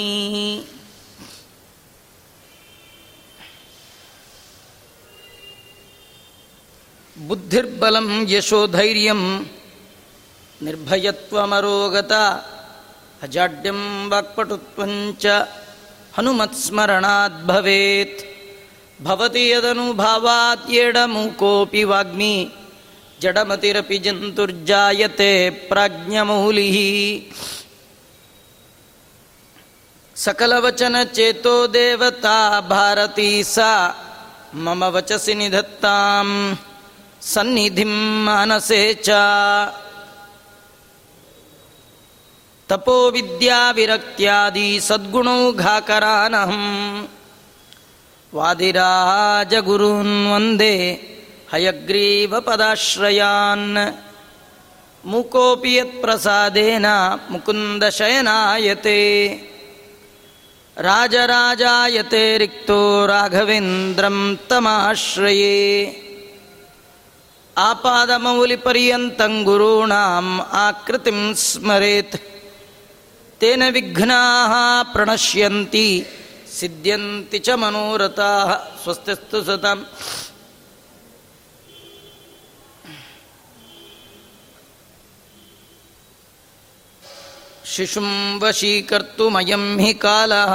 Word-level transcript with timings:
बुद्धिर्बलं 7.30 8.08
यशोधैर्यं 8.34 9.22
निर्भयत्वमरोगता 10.66 12.22
अजाड्यं 13.26 13.80
वाक्पटुत्वञ्च 14.12 15.26
हनुमत्स्मरणाद् 16.18 17.40
भवेत् 19.02 19.38
यदनुभावाद्येडमुकोऽपि 19.38 21.84
वाग्मी। 21.84 22.52
जडमतिरपि 23.22 24.00
जन्तुर्जायते 24.00 25.50
प्राज्ञमौलिः। 25.50 27.22
सकलवचनचेतो 30.16 31.68
देवता 31.68 32.62
भारती 32.62 33.44
सा। 33.44 33.96
मम 34.56 34.86
वचसि 34.86 35.36
निधत्तां 35.36 36.56
सन्निधिं 37.22 38.26
मानसे 38.26 38.94
च। 38.94 39.10
तपोविद्याविरक्त्यादि 42.70 44.82
सद्गुणौघाकरानहम् 44.82 47.06
वादिराजगुरून् 48.34 50.32
वन्दे 50.32 51.02
हयग्रीवपदाश्रयान्। 51.54 53.94
मुकोऽपि 55.06 55.80
यत्प्रसादेन 55.80 56.86
मुकुन्दशयनायते। 57.32 59.00
राजराजायते 60.80 62.38
रिक्तो 62.38 63.06
राघवेन्द्रं 63.06 64.36
तमाश्रये। 64.36 65.96
आपादमौलिपर्यन्तं 67.58 69.44
गुरूणाम् 69.44 70.40
आकृतिं 70.40 71.34
स्मरेत्। 71.34 72.16
तेन 73.42 73.70
विघ्नाः 73.70 74.94
प्रणश्यन्ति 74.94 76.06
सिद्ध्यन्ति 76.58 77.40
च 77.46 77.48
मनोरथाः 77.62 78.50
स्वस्तिस्तु 78.84 79.38
सताम्। 79.48 79.84
शिशुम् 87.74 88.16
वशीकर्तुमयम् 88.42 89.70
हि 89.80 89.94
कालः 90.04 90.54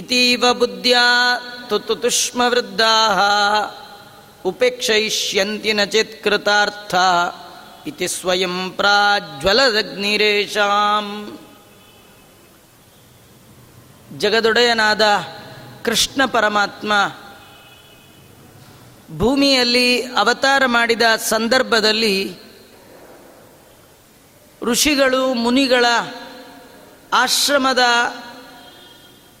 इतीव 0.00 0.42
बुद्ध्या 0.60 1.06
तुष्मवृद्धाः 1.70 3.20
उपेक्षयिष्यन्ति 4.48 5.70
न 5.74 5.76
चेत्कृतार्था 5.94 7.08
इति 7.86 8.06
स्वयम् 8.08 8.70
प्राज्वलजग्निरेषाम् 8.78 11.10
ಜಗದೊಡೆಯನಾದ 14.18 15.02
ಕೃಷ್ಣ 15.84 16.24
ಪರಮಾತ್ಮ 16.24 16.92
ಭೂಮಿಯಲ್ಲಿ 19.18 20.04
ಅವತಾರ 20.04 20.66
ಮಾಡಿದ 20.66 21.02
ಸಂದರ್ಭದಲ್ಲಿ 21.16 22.34
ಋಷಿಗಳು, 24.62 25.34
ಮುನಿಗಳ 25.34 25.84
ಆಶ್ರಮದ 27.12 27.78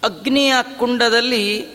ಅಗ್ನಿಯ 0.02 0.54
ಕುಂಡದಲ್ಲಿ 0.78 1.66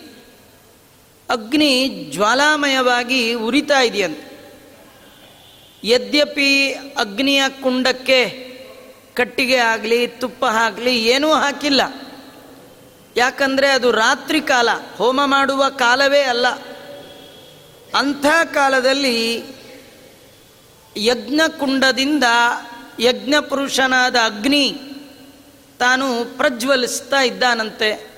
ಅಗ್ನಿ 1.30 1.88
ಜ್ವಾಲಾಮಯವಾಗಿ 2.12 3.34
ಉರಿತಾ 3.34 3.82
ಇದೆಯಂತೆ. 3.82 4.36
ಯದ್ಯಪಿ 5.84 6.72
ಅಗ್ನಿಯ 6.72 7.44
ಕುಂಡಕ್ಕೆ 7.64 8.30
ಕಟ್ಟಿಗೆ 9.14 9.58
ಆಗಲಿ, 9.58 10.08
ತುಪ್ಪ 10.08 10.46
ಆಗಲಿ 10.46 11.04
ಏನೂ 11.04 11.34
ಹಾಕಿಲ್ಲ. 11.34 11.82
ಯಾಕಂದರೆ 13.18 13.70
ಅದು 13.70 13.92
ರಾತ್ರಿ 13.92 14.42
ಕಾಲ, 14.42 14.70
ಹೋಮ 14.98 15.22
ಮಾಡುವ 15.26 15.70
ಕಾಲವೇ 15.70 16.22
ಅಲ್ಲ. 16.22 16.48
ಅಂಥ 17.96 18.26
ಕಾಲದಲ್ಲಿ 18.53 19.44
ಯಜ್ಞಕುಂಡದಿಂದ 20.98 22.24
ಯಜ್ಞ 23.00 23.34
ಪುರುಷನಾದ 23.50 24.16
ಅಗ್ನಿ 24.16 24.80
ತಾನು 25.80 26.38
ಪ್ರಜ್ವಲಿಸ್ತಾ 26.38 27.22
ಇದ್ದಾನಂತೆ. 27.22 28.16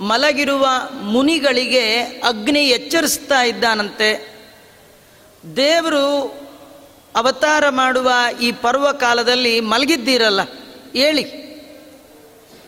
ಮಲಗಿರುವ 0.00 0.68
ಮುನಿಗಳಿಗೆ 0.92 2.04
ಅಗ್ನಿ 2.04 2.60
ಎಚ್ಚರಿಸ್ತಾ 2.60 3.42
ಇದ್ದಾನಂತೆ. 3.42 4.34
ದೇವರು 5.56 6.06
ಅವತಾರ 7.16 7.68
ಮಾಡುವ 7.68 8.10
ಈ 8.40 8.52
ಪರ್ವ 8.52 8.92
ಕಾಲದಲ್ಲಿ 8.92 9.60
ಮಲಗಿದ್ದೀರಲ್ಲ, 9.60 10.40
ಹೇಳಿ. 10.92 11.43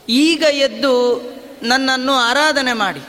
ಈಗ 0.09 0.43
ಎದ್ದು 0.43 1.23
ನನ್ನನ್ನು 1.63 2.13
ಆರಾಧನೆ 2.13 2.73
ಮಾಡಿ. 2.73 3.01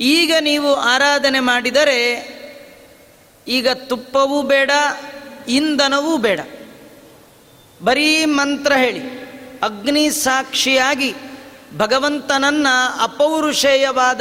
ಈಗ 0.00 0.32
ನೀವು 0.40 0.74
ಆರಾಧನೆ 0.74 1.40
ಮಾಡಿದರೆ 1.40 2.32
ಈಗ 3.48 3.68
ತುಪ್ಪವೂ 3.68 4.42
ಬೇಡ, 4.42 4.70
ಇಂಧನವೂ 5.48 6.16
ಬೇಡ. 6.16 6.40
ಬರೀ 7.84 8.24
ಮಂತ್ರ 8.24 8.72
ಹೇಳಿ. 8.72 9.22
ಅಗ್ನಿ 9.62 10.10
ಸಾಕ್ಷಿಯಾಗಿ 10.10 11.14
ಭಗವಂತನನ್ನ 11.76 12.66
ಅಪೌರುಷೇಯವಾದ 13.00 14.20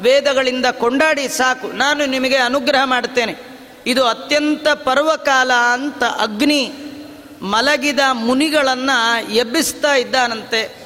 ವೇದಗಳಿಂದ 0.00 0.66
ಕೊಂಡಾಡಿ 0.66 1.28
ಸಾಕು. 1.28 1.72
ನಾನು 1.72 2.06
ನಿಮಗೆ 2.06 2.36
ಅನುಗ್ರಹ 2.36 2.84
ಮಾಡ್ತೇನೆ 2.84 3.34
ಇದು 3.86 4.06
ಅತ್ಯಂತ 4.06 4.68
ಪರ್ವಕಾಲ 4.68 5.52
ಅಂತ 5.52 6.04
ಅಗ್ನಿ 6.04 6.72
ಮಲಗಿದ 7.42 8.00
ಮುನಿಗಳನ್ನು 8.12 9.32
ಎಬ್ಬಿಸ್ತಾ 9.32 9.94
ಇದ್ದಾನಂತೆ. 9.94 10.83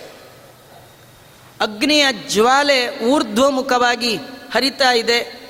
ಅಗ್ನಿಯ 1.61 2.07
ಜ್ವಾಲೆ 2.13 2.99
ಊರ್ಧ್ವಮುಖವಾಗಿ 2.99 4.17
ಹರಿತಾ 4.53 4.93
ಇದೆ. 4.93 5.49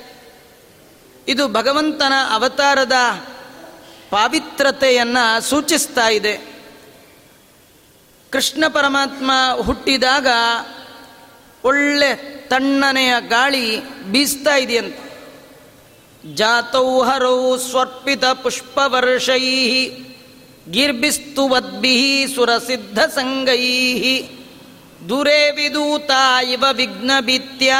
ಇದು 1.27 1.47
ಭಗವಂತನ 1.47 2.13
ಅವತಾರದ 2.29 2.93
ಪಾವಿತ್ರತೆಯನ್ನು 4.09 5.41
ಸೂಚಿಸ್ತಾ 5.41 6.07
ಇದೆ. 6.09 6.37
ಕೃಷ್ಣ 8.29 8.63
ಪರಮಾತ್ಮ 8.67 9.31
ಹುಟ್ಟಿದಾಗ 9.61 10.27
ಒಳ್ಳೆ 11.63 12.15
ತಣ್ಣನೆಯ 12.47 13.13
ಗಾಳಿ 13.19 13.89
ಬೀಸ್ತಾ 14.03 14.55
ಇದೆಯಂತೆ. 14.55 15.09
ಜಾತೌ 16.35 17.01
ಹರೌ 17.01 17.57
ಸ್ವರ್ಪಿತ 17.57 18.25
ಪುಷ್ಪವರ್ಷೈ 18.25 19.89
ಗಿರ್ಬಿಸ್ತುವದ್ಭಿ 20.71 22.25
ಸುರಸಿದ್ಧ 22.35 22.99
ಸಂಗೈ 22.99 23.59
ದೂರೇ 25.07 25.51
ವಿದೂತ 25.51 26.11
ಇವ 26.51 26.65
ವಿಘ್ನಭಿತ್ಯ 26.73 27.75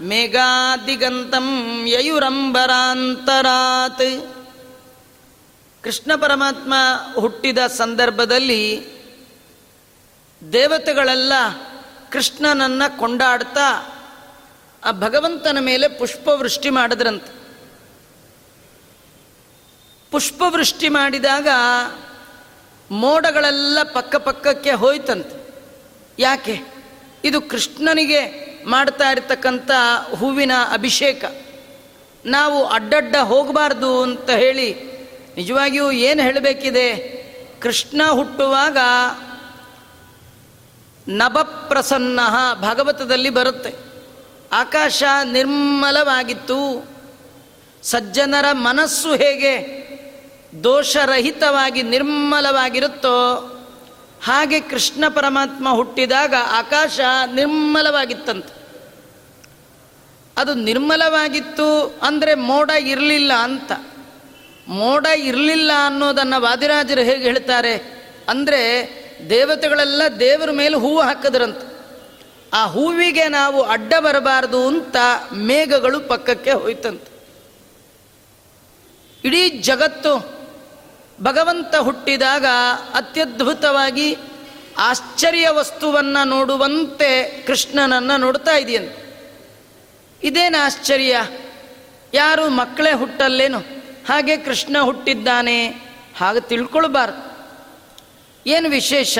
ಮೇಘಾದಿಗಂತಂ 0.00 1.86
ಯಯುರಂಬರಾಂತರಾತ್ 1.86 4.36
ಕೃಷ್ಣ 5.82 6.16
ಪರಮಾತ್ಮ 6.16 6.74
ಹುಟ್ಟಿದ 7.20 7.58
ಸಂದರ್ಭದಲ್ಲಿ 7.58 8.86
ದೇವತೆಗಳೆಲ್ಲ 10.52 11.32
ಕೃಷ್ಣನನ್ನು 12.10 12.98
ಕೊಂಡಾಡ್ತಾ 12.98 13.96
ಆ 14.84 14.90
ಭಗವಂತನ 14.90 15.58
ಮೇಲೆ 15.60 15.88
ಪುಷ್ಪವೃಷ್ಟಿ 15.88 16.70
ಮಾಡಿದ್ರಂತೆ. 16.70 17.62
ಪುಷ್ಪವೃಷ್ಟಿ 20.10 20.88
ಮಾಡಿದಾಗ 20.88 21.48
ಮೋಡಗಳೆಲ್ಲ 22.90 23.78
ಪಕ್ಕ 23.92 24.16
ಪಕ್ಕಕ್ಕೆ 24.16 24.72
ಹೋಯ್ತಂತೆ. 24.72 25.39
ಯಾಕೆ? 26.20 26.60
ಇದು 27.24 27.40
ಕೃಷ್ಣನಿಗೆ 27.40 28.50
ಮಾಡ್ತಾ 28.66 29.10
ಇರ್ತಕ್ಕಂಥ 29.10 29.70
ಹೂವಿನ 30.16 30.52
ಅಭಿಷೇಕ. 30.72 31.24
ನಾವು 32.26 32.66
ಅಡ್ಡಡ್ಡ 32.66 33.16
ಹೋಗಬಾರ್ದು 33.16 34.02
ಅಂತ 34.02 34.30
ಹೇಳಿ 34.30 34.74
ನಿಜವಾಗಿಯೂ 35.36 35.90
ಏನು 35.90 36.22
ಹೇಳಬೇಕಿದೆ? 36.22 36.96
ಕೃಷ್ಣ 37.60 38.02
ಹುಟ್ಟುವಾಗ 38.10 38.76
ನಭಪ್ರಸನ್ನ 41.08 42.20
ಭಾಗವತದಲ್ಲಿ 42.54 43.30
ಬರುತ್ತೆ. 43.30 43.74
ಆಕಾಶ 44.52 45.02
ನಿರ್ಮಲವಾಗಿತ್ತು. 45.24 46.90
ಸಜ್ಜನರ 47.82 48.44
ಮನಸ್ಸು 48.52 49.14
ಹೇಗೆ 49.14 49.80
ದೋಷರಹಿತವಾಗಿ 50.64 51.82
ನಿರ್ಮಲವಾಗಿರುತ್ತೋ 51.82 53.46
ಹಾಗೆ 54.22 54.60
ಕೃಷ್ಣ 54.60 55.04
ಪರಮಾತ್ಮ 55.08 55.72
ಹುಟ್ಟಿದಾಗ 55.72 56.34
ಆಕಾಶ 56.50 57.00
ನಿರ್ಮಲವಾಗಿತ್ತಂತೆ. 57.34 58.60
ಅದು 60.36 60.54
ನಿರ್ಮಲವಾಗಿತ್ತು 60.54 61.98
ಅಂದರೆ 62.02 62.34
ಮೋಡ 62.34 62.70
ಇರಲಿಲ್ಲ 62.70 63.32
ಅಂತ. 63.32 63.72
ಮೋಡ 64.68 65.06
ಇರಲಿಲ್ಲ 65.06 65.70
ಅನ್ನೋದನ್ನು 65.86 66.40
ವಾದಿರಾಜರು 66.40 67.00
ಹೇಗೆ 67.00 67.22
ಹೇಳ್ತಾರೆ 67.22 67.74
ಅಂದರೆ 68.28 68.60
ದೇವತೆಗಳೆಲ್ಲ 69.30 70.02
ದೇವರ 70.20 70.50
ಮೇಲೆ 70.50 70.76
ಹೂವು 70.76 71.00
ಹಾಕಿದ್ರಂತ. 71.00 71.58
ಆ 72.52 72.66
ಹೂವಿಗೆ 72.66 73.28
ನಾವು 73.28 73.62
ಅಡ್ಡ 73.62 73.94
ಬರಬಾರದು 74.00 74.68
ಅಂತ 74.68 74.96
ಮೇಘಗಳು 75.32 76.00
ಪಕ್ಕಕ್ಕೆ 76.00 76.52
ಹೋಯ್ತಂತೆ. 76.52 77.10
ಇಡೀ 79.24 79.48
ಜಗತ್ತು 79.48 80.39
ಭಗವಂತ 81.22 81.76
ಹುಟ್ಟಿದಾಗ 81.76 82.46
ಅತ್ಯದ್ಭುತವಾಗಿ 82.94 84.16
ಆಶ್ಚರ್ಯ 84.78 85.48
ವಸ್ತುವನ್ನು 85.48 86.24
ನೋಡುವಂತೆ 86.24 87.42
ಕೃಷ್ಣನನ್ನು 87.42 88.16
ನೋಡ್ತಾ 88.16 88.56
ಇದೆಯಂತೆ 88.56 89.00
ಇದೇನು 90.22 90.64
ಆಶ್ಚರ್ಯ? 90.64 91.20
ಯಾರು 92.14 92.48
ಮಕ್ಕಳೇ 92.48 92.92
ಹುಟ್ಟಲ್ಲೇನು? 92.92 93.58
ಹಾಗೆ 94.08 94.36
ಕೃಷ್ಣ 94.36 94.76
ಹುಟ್ಟಿದ್ದಾನೆ 94.80 95.68
ಹಾಗೆ 96.18 96.40
ತಿಳ್ಕೊಳ್ಬಾರ್ದು. 96.40 97.30
ಏನು 98.46 98.68
ವಿಶೇಷ? 98.68 99.18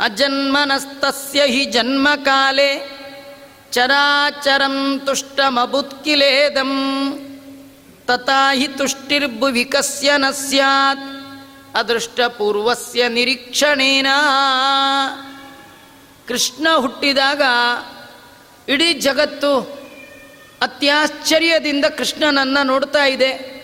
ಅಜನ್ಮನಸ್ತಸ್ಯ 0.00 1.42
ಹಿ 1.46 1.64
ಜನ್ಮಕಾಲೆ 1.64 2.98
ಚರಾಚರಂ 3.70 5.00
ತುಷ್ಟಮಬುತ್ಕಿಲೇದಂ 5.06 6.70
ತಥಾ 8.06 8.52
ಹಿ 8.52 8.68
ತುಷ್ಟಿರ್ಭುವಿಕಸ್ಯ 8.68 10.12
ನ 10.16 10.24
ಸ್ಯಾತ್. 10.30 11.23
ಅದೃಷ್ಟಪೂರ್ವಸ್ಯ 11.74 13.08
ನಿರೀಕ್ಷಣೇನ. 13.08 14.06
ಕೃಷ್ಣ 16.28 16.68
ಹುಟ್ಟಿದಾಗ 16.76 17.42
ಇಡೀ 18.68 18.92
ಜಗತ್ತು 18.92 19.60
ಅತ್ಯಾಶ್ಚರ್ಯದಿಂದ 20.62 21.84
ಕೃಷ್ಣನನ್ನು 21.84 22.66
ನೋಡ್ತಾ 22.66 23.04
ಇದೆ. 23.04 23.54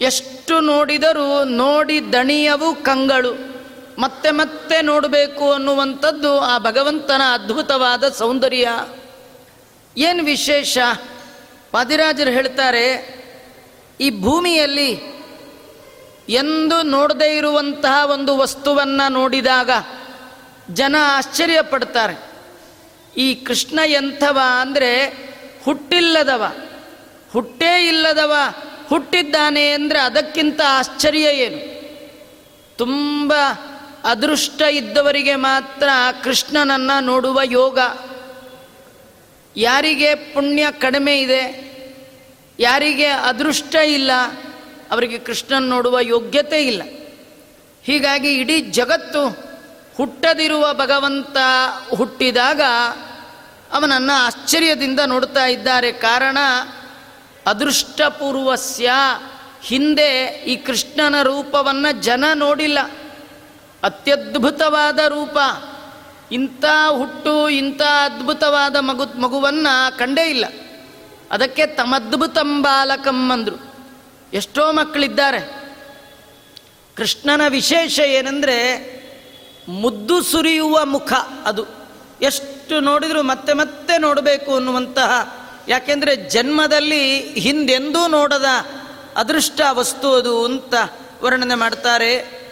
ಎಷ್ಟು 0.00 0.60
ನೋಡಿದರೂ 0.60 1.44
ನೋಡಿ 1.44 2.12
ದಣಿಯವು 2.12 2.74
ಕಂಗಳು. 2.74 3.52
ಮತ್ತೆ 3.98 4.30
ಮತ್ತೆ 4.30 4.82
ನೋಡಬೇಕು 4.82 5.52
ಅನ್ನುವಂಥದ್ದು 5.52 6.40
ಆ 6.40 6.58
ಭಗವಂತನ 6.58 7.22
ಅದ್ಭುತವಾದ 7.32 8.08
ಸೌಂದರ್ಯ. 8.08 8.68
ಏನು 9.98 10.24
ವಿಶೇಷ? 10.24 10.78
ಪಾದಿರಾಜರು 11.70 12.30
ಹೇಳ್ತಾರೆ, 12.30 12.86
ಈ 14.00 14.20
ಭೂಮಿಯಲ್ಲಿ 14.20 15.21
ಎಂದು 16.28 16.82
ನೋಡದೇ 16.82 17.36
ಇರುವಂತಹ 17.36 18.10
ಒಂದು 18.10 18.36
ವಸ್ತುವನ್ನು 18.36 19.12
ನೋಡಿದಾಗ 19.12 19.70
ಜನ 20.70 20.96
ಆಶ್ಚರ್ಯ 21.06 21.62
ಪಡ್ತಾರೆ 21.62 22.16
ಈ 23.16 23.34
ಕೃಷ್ಣ 23.34 23.78
ಎಂಥವ 23.86 24.38
ಅಂದರೆ 24.60 25.06
ಹುಟ್ಟಿಲ್ಲದವ, 25.64 26.44
ಹುಟ್ಟೇ 27.32 27.86
ಇಲ್ಲದವ, 27.86 28.32
ಹುಟ್ಟಿದ್ದಾನೆ 28.88 29.72
ಅಂದರೆ 29.72 30.00
ಅದಕ್ಕಿಂತ 30.00 30.60
ಆಶ್ಚರ್ಯ 30.68 31.24
ಏನು? 31.24 31.60
ತುಂಬ 32.76 33.32
ಅದೃಷ್ಟ 34.04 34.62
ಇದ್ದವರಿಗೆ 34.62 35.34
ಮಾತ್ರ 35.34 35.88
ಕೃಷ್ಣನನ್ನು 36.24 37.04
ನೋಡುವ 37.04 37.40
ಯೋಗ. 37.44 37.78
ಯಾರಿಗೆ 39.56 40.14
ಪುಣ್ಯ 40.14 40.66
ಕಡಿಮೆ 40.78 41.20
ಇದೆ, 41.20 41.42
ಯಾರಿಗೆ 42.58 43.06
ಅದೃಷ್ಟ 43.06 43.74
ಇಲ್ಲ 43.74 44.10
ಅವರಿಗೆ 44.92 45.18
ಕೃಷ್ಣನ್ 45.18 45.62
ನೋಡುವ 45.62 45.98
ಯೋಗ್ಯತೆ 46.00 46.66
ಇಲ್ಲ. 46.66 46.82
ಹೀಗಾಗಿ 47.82 48.34
ಇಡೀ 48.34 48.60
ಜಗತ್ತು 48.60 49.28
ಹುಟ್ಟದಿರುವ 49.96 50.72
ಭಗವಂತ 50.72 51.36
ಹುಟ್ಟಿದಾಗ 51.96 52.60
ಅವನನ್ನು 53.72 54.26
ಆಶ್ಚರ್ಯದಿಂದ 54.26 55.00
ನೋಡ್ತಾ 55.06 55.46
ಇದ್ದಾರೆ. 55.46 55.92
ಕಾರಣ 55.92 56.38
ಅದೃಷ್ಟಪೂರ್ವಸ್ಯ 57.46 58.90
ಹಿಂದೆ 59.62 60.24
ಈ 60.46 60.56
ಕೃಷ್ಣನ 60.56 61.22
ರೂಪವನ್ನು 61.22 62.02
ಜನ 62.02 62.24
ನೋಡಿಲ್ಲ. 62.34 62.78
ಅತ್ಯದ್ಭುತವಾದ 63.82 64.98
ರೂಪ. 64.98 65.38
ಇಂಥ 66.32 66.64
ಹುಟ್ಟು, 66.90 67.48
ಇಂಥ 67.48 67.82
ಅದ್ಭುತವಾದ 67.82 68.76
ಮಗು, 68.76 69.20
ಮಗುವನ್ನು 69.20 69.98
ಕಂಡೇ 69.98 70.30
ಇಲ್ಲ. 70.30 70.44
ಅದಕ್ಕೆ 71.30 71.66
ತಮದ್ಭುತಂ 71.66 72.62
ಬಾಲಕಂ 72.62 73.32
ಅಂದರು. 73.32 73.71
ಎಷ್ಟೋ 74.32 74.72
ಮಕ್ಕಳಿದ್ದಾರೆ. 74.72 75.62
ಕೃಷ್ಣನ 76.96 77.40
ವಿಶೇಷ 77.48 77.98
ಏನಂದರೆ 77.98 78.58
ಮುದ್ದು 79.68 80.22
ಸುರಿಯುವ 80.22 80.84
ಮುಖ 80.84 81.12
ಅದು. 81.44 81.66
ಎಷ್ಟು 82.22 82.80
ನೋಡಿದರೂ 82.80 83.22
ಮತ್ತೆ 83.22 83.52
ಮತ್ತೆ 83.52 83.98
ನೋಡಬೇಕು 83.98 84.54
ಅನ್ನುವಂತಹ, 84.54 85.42
ಯಾಕೆಂದರೆ 85.68 86.16
ಜನ್ಮದಲ್ಲಿ 86.16 87.32
ಹಿಂದೆಂದೂ 87.32 88.06
ನೋಡದ 88.06 88.44
ಅದೃಷ್ಟ 89.16 89.60
ವಸ್ತು 89.70 90.14
ಅದು 90.14 90.44
ಅಂತ 90.44 90.74
ವರ್ಣನೆ 91.22 91.54
ಮಾಡ್ತಾರೆ. 91.54 92.42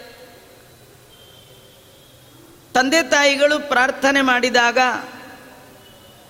ತಂದೆ 2.73 3.03
ತಾಯಿಗಳು 3.03 3.69
ಪ್ರಾರ್ಥನೆ 3.69 4.21
ಮಾಡಿದಾಗ 4.21 4.77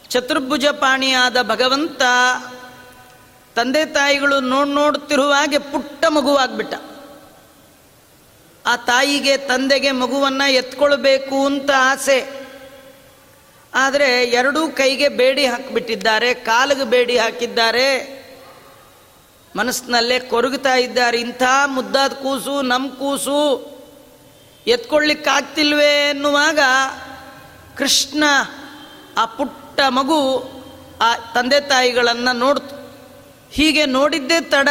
ಚತುರ್ಭುಜ 0.07 0.65
ಪಾಣಿಯಾದ 0.65 1.41
ಭಗವಂತ 1.41 2.01
ತಂದೆ 3.55 3.85
ತಾಯಿಗಳು 3.85 4.39
ನೋಡ್ 4.39 4.69
ನೋಡ್ತಿರುವಾಗೆ 4.69 5.57
ಪುಟ್ಟ 5.57 6.05
ಮಗುವಾಗ್ಬಿಟ್ಟ. 6.05 6.73
ಆ 8.65 8.75
ತಾಯಿಗೆ 8.75 9.37
ತಂದೆಗೆ 9.37 9.91
ಮಗುವನ್ನು 9.91 10.51
ಎತ್ಕೊಳ್ಬೇಕು 10.51 11.45
ಅಂತ 11.45 11.69
ಆಸೆ. 11.77 12.47
ಆದರೆ 13.73 14.23
ಎರಡೂ 14.23 14.67
ಕೈಗೆ 14.67 15.09
ಬೇಡಿ 15.09 15.45
ಹಾಕಿಬಿಟ್ಟಿದ್ದಾರೆ, 15.45 16.33
ಕಾಲಿಗೆ 16.33 16.83
ಬೇಡಿ 16.83 17.17
ಹಾಕಿದ್ದಾರೆ. 17.17 18.21
ಮನಸ್ಸಿನಲ್ಲೇ 19.55 20.19
ಕೊರಗುತ್ತಾ 20.19 20.75
ಇದ್ದಾರೆ, 20.75 21.19
ಇಂಥ 21.19 21.43
ಮುದ್ದಾದ 21.65 22.13
ಕೂಸು 22.13 22.61
ನಮ್ಮ 22.61 22.89
ಕೂಸು. 22.89 23.71
ಎತ್ಕೊಳ್ಳಿಕ್ಕಾಗ್ತಿಲ್ವೇ 24.67 26.09
ಎನ್ನುವಾಗ 26.09 26.59
ಕೃಷ್ಣ 27.77 28.23
ಆ 29.17 29.25
ಪುಟ್ಟ 29.25 29.81
ಮಗು 29.89 30.51
ಆ 31.01 31.15
ತಂದೆ 31.33 31.59
ತಾಯಿಗಳನ್ನು 31.59 32.35
ನೋಡ್ತು. 32.35 32.80
ಹೀಗೆ 33.51 33.85
ನೋಡಿದ್ದೇ 33.85 34.41
ತಡ. 34.41 34.69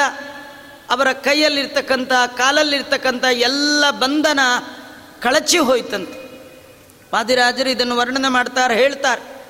ಅವರ 0.90 1.12
ಕೈಯಲ್ಲಿರ್ತಕ್ಕಂಥ, 1.12 2.12
ಕಾಲಲ್ಲಿರ್ತಕ್ಕಂಥ 2.12 3.24
ಎಲ್ಲ 3.24 3.90
ಬಂಧನ 3.90 4.40
ಕಳಚಿ 5.20 5.58
ಹೋಯ್ತಂತೆ. 5.58 6.20
ವಾದಿರಾಜರು 7.14 7.70
ಇದನ್ನು 7.70 7.96
ವರ್ಣನೆ 7.96 8.28
ಮಾಡ್ತಾರೆ, 8.28 8.74
ಹೇಳ್ತಾರೆ. 8.74 9.40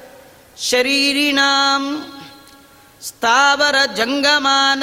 ಶರೀರಿಣಾಂ 0.60 2.12
ಸ್ಥಾವರ 3.02 3.74
ಜಂಗಮಾನ 3.96 4.82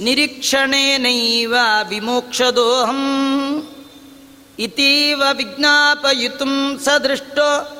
ನಿರೀಕ್ಷಣೇನೈವ 0.00 1.54
ವಿಮೋಕ್ಷದೋಹಂ 1.88 3.00
ಇತೀವ 4.58 5.22
ವಿಜ್ಞಾಪಯಿತುಂ 5.32 6.78
ಸದೃಷ್ಟೋ 6.84 7.76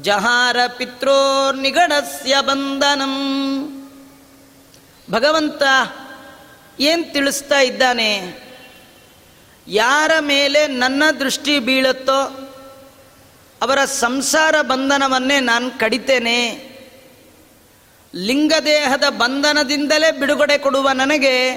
ಜಹಾರ 0.00 0.56
ಪಿತ್ರೋರ್ನಿಗಡಸ್ಯ 0.78 2.36
ಬಂಧನಂ. 2.40 3.14
ಭಗವಂತ 5.10 5.62
ಏನು 6.80 7.12
ತಿಳಿಸ್ತಾ 7.12 7.60
ಇದ್ದಾನೆ? 7.60 8.44
ಯಾರ 9.68 10.10
ಮೇಲೆ 10.20 10.66
ನನ್ನ 10.66 11.02
ದೃಷ್ಟಿ 11.20 11.58
ಬೀಳುತ್ತೋ, 11.58 12.50
ಅವರ 13.62 13.84
ಸಂಸಾರ 13.84 14.60
ಬಂಧನವನ್ನೇ 14.62 15.40
ನಾನು 15.40 15.78
ಕಡಿತೇನೆ. 15.78 16.74
ಲಿಂಗದೇಹದ 18.14 19.04
ಬಂಧನದಿಂದಲೇ 19.08 20.10
ಬಿಡುಗಡೆ 20.10 20.58
ಕೊಡುವ 20.58 20.90
ನನಗೆ 20.90 21.54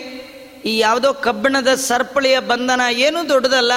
ಈ 0.65 0.77
ಯಾವುದೋ 0.77 1.13
ಕಬ್ಬಿಣದ 1.13 1.75
ಸರ್ಪಳಿಯ 1.75 2.39
ಬಂಧನ 2.39 2.81
ಏನೂ 2.91 3.29
ದೊಡ್ಡದಲ್ಲ. 3.29 3.71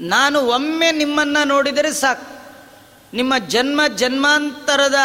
ನಾನು 0.00 0.40
ಒಮ್ಮೆ 0.40 0.92
ನಿಮ್ಮನ್ನು 0.92 1.46
ನೋಡಿದರೆ 1.46 1.92
ಸಾಕು. 1.92 2.34
ನಿಮ್ಮ 3.16 3.38
ಜನ್ಮ 3.38 3.80
ಜನ್ಮಾಂತರದ 3.96 4.96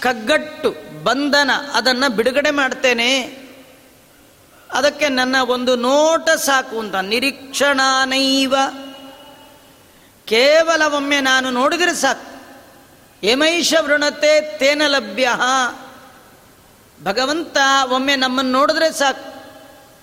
ಕಗ್ಗಟ್ಟು 0.00 0.93
ಬಂಧನ 1.04 1.50
ಅದನ್ನು 1.72 2.10
ಬಿಡುಗಡೆ 2.10 2.50
ಮಾಡ್ತೇನೆ. 2.50 3.44
ಅದಕ್ಕೆ 4.72 5.08
ನನ್ನ 5.08 5.36
ಒಂದು 5.48 5.76
ನೋಟ 5.76 6.30
ಸಾಕು 6.30 6.78
ಅಂತ. 6.78 6.94
ನಿರೀಕ್ಷಣಾನೈವ 6.94 8.54
ಕೇವಲ 10.24 10.82
ಒಮ್ಮೆ 10.82 11.20
ನಾನು 11.20 11.50
ನೋಡಿದರೆ 11.50 11.94
ಸಾಕು. 11.94 12.34
ಯಮೈಷ 13.26 13.74
ವೃಣತೆ 13.80 14.58
ತೇನ 14.58 14.82
ಲಭ್ಯ. 14.86 15.28
ಭಗವಂತ 17.02 17.56
ಒಮ್ಮೆ 17.90 18.16
ನಮ್ಮನ್ನು 18.16 18.52
ನೋಡಿದ್ರೆ 18.52 18.92
ಸಾಕು. 18.92 19.34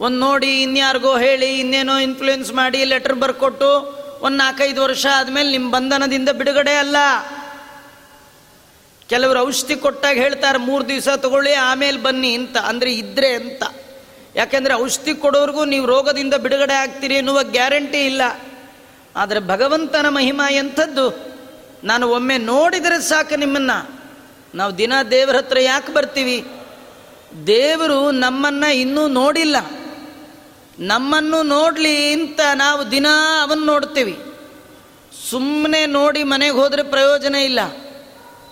ಒಂದು 0.03 0.19
ನೋಡಿ 0.19 0.61
ಇನ್ಯಾರಿಗೋ 0.61 1.17
ಹೇಳಿ, 1.17 1.59
ಇನ್ನೇನೋ 1.59 1.97
ಇನ್ಫ್ಲೂಯೆನ್ಸ್ 1.97 2.53
ಮಾಡಿ 2.53 2.83
ಲೆಟರ್ 2.83 3.13
ಬರ್ಕೊಟ್ಟು, 3.13 4.01
ಒಂದು 4.21 4.37
ನಾಲ್ಕೈದು 4.37 4.81
ವರ್ಷ 4.81 5.05
ಆದಮೇಲೆ 5.15 5.51
ನಿಮ್ಮ 5.51 5.71
ಬಂಧನದಿಂದ 5.71 6.29
ಬಿಡುಗಡೆ 6.29 6.75
ಅಲ್ಲ. 6.75 6.95
ಕೆಲವರು 9.11 9.39
ಔಷಧಿ 9.39 9.75
ಕೊಟ್ಟಾಗ 9.75 10.15
ಹೇಳ್ತಾರೆ, 10.15 10.57
ಮೂರು 10.57 10.89
ದಿವಸ 10.89 11.07
ತಗೊಳ್ಳಿ, 11.09 11.53
ಆಮೇಲೆ 11.53 11.97
ಬನ್ನಿ 11.97 12.33
ಅಂತ. 12.33 12.57
ಅಂದರೆ 12.57 12.93
ಇದ್ರೆ 12.93 13.33
ಅಂತ. 13.33 13.63
ಯಾಕೆಂದರೆ 14.35 14.73
ಔಷಧಿ 14.73 15.13
ಕೊಡೋರ್ಗೂ 15.13 15.65
ನೀವು 15.65 15.85
ರೋಗದಿಂದ 15.85 16.33
ಬಿಡುಗಡೆ 16.33 16.73
ಆಗ್ತೀರಿ 16.73 17.15
ಎನ್ನುವ 17.15 17.43
ಗ್ಯಾರಂಟಿ 17.43 18.05
ಇಲ್ಲ. 18.05 18.21
ಆದರೆ 19.15 19.39
ಭಗವಂತನ 19.39 20.05
ಮಹಿಮಾ 20.09 20.51
ಎಂಥದ್ದು? 20.51 21.37
ನಾನು 21.83 22.09
ಒಮ್ಮೆ 22.09 22.37
ನೋಡಿದರೆ 22.37 23.01
ಸಾಕು 23.01 23.35
ನಿಮ್ಮನ್ನು. 23.35 24.01
ನಾವು 24.55 24.77
ದಿನ 24.77 24.93
ದೇವರ 25.11 25.35
ಹತ್ರ 25.35 25.59
ಯಾಕೆ 25.59 25.93
ಬರ್ತೀವಿ? 25.93 26.45
ದೇವರು 27.47 28.11
ನಮ್ಮನ್ನು 28.11 28.75
ಇನ್ನೂ 28.75 29.07
ನೋಡಿಲ್ಲ. 29.07 29.57
ನಮ್ಮನ್ನು 30.79 31.43
ನೋಡಲಿ 31.43 32.13
ಅಂತ 32.13 32.39
ನಾವು 32.55 32.91
ದಿನ 32.91 33.07
ಅವನ್ನ 33.41 33.65
ನೋಡ್ತೀವಿ. 33.65 34.19
ಸುಮ್ಮನೆ 35.29 35.85
ನೋಡಿ 35.85 36.23
ಮನೆಗೆ 36.23 36.53
ಹೋದರೆ 36.53 36.83
ಪ್ರಯೋಜನ 36.83 37.35
ಇಲ್ಲ. 37.35 37.59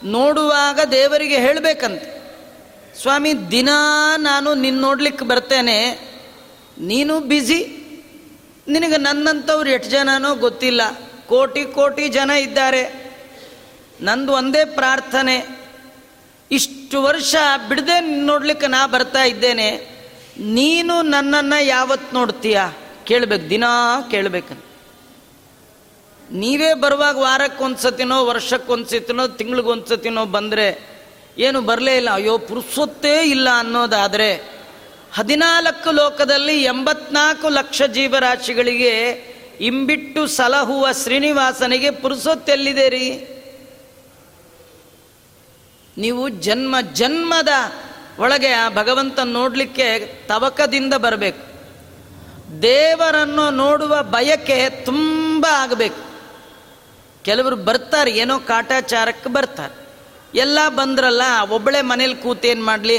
ನೋಡುವಾಗ 0.04 0.80
ದೇವರಿಗೆ 0.92 1.38
ಹೇಳಬೇಕಂತ, 1.38 2.04
ಸ್ವಾಮಿ, 3.02 3.52
ದಿನ 3.52 3.70
ನಾನು 4.18 4.54
ನಿನ್ನ 4.54 4.82
ನೋಡ್ಲಿಕ್ಕೆ 4.82 5.26
ಬರ್ತೇನೆ, 5.26 5.78
ನೀನು 6.80 7.20
ಬ್ಯುಸಿ 7.20 7.76
ನಿನಗೆ 8.68 8.98
ನನ್ನಂಥವ್ರು 8.98 9.70
ಎಷ್ಟು 9.70 9.90
ಜನನೋ 9.90 10.36
ಗೊತ್ತಿಲ್ಲ, 10.36 10.82
ಕೋಟಿ 11.28 11.64
ಕೋಟಿ 11.64 12.08
ಜನ 12.08 12.30
ಇದ್ದಾರೆ, 12.30 13.14
ನಂದು 14.02 14.34
ಒಂದೇ 14.34 14.66
ಪ್ರಾರ್ಥನೆ, 14.66 15.60
ಇಷ್ಟು 16.52 17.02
ವರ್ಷ 17.02 17.36
ಬಿಡದೆ 17.70 18.00
ನೋಡ್ಲಿಕ್ಕೆ 18.00 18.68
ನಾ 18.68 18.88
ಬರ್ತಾ 18.88 19.24
ಇದ್ದೇನೆ, 19.24 20.00
ನೀನು 20.40 21.02
ನನ್ನನ್ನು 21.02 21.66
ಯಾವತ್ತು 21.66 22.16
ನೋಡ್ತೀಯ? 22.16 22.62
ಕೇಳ್ಬೇಕು, 23.08 23.50
ದಿನ 23.50 23.64
ಕೇಳ್ಬೇಕಂತ. 24.12 24.69
ನೀವೇ 26.32 26.74
ಬರುವಾಗ 26.74 27.18
ವಾರಕ್ಕೆ 27.18 27.64
ವರ್ಷಕ್ಕೊಂದ್ಸತಿನೋ 27.64 28.26
ವರ್ಷಕ್ಕೆ 28.26 28.72
ಒಂದ್ಸತಿನೋ 28.72 29.28
ತಿಂಗಳಿಗೆ 29.28 29.68
ಒಂದ್ಸತಿನೋ 29.68 30.26
ಬಂದರೆ 30.26 31.00
ಏನು 31.38 31.62
ಬರಲೇ 31.62 31.98
ಇಲ್ಲ. 31.98 32.10
ಅಯ್ಯೋ 32.12 32.38
ಪುರುಸೊತ್ತೇ 32.38 33.24
ಇಲ್ಲ 33.24 33.48
ಅನ್ನೋದಾದರೆ 33.58 34.60
ಹದಿನಾಲ್ಕು 35.14 35.92
ಲೋಕದಲ್ಲಿ 35.92 36.64
ಎಂಬತ್ನಾಲ್ಕು 36.64 37.50
ಲಕ್ಷ 37.50 37.82
ಜೀವರಾಶಿಗಳಿಗೆ 37.82 39.00
ಇಂಬಿಟ್ಟು 39.62 40.28
ಸಲಹುವ 40.28 40.88
ಶ್ರೀನಿವಾಸನಿಗೆ 41.04 41.92
ಪುರುಸೊತ್ತೆಲ್ಲಿದೆ 41.92 42.90
ರೀ? 42.90 43.28
ನೀವು 45.98 46.30
ಜನ್ಮ, 46.30 46.76
ಜನ್ಮದ 46.94 47.50
ಒಳಗೆ 48.20 48.48
ಆ 48.48 48.70
ಭಗವಂತ 48.70 49.20
ನೋಡಲಿಕ್ಕೆ 49.20 50.14
ತವಕದಿಂದ 50.28 50.94
ಬರಬೇಕು. 50.94 51.50
ದೇವರನ್ನು 52.62 53.50
ನೋಡುವ 53.50 54.02
ಬಯಕೆ 54.02 54.70
ತುಂಬ 54.70 55.46
ಆಗಬೇಕು. 55.52 56.09
ಕೆಲವರು 57.30 57.56
ಬರ್ತಾರೆ, 57.56 58.12
ಏನೋ 58.12 58.40
ಕಾಟಾಚಾರಕ್ಕೆ 58.40 59.30
ಬರ್ತಾರೆ. 59.30 59.90
ಎಲ್ಲ 60.36 60.60
ಬಂದ್ರಲ್ಲ, 60.70 61.22
ಒಬ್ಬಳೆ 61.50 61.82
ಮನೇಲಿ 61.82 62.16
ಕೂತೇನು 62.16 62.66
ಮಾಡಲಿ? 62.66 62.98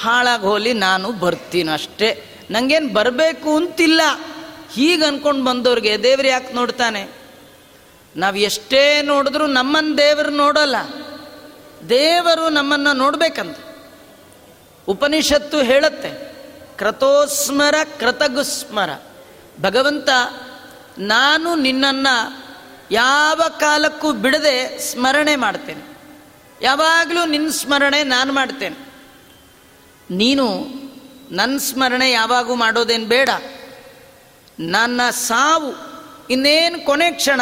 ಹಾಳಾಗಿ 0.00 0.42
ಹೋಲಿ 0.42 0.72
ನಾನು 0.72 1.12
ಬರ್ತೀನಿ 1.12 1.70
ಅಷ್ಟೇ. 1.70 2.24
ನನಗೇನು 2.50 2.88
ಬರಬೇಕು 2.88 3.56
ಅಂತಿಲ್ಲ. 3.56 4.00
ಹೀಗೆ 4.72 5.04
ಅಂದ್ಕೊಂಡು 5.04 5.44
ಬಂದವ್ರಿಗೆ 5.44 6.02
ದೇವ್ರು 6.02 6.28
ಯಾಕೆ 6.28 6.52
ನೋಡ್ತಾನೆ? 6.52 7.08
ನಾವು 8.16 8.36
ಎಷ್ಟೇ 8.36 9.02
ನೋಡಿದ್ರೂ 9.02 9.46
ನಮ್ಮನ್ನು 9.46 9.98
ದೇವರು 9.98 10.30
ನೋಡೋಲ್ಲ. 10.30 10.76
ದೇವರು 11.88 12.48
ನಮ್ಮನ್ನು 12.48 12.92
ನೋಡಬೇಕಂತ. 12.92 13.58
ಉಪನಿಷತ್ತು 14.88 15.62
ಹೇಳುತ್ತೆ, 15.62 16.32
ಕ್ರತೋಸ್ಮರ 16.76 17.74
ಕೃತಗುಸ್ಮರ. 18.00 18.90
ಭಗವಂತ, 19.60 20.08
ನಾನು 20.98 21.54
ನಿನ್ನನ್ನು 21.54 22.39
ಯಾವ 22.90 23.40
ಕಾಲಕ್ಕೂ 23.60 24.12
ಬಿಡದೆ 24.12 24.78
ಸ್ಮರಣೆ 24.78 25.36
ಮಾಡ್ತೇನೆ. 25.36 25.90
ಯಾವಾಗಲೂ 26.62 27.26
ನಿನ್ನ 27.26 27.50
ಸ್ಮರಣೆ 27.50 28.04
ನಾನು 28.04 28.32
ಮಾಡ್ತೇನೆ. 28.32 28.76
ನೀನು 30.10 30.66
ನನ್ನ 31.30 31.58
ಸ್ಮರಣೆ 31.58 32.10
ಯಾವಾಗೂ 32.10 32.54
ಮಾಡೋದೇನು 32.54 33.06
ಬೇಡ. 33.06 33.28
ನನ್ನ 34.60 35.10
ಸಾವು 35.10 35.74
ಇನ್ನೇನು 36.30 36.84
ಕೊನೆ 36.84 37.10
ಕ್ಷಣ. 37.10 37.40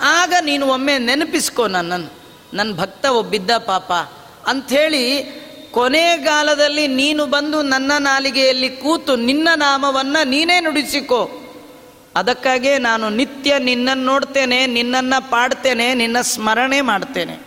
ಆಗ 0.00 0.34
ನೀನು 0.40 0.66
ಒಮ್ಮೆ 0.66 0.98
ನೆನಪಿಸ್ಕೋ 0.98 1.66
ನನ್ನನ್ನು 1.66 2.10
ನನ್ನ 2.54 2.72
ಭಕ್ತ 2.76 3.04
ಒಬ್ಬಿದ್ದ 3.04 3.50
ಪಾಪ. 3.50 3.92
ಅಂಥೇಳಿ 4.46 5.24
ಕೊನೆಗಾಲದಲ್ಲಿ 5.70 6.86
ನೀನು 6.86 7.26
ಬಂದು 7.26 7.62
ನನ್ನ 7.62 7.92
ನಾಲಿಗೆಯಲ್ಲಿ 7.98 8.68
ಕೂತು 8.68 9.16
ನಿನ್ನ 9.16 9.48
ನಾಮವನ್ನು 9.54 10.28
ನೀನೇ 10.28 10.60
ನುಡಿಸಿಕೋ. 10.60 11.47
ಅದಕ್ಕಾಗೇ 12.16 12.78
ನಾನು 12.78 13.08
ನಿತ್ಯ 13.08 13.58
ನಿನ್ನನ್ನು 13.58 14.04
ನೋಡ್ತೇನೆ, 14.04 14.66
ನಿನ್ನನ್ನು 14.66 15.30
ಪಾಡ್ತೇನೆ, 15.30 15.94
ನಿನ್ನ 15.94 16.20
ಸ್ಮರಣೆ 16.20 16.80
ಮಾಡ್ತೇನೆ. 16.80 17.38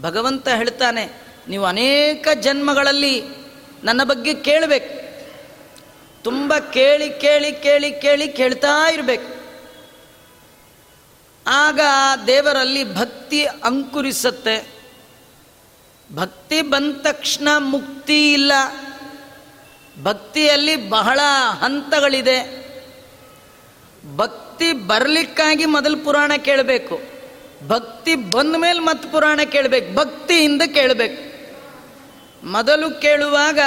ಭಗವಂತ 0.00 0.48
ಹೇಳ್ತಾನೆ, 0.48 1.22
ನೀವು 1.48 1.64
ಅನೇಕ 1.64 2.28
ಜನ್ಮಗಳಲ್ಲಿ 2.34 3.22
ನನ್ನ 3.84 4.04
ಬಗ್ಗೆ 4.04 4.34
ಕೇಳಬೇಕು. 4.34 5.08
ತುಂಬ 6.22 6.58
ಕೇಳಿ 6.58 7.10
ಕೇಳಿ 7.10 7.52
ಕೇಳಿ 7.52 8.00
ಕೇಳಿ 8.00 8.28
ಕೇಳ್ತಾ 8.28 8.90
ಇರಬೇಕು. 8.90 9.38
ಆಗ 11.46 11.80
ದೇವರಲ್ಲಿ 12.26 12.94
ಭಕ್ತಿ 12.94 13.44
ಅಂಕುರಿಸುತ್ತೆ. 13.44 14.78
ಭಕ್ತಿ 16.14 16.62
ಬಂದ 16.62 16.96
ತಕ್ಷಣ 17.02 17.48
ಮುಕ್ತಿ 17.58 18.32
ಇಲ್ಲ. 18.32 18.52
ಭಕ್ತಿಯಲ್ಲಿ 20.02 20.88
ಬಹಳ 20.88 21.20
ಹಂತಗಳಿದೆ. 21.60 22.67
ಭಕ್ತಿ 24.16 24.72
ಬರಲಿಕ್ಕಾಗಿ 24.72 25.66
ಮೊದಲು 25.66 25.96
ಪುರಾಣ 25.96 26.32
ಕೇಳಬೇಕು. 26.36 27.00
ಭಕ್ತಿ 27.66 28.14
ಬಂದ 28.14 28.56
ಮೇಲೆ 28.56 28.80
ಮತ್ತೆ 28.80 29.08
ಪುರಾಣ 29.08 29.40
ಕೇಳಬೇಕು. 29.44 29.94
ಭಕ್ತಿಯಿಂದ 29.94 30.62
ಕೇಳಬೇಕು. 30.62 31.28
ಮೊದಲು 32.46 33.00
ಕೇಳುವಾಗ 33.00 33.58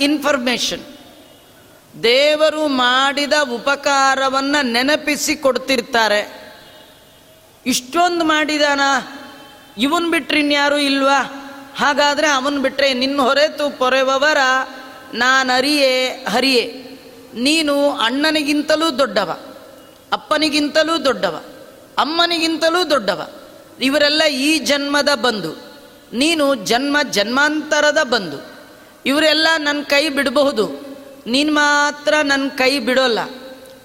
ಇನ್ಫಾರ್ಮೇಶನ್ 0.00 0.82
ದೇವರು 2.02 2.66
ಮಾಡಿದ 2.66 3.32
ಉಪಕಾರವನ್ನು 3.52 4.66
ನೆನಪಿಸಿ 4.66 5.36
ಕೊಡ್ತಿರ್ತಾರೆ. 5.36 6.52
ಇಷ್ಟೊಂದು 7.66 8.24
ಮಾಡಿದಾನ? 8.24 8.80
ಇವನ್ 9.78 10.10
ಬಿಟ್ರೆ 10.10 10.40
ಇನ್ಯಾರು 10.40 10.78
ಇಲ್ವಾ? 10.78 11.42
ಹಾಗಾದರೆ 11.76 12.28
ಅವನ್ 12.28 12.62
ಬಿಟ್ಟರೆ 12.62 12.94
ನಿನ್ನ 12.94 13.22
ಹೊರೆತು 13.22 13.78
ಪೊರೆವವರ 13.78 14.38
ನಾನರಿಯೇ 15.14 16.24
ಹರಿಯೇ. 16.28 16.82
ನೀನು 17.34 17.90
ಅಣ್ಣನಿಗಿಂತಲೂ 17.90 18.98
ದೊಡ್ಡವ. 18.98 19.55
ಅಪ್ಪನಿಗಿಂತಲೂ 20.12 21.04
ದೊಡ್ಡವ, 21.04 21.42
ಅಮ್ಮನಿಗಿಂತಲೂ 21.98 22.90
ದೊಡ್ಡವ. 22.90 23.30
ಇವರೆಲ್ಲ 23.80 24.24
ಈ 24.24 24.58
ಜನ್ಮದ 24.58 25.08
ಬಂಧು, 25.14 25.52
ನೀನು 26.12 26.54
ಜನ್ಮ 26.54 26.96
ಜನ್ಮಾಂತರದ 27.10 28.02
ಬಂಧು. 28.02 28.38
ಇವರೆಲ್ಲ 29.06 29.48
ನನ್ನ 29.58 29.82
ಕೈ 29.82 30.08
ಬಿಡಬಹುದು, 30.08 30.70
ನೀನು 31.26 31.52
ಮಾತ್ರ 31.54 32.14
ನನ್ನ 32.22 32.48
ಕೈ 32.48 32.78
ಬಿಡೋಲ್ಲ. 32.78 33.18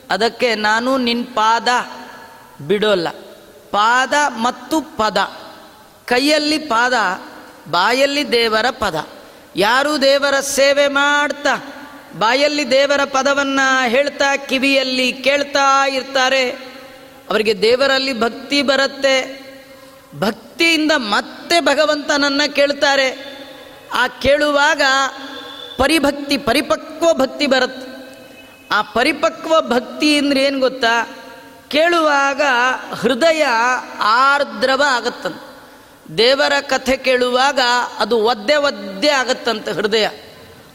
ಅದಕ್ಕೆ 0.09 0.55
ನಾನು 0.55 0.97
ನಿನ್ನ 0.97 1.23
ಪಾದ 1.33 1.67
ಬಿಡೋಲ್ಲ. 2.67 3.09
ಪಾದ 3.71 4.13
ಮತ್ತು 4.27 4.81
ಪದ, 4.81 5.17
ಕೈಯಲ್ಲಿ 6.05 6.57
ಪಾದ, 6.57 6.93
ಬಾಯಲ್ಲಿ 7.71 8.31
ದೇವರ 8.31 8.65
ಪದ. 8.69 9.07
ಯಾರು 9.55 10.01
ದೇವರ 10.01 10.39
ಸೇವೆ 10.39 10.87
ಮಾಡ್ತಾ 10.87 11.70
ಬಾಯಲ್ಲಿ 12.18 12.72
ದೇವರ 12.72 13.03
ಪದವನ್ನು 13.03 13.89
ಹೇಳ್ತಾ 13.89 14.36
ಕಿವಿಯಲ್ಲಿ 14.36 15.13
ಕೇಳ್ತಾ 15.13 15.88
ಇರ್ತಾರೆ. 15.88 16.50
ಅವರಿಗೆ 17.30 17.62
ದೇವರಲ್ಲಿ 17.62 18.20
ಭಕ್ತಿ 18.20 18.62
ಬರುತ್ತೆ. 18.62 19.41
ಭಕ್ತಿಯಿಂದ 20.20 20.91
ಮತ್ತೆ 20.96 21.60
ಭಗವಂತನನ್ನು 21.60 22.56
ಕೇಳ್ತಾರೆ. 22.56 23.38
ಆ 23.94 24.08
ಕೇಳುವಾಗ 24.08 24.82
ಪರಿಭಕ್ತಿ, 25.77 26.38
ಪರಿಪಕ್ವ 26.38 27.13
ಭಕ್ತಿ 27.13 27.48
ಬರುತ್ತೆ. 27.48 27.91
ಆ 28.72 28.82
ಪರಿಪಕ್ವ 28.82 29.62
ಭಕ್ತಿ 29.62 30.18
ಅಂದ್ರೆ 30.18 30.44
ಏನು 30.44 30.60
ಗೊತ್ತಾ? 30.60 31.18
ಕೇಳುವಾಗ 31.68 32.41
ಹೃದಯ 32.94 33.46
ಆರ್ದ್ರವ 34.00 34.84
ಆಗತ್ತಂತ. 34.88 35.41
ದೇವರ 36.18 36.53
ಕಥೆ 36.60 36.98
ಕೇಳುವಾಗ 36.98 37.60
ಅದು 38.00 38.18
ಒದ್ದೆ 38.18 38.56
ಒದ್ದೆ 38.56 39.10
ಆಗತ್ತಂತೆ 39.10 39.72
ಹೃದಯ. 39.72 40.08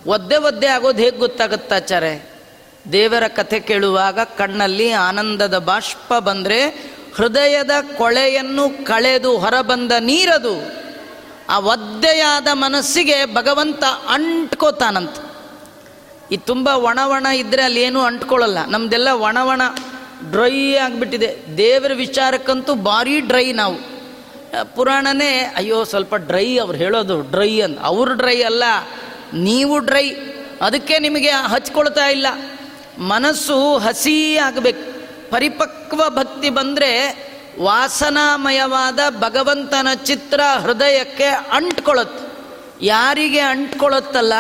ಒದ್ದೆ 0.07 0.37
ಒದ್ದೆ 0.37 0.67
ಆಗೋದು 0.67 0.99
ಹೇಗೆ 0.99 1.17
ಗೊತ್ತಾಗುತ್ತಾಚಾರೆ 1.17 2.31
ದೇವರ 2.93 3.29
ಕಥೆ 3.29 3.61
ಕೇಳುವಾಗ 3.61 4.21
ಕಣ್ಣಲ್ಲಿ 4.21 4.91
ಆನಂದದ 4.91 5.59
ಬಾಷ್ಪ 5.59 6.15
ಬಂದರೆ 6.15 6.69
ಹೃದಯದ 7.17 7.71
ಕೊಳೆಯನ್ನು 7.97 8.85
ಕಳೆದು 8.85 9.39
ಹೊರಬಂದ 9.39 9.93
ನೀರದು. 10.01 10.87
ಆ 11.49 11.59
ಒದ್ದೆಯಾದ 11.59 12.47
ಮನಸ್ಸಿಗೆ 12.53 13.35
ಭಗವಂತ 13.35 13.85
ಅಂಟ್ಕೋತಾನಂತ. 14.09 15.15
ಈ 16.33 16.37
ತುಂಬ 16.37 16.69
ಒಣ 16.69 16.99
ಒಣ 17.05 17.27
ಇದ್ದರೆ 17.27 17.63
ಅಲ್ಲಿ 17.63 17.83
ಏನೂ 17.83 18.01
ಅಂಟ್ಕೊಳ್ಳಲ್ಲ. 18.01 18.67
ನಮ್ದೆಲ್ಲ 18.67 19.09
ಒಣ 19.09 19.39
ಒಣ 19.43 19.63
ಡ್ರೈ 20.31 20.75
ಆಗಿಬಿಟ್ಟಿದೆ. 20.75 21.37
ದೇವರ 21.57 21.93
ವಿಚಾರಕ್ಕಂತೂ 21.95 22.75
ಭಾರಿ 22.75 23.21
ಡ್ರೈ 23.21 23.53
ನಾವು. 23.53 23.97
ಪುರಾಣನೇ, 24.77 25.55
ಅಯ್ಯೋ 25.57 25.85
ಸ್ವಲ್ಪ 25.85 26.15
ಡ್ರೈ 26.15 26.57
ಅವ್ರು 26.57 26.79
ಹೇಳೋದು 26.79 27.21
ಡ್ರೈ 27.21 27.61
ಅಂತ 27.61 27.79
ಅವ್ರು 27.83 28.15
ಡ್ರೈ 28.15 28.43
ಅಲ್ಲ. 28.43 28.65
ನೀವು 29.35 29.79
ಡ್ರೈ, 29.79 30.11
ಅದಕ್ಕೆ 30.63 30.99
ನಿಮಗೆ 30.99 31.31
ಹಚ್ಕೊಳ್ತಾ 31.31 32.07
ಇಲ್ಲ. 32.07 32.27
ಮನಸ್ಸು 32.99 33.79
ಹಸಿ 33.79 34.37
ಆಗಬೇಕು. 34.37 34.97
ಪರಿಪಕ್ವ 35.31 36.03
ಭಕ್ತಿ 36.09 36.51
ಬಂದರೆ 36.51 36.91
ವಾಸನಾಮಯವಾದ 37.61 38.99
ಭಗವಂತನ 39.21 39.89
ಚಿತ್ರ 40.05 40.41
ಹೃದಯಕ್ಕೆ 40.63 41.25
ಅಂಟ್ಕೊಳ್ಳುತ್ತೆ 41.25 42.27
ಯಾರಿಗೆ 42.87 43.39
ಅಂಟ್ಕೊಳ್ಳುತ್ತಲ್ಲ 43.39 44.33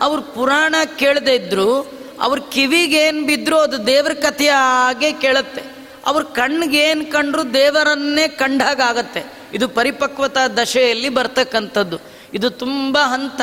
ಅವ್ರು 0.00 0.22
ಪುರಾಣ 0.22 0.74
ಕೇಳದೇ 0.96 1.34
ಇದ್ರು, 1.34 1.92
ಅವ್ರ 2.20 2.38
ಕಿವಿಗೇನು 2.52 3.26
ಬಿದ್ದರೂ 3.26 3.56
ಅದು 3.56 3.86
ದೇವ್ರ 3.86 4.12
ಕಥೆಯ 4.12 4.50
ಹಾಗೆ 4.50 5.12
ಕೇಳುತ್ತೆ. 5.12 5.62
ಅವ್ರ 6.06 6.22
ಕಣ್ಣಿಗೇನು 6.22 7.12
ಕಂಡ್ರು 7.12 7.54
ದೇವರನ್ನೇ 7.54 8.28
ಕಂಡಾಗತ್ತೆ 8.28 9.24
ಇದು 9.54 9.68
ಪರಿಪಕ್ವತಾ 9.68 10.48
ದಶೆಯಲ್ಲಿ 10.48 11.08
ಬರ್ತಕ್ಕಂಥದ್ದು. 11.08 11.98
ಇದು 12.34 12.50
ತುಂಬ 12.50 12.98
ಹಂತ. 13.02 13.40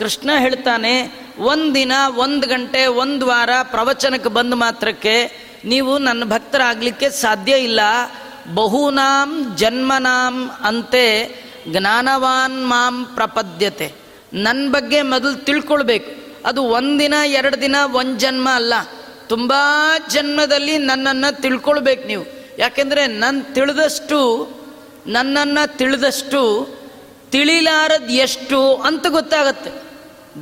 ಕೃಷ್ಣ 0.00 0.30
ಹೇಳ್ತಾನೆ, 0.38 1.20
ಒಂದಿನ 1.38 1.92
ಒಂದು 2.16 2.46
ಗಂಟೆ 2.46 2.86
ಒಂದು 2.86 3.26
ವಾರ 3.26 3.50
ಪ್ರವಚನಕ್ಕೆ 3.62 4.28
ಬಂದ 4.28 4.54
ಮಾತ್ರಕ್ಕೆ 4.54 5.32
ನೀವು 5.64 5.98
ನನ್ನ 5.98 6.24
ಭಕ್ತರಾಗಲಿಕ್ಕೆ 6.24 7.10
ಸಾಧ್ಯ 7.10 7.52
ಇಲ್ಲ. 7.52 7.80
ಬಹುನಾಂ 8.54 9.56
ಜನ್ಮನಾಂ 9.56 10.50
ಅಂತೆ 10.62 11.06
ಜ್ಞಾನವಾನ್ 11.68 12.68
ಮಾಂ 12.68 13.04
ಪ್ರಪದ್ಯತೆ. 13.14 13.92
ನನ್ನ 14.32 14.72
ಬಗ್ಗೆ 14.72 15.02
ಮೊದಲು 15.02 15.44
ತಿಳ್ಕೊಳ್ಬೇಕು. 15.44 16.10
ಅದು 16.48 16.62
ಒಂದಿನ, 16.62 17.14
ಎರಡು 17.26 17.60
ದಿನ, 17.60 17.76
ಒಂದು 17.92 18.18
ಜನ್ಮ 18.18 18.48
ಅಲ್ಲ. 18.54 18.74
ತುಂಬ 19.26 19.52
ಜನ್ಮದಲ್ಲಿ 20.08 20.78
ನನ್ನನ್ನು 20.78 21.40
ತಿಳ್ಕೊಳ್ಬೇಕು 21.40 22.06
ನೀವು. 22.06 22.24
ಯಾಕೆಂದರೆ 22.58 23.06
ನನ್ನ 23.06 23.42
ತಿಳಿದಷ್ಟು, 23.52 24.48
ನನ್ನನ್ನು 25.06 25.76
ತಿಳಿದಷ್ಟು 25.76 26.68
ತಿಳಿಲಾರದು 27.30 28.12
ಎಷ್ಟು 28.12 28.76
ಅಂತ 28.76 29.06
ಗೊತ್ತಾಗತ್ತೆ. 29.06 29.89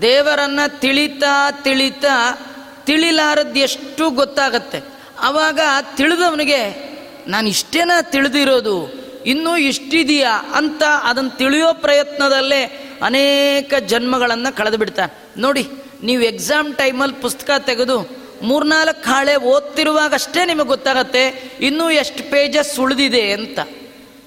ದೇವರನ್ನು 0.03 0.81
ತಿಳಿತಾ 0.81 1.51
ತಿಳಿತಾ 1.51 2.39
ತಿಳಿಲಾರದ್ದು 2.85 3.59
ಎಷ್ಟು 3.61 4.11
ಗೊತ್ತಾಗತ್ತೆ. 4.11 4.81
ಆವಾಗ 5.21 5.61
ತಿಳಿದವನಿಗೆ, 5.97 6.89
ನಾನು 7.29 7.49
ಇಷ್ಟೇನ 7.49 7.91
ತಿಳಿದಿರೋದು? 8.03 8.93
ಇನ್ನೂ 9.27 9.57
ಇಷ್ಟಿದೆಯಾ? 9.57 10.53
ಅಂತ 10.55 10.83
ಅದನ್ನು 10.83 11.31
ತಿಳಿಯೋ 11.31 11.75
ಪ್ರಯತ್ನದಲ್ಲೇ 11.75 12.91
ಅನೇಕ 13.03 13.75
ಜನ್ಮಗಳನ್ನು 13.75 14.57
ಕಳೆದು 14.57 14.77
ಬಿಡ್ತಾನೆ. 14.77 15.41
ನೋಡಿ, 15.41 15.69
ನೀವು 16.03 16.23
ಎಕ್ಸಾಮ್ 16.23 16.75
ಟೈಮಲ್ಲಿ 16.75 17.17
ಪುಸ್ತಕ 17.17 17.51
ತೆಗೆದು 17.59 18.19
ಮೂರ್ನಾಲ್ಕು 18.43 19.11
ಹಾಳೆ 19.11 19.37
ಓದ್ತಿರುವಾಗಷ್ಟೇ 19.37 20.45
ನಿಮಗೆ 20.45 20.67
ಗೊತ್ತಾಗತ್ತೆ, 20.67 21.53
ಇನ್ನೂ 21.61 21.91
ಎಷ್ಟು 21.91 22.31
ಪೇಜಸ್ 22.31 22.81
ಉಳಿದಿದೆ 22.81 23.33
ಅಂತ. 23.33 23.59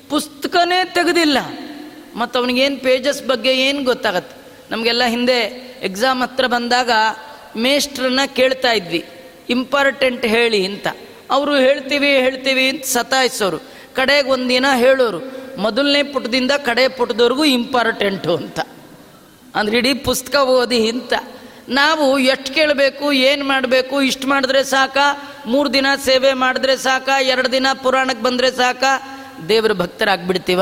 ಪುಸ್ತಕನೇ 0.10 0.86
ತೆಗೆದಿಲ್ಲ. 0.86 1.38
ಮತ್ತು 2.16 2.40
ಅವನಿಗೇನು 2.40 2.78
ಪೇಜಸ್ 2.78 3.24
ಬಗ್ಗೆ 3.24 3.54
ಏನು 3.54 3.84
ಗೊತ್ತಾಗತ್ತೆ? 3.84 4.41
ನಮಗೆಲ್ಲ 4.72 5.04
ಹಿಂದೆ 5.06 5.40
ಎಕ್ಸಾಮ್ 5.84 6.22
ಹತ್ರ 6.22 6.48
ಬಂದಾಗ 6.48 6.92
ಮೇಸ್ಟ್ರನ್ನ 7.58 8.20
ಕೇಳ್ತಾ 8.36 8.72
ಇದ್ವಿ. 8.72 9.06
ಇಂಪಾರ್ಟೆಂಟ್ 9.50 10.26
ಹೇಳಿ 10.26 10.66
ಅಂತ. 10.66 10.88
ಅವರು 11.32 11.56
ಹೇಳ್ತೀವಿ 11.56 12.08
ಹೇಳ್ತೀವಿ 12.08 12.70
ಅಂತ 12.70 12.84
ಸತಾಯಿಸೋರು. 12.84 13.58
ಕಡೆಗೆ 13.96 14.30
ಒಂದಿನ 14.30 14.66
ಹೇಳೋರು, 14.76 15.20
ಮೊದಲನೇ 15.58 16.04
ಪುಟದಿಂದ 16.04 16.52
ಕಡೆ 16.52 16.88
ಪುಟದವರೆಗೂ 16.88 17.44
ಇಂಪಾರ್ಟೆಂಟು 17.44 18.36
ಅಂತ. 18.36 18.60
ಅಂದ್ರೆ 19.56 19.78
ಇಡೀ 19.78 19.94
ಪುಸ್ತಕ 19.94 20.36
ಓದಿ 20.36 20.78
ಇಂತ. 20.78 21.14
ನಾವು 21.70 22.20
ಎಷ್ಟು 22.20 22.54
ಕೇಳಬೇಕು, 22.54 23.12
ಏನು 23.12 23.46
ಮಾಡಬೇಕು, 23.46 24.02
ಇಷ್ಟು 24.02 24.28
ಮಾಡಿದ್ರೆ 24.28 24.64
ಸಾಕ, 24.64 24.98
ಮೂರು 25.46 25.74
ದಿನ 25.74 25.86
ಸೇವೆ 26.06 26.34
ಮಾಡಿದ್ರೆ 26.34 26.78
ಸಾಕ, 26.78 27.10
ಎರಡು 27.22 27.52
ದಿನ 27.52 27.68
ಪುರಾಣಕ್ಕೆ 27.84 28.24
ಬಂದರೆ 28.24 28.52
ಸಾಕ. 28.52 28.84
ದೇವರು 29.50 29.74
ಭಕ್ತರಾಗ್ಬಿಡ್ತೀವ? 29.74 30.62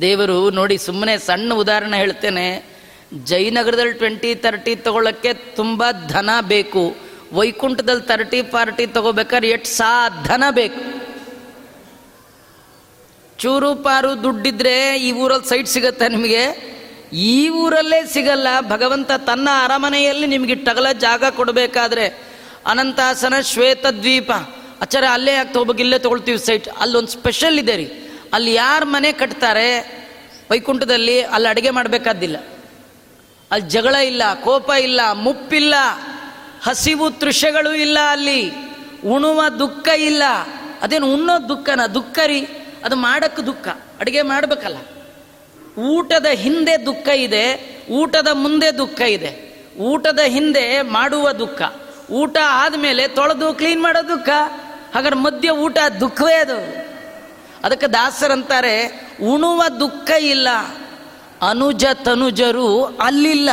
ದೇವರು 0.00 0.50
ನೋಡಿ 0.50 0.78
ಸುಮ್ಮನೆ 0.78 1.18
ಸಣ್ಣ 1.18 1.54
ಉದಾಹರಣೆ 1.54 1.96
ಹೇಳ್ತೇನೆ. 1.96 2.79
ಜಯನಗರದಲ್ಲಿ 3.14 3.92
ಟ್ವೆಂಟಿ 3.92 4.34
ತರ್ಟಿ 4.34 4.76
ತಗೊಳ್ಳೋಕ್ಕೆ 4.76 5.34
ತುಂಬ 5.34 5.84
ಧನ 6.08 6.30
ಬೇಕು. 6.40 6.96
ವೈಕುಂಠದಲ್ಲಿ 7.32 8.02
ತರ್ಟಿ 8.02 8.42
ಪಾರ್ಟಿ 8.42 8.86
ತಗೋಬೇಕಾದ್ರೆ 8.86 9.50
ಎಷ್ಟು 9.50 9.68
ಸಾಧನ 9.68 10.42
ಬೇಕು. 10.50 11.10
ಚೂರು 13.38 13.74
ಪಾರು 13.74 14.22
ದುಡ್ಡಿದ್ರೆ 14.22 14.98
ಈ 14.98 15.12
ಊರಲ್ಲಿ 15.12 15.48
ಸೈಟ್ 15.48 15.68
ಸಿಗತ್ತೆ 15.68 16.08
ನಿಮಗೆ? 16.08 16.70
ಈ 17.12 17.48
ಊರಲ್ಲೇ 17.48 18.04
ಸಿಗಲ್ಲ. 18.04 18.46
ಭಗವಂತ 18.60 19.12
ತನ್ನ 19.12 19.48
ಅರಮನೆಯಲ್ಲಿ 19.64 20.26
ನಿಮಗೆ 20.26 20.54
ಟಗಲ 20.54 20.92
ಜಾಗ 20.92 21.24
ಕೊಡಬೇಕಾದ್ರೆ 21.24 22.30
ಅನಂತಾಸನ 22.66 23.34
ಶ್ವೇತ 23.40 23.86
ದ್ವೀಪ. 23.86 24.32
ಆಚಾರ 24.80 25.04
ಅಲ್ಲೇ 25.12 25.32
ಯಾಕೆ 25.32 25.52
ತಗೋಬೇಕು 25.52 25.80
ಇಲ್ಲೇ 25.80 25.98
ತೊಗೊಳ್ತೀವಿ 25.98 26.38
ಸೈಟ್ 26.38 26.68
ಅಲ್ಲೊಂದು 26.68 27.08
ಸ್ಪೆಷಲ್ 27.08 27.58
ಇದೆ 27.58 27.76
ರೀ. 27.76 27.84
ಅಲ್ಲಿ 28.32 28.54
ಯಾರು 28.54 28.86
ಮನೆ 28.86 29.12
ಕಟ್ತಾರೆ? 29.12 30.00
ವೈಕುಂಠದಲ್ಲಿ 30.50 31.22
ಅಲ್ಲಿ 31.22 31.48
ಅಡುಗೆ 31.48 31.70
ಮಾಡಬೇಕಾದಿಲ್ಲ 31.70 32.36
ಅಲ್ಲಿ 33.50 33.68
ಜಗಳ 33.68 33.94
ಇಲ್ಲ, 33.94 34.22
ಕೋಪ 34.34 34.70
ಇಲ್ಲ, 34.70 35.12
ಮುಪ್ಪಿಲ್ಲ, 35.12 35.74
ಹಸಿವು 36.62 37.10
ತೃಷಗಳು 37.10 37.74
ಇಲ್ಲ 37.74 37.98
ಅಲ್ಲಿ, 38.10 38.52
ಉಣುವ 39.06 39.48
ದುಃಖ 39.48 39.88
ಇಲ್ಲ. 39.88 40.22
ಅದೇನು 40.82 41.12
ಉಣ್ಣೋ 41.12 41.48
ದುಃಖನ? 41.48 41.80
ದುಃಖ 41.94 42.18
ರೀ. 42.26 42.40
ಅದು 42.84 42.96
ಮಾಡೋಕ್ಕೆ 42.96 43.42
ದುಃಖ. 43.42 43.68
ಅಡುಗೆ 44.00 44.22
ಮಾಡಬೇಕಲ್ಲ. 44.22 44.76
ಊಟದ 45.78 46.26
ಹಿಂದೆ 46.26 46.86
ದುಃಖ 46.86 47.08
ಇದೆ, 47.08 47.76
ಊಟದ 47.90 48.28
ಮುಂದೆ 48.32 48.78
ದುಃಖ 48.78 49.00
ಇದೆ. 49.00 49.50
ಊಟದ 49.78 50.18
ಹಿಂದೆ 50.18 50.82
ಮಾಡುವ 50.82 51.32
ದುಃಖ. 51.32 51.62
ಊಟ 52.10 52.36
ಆದಮೇಲೆ 52.44 53.08
ತೊಳೆದು 53.08 53.54
ಕ್ಲೀನ್ 53.54 53.82
ಮಾಡೋ 53.82 54.08
ದುಃಖ. 54.08 54.28
ಹಾಗಾದ್ರೆ 54.94 55.20
ಮಧ್ಯ 55.20 55.50
ಊಟ 55.50 55.78
ದುಃಖವೇ 56.00 56.34
ಅದು. 56.34 56.90
ಅದಕ್ಕೆ 57.64 57.86
ದಾಸರಂತಾರೆ, 57.86 59.08
ಉಣುವ 59.22 59.62
ದುಃಖ 59.80 60.10
ಇಲ್ಲ. 60.10 60.48
ಅನುಜ 61.42 61.84
ತನುಜರು 61.94 62.84
ಅಲ್ಲಿಲ್ಲ. 62.84 63.50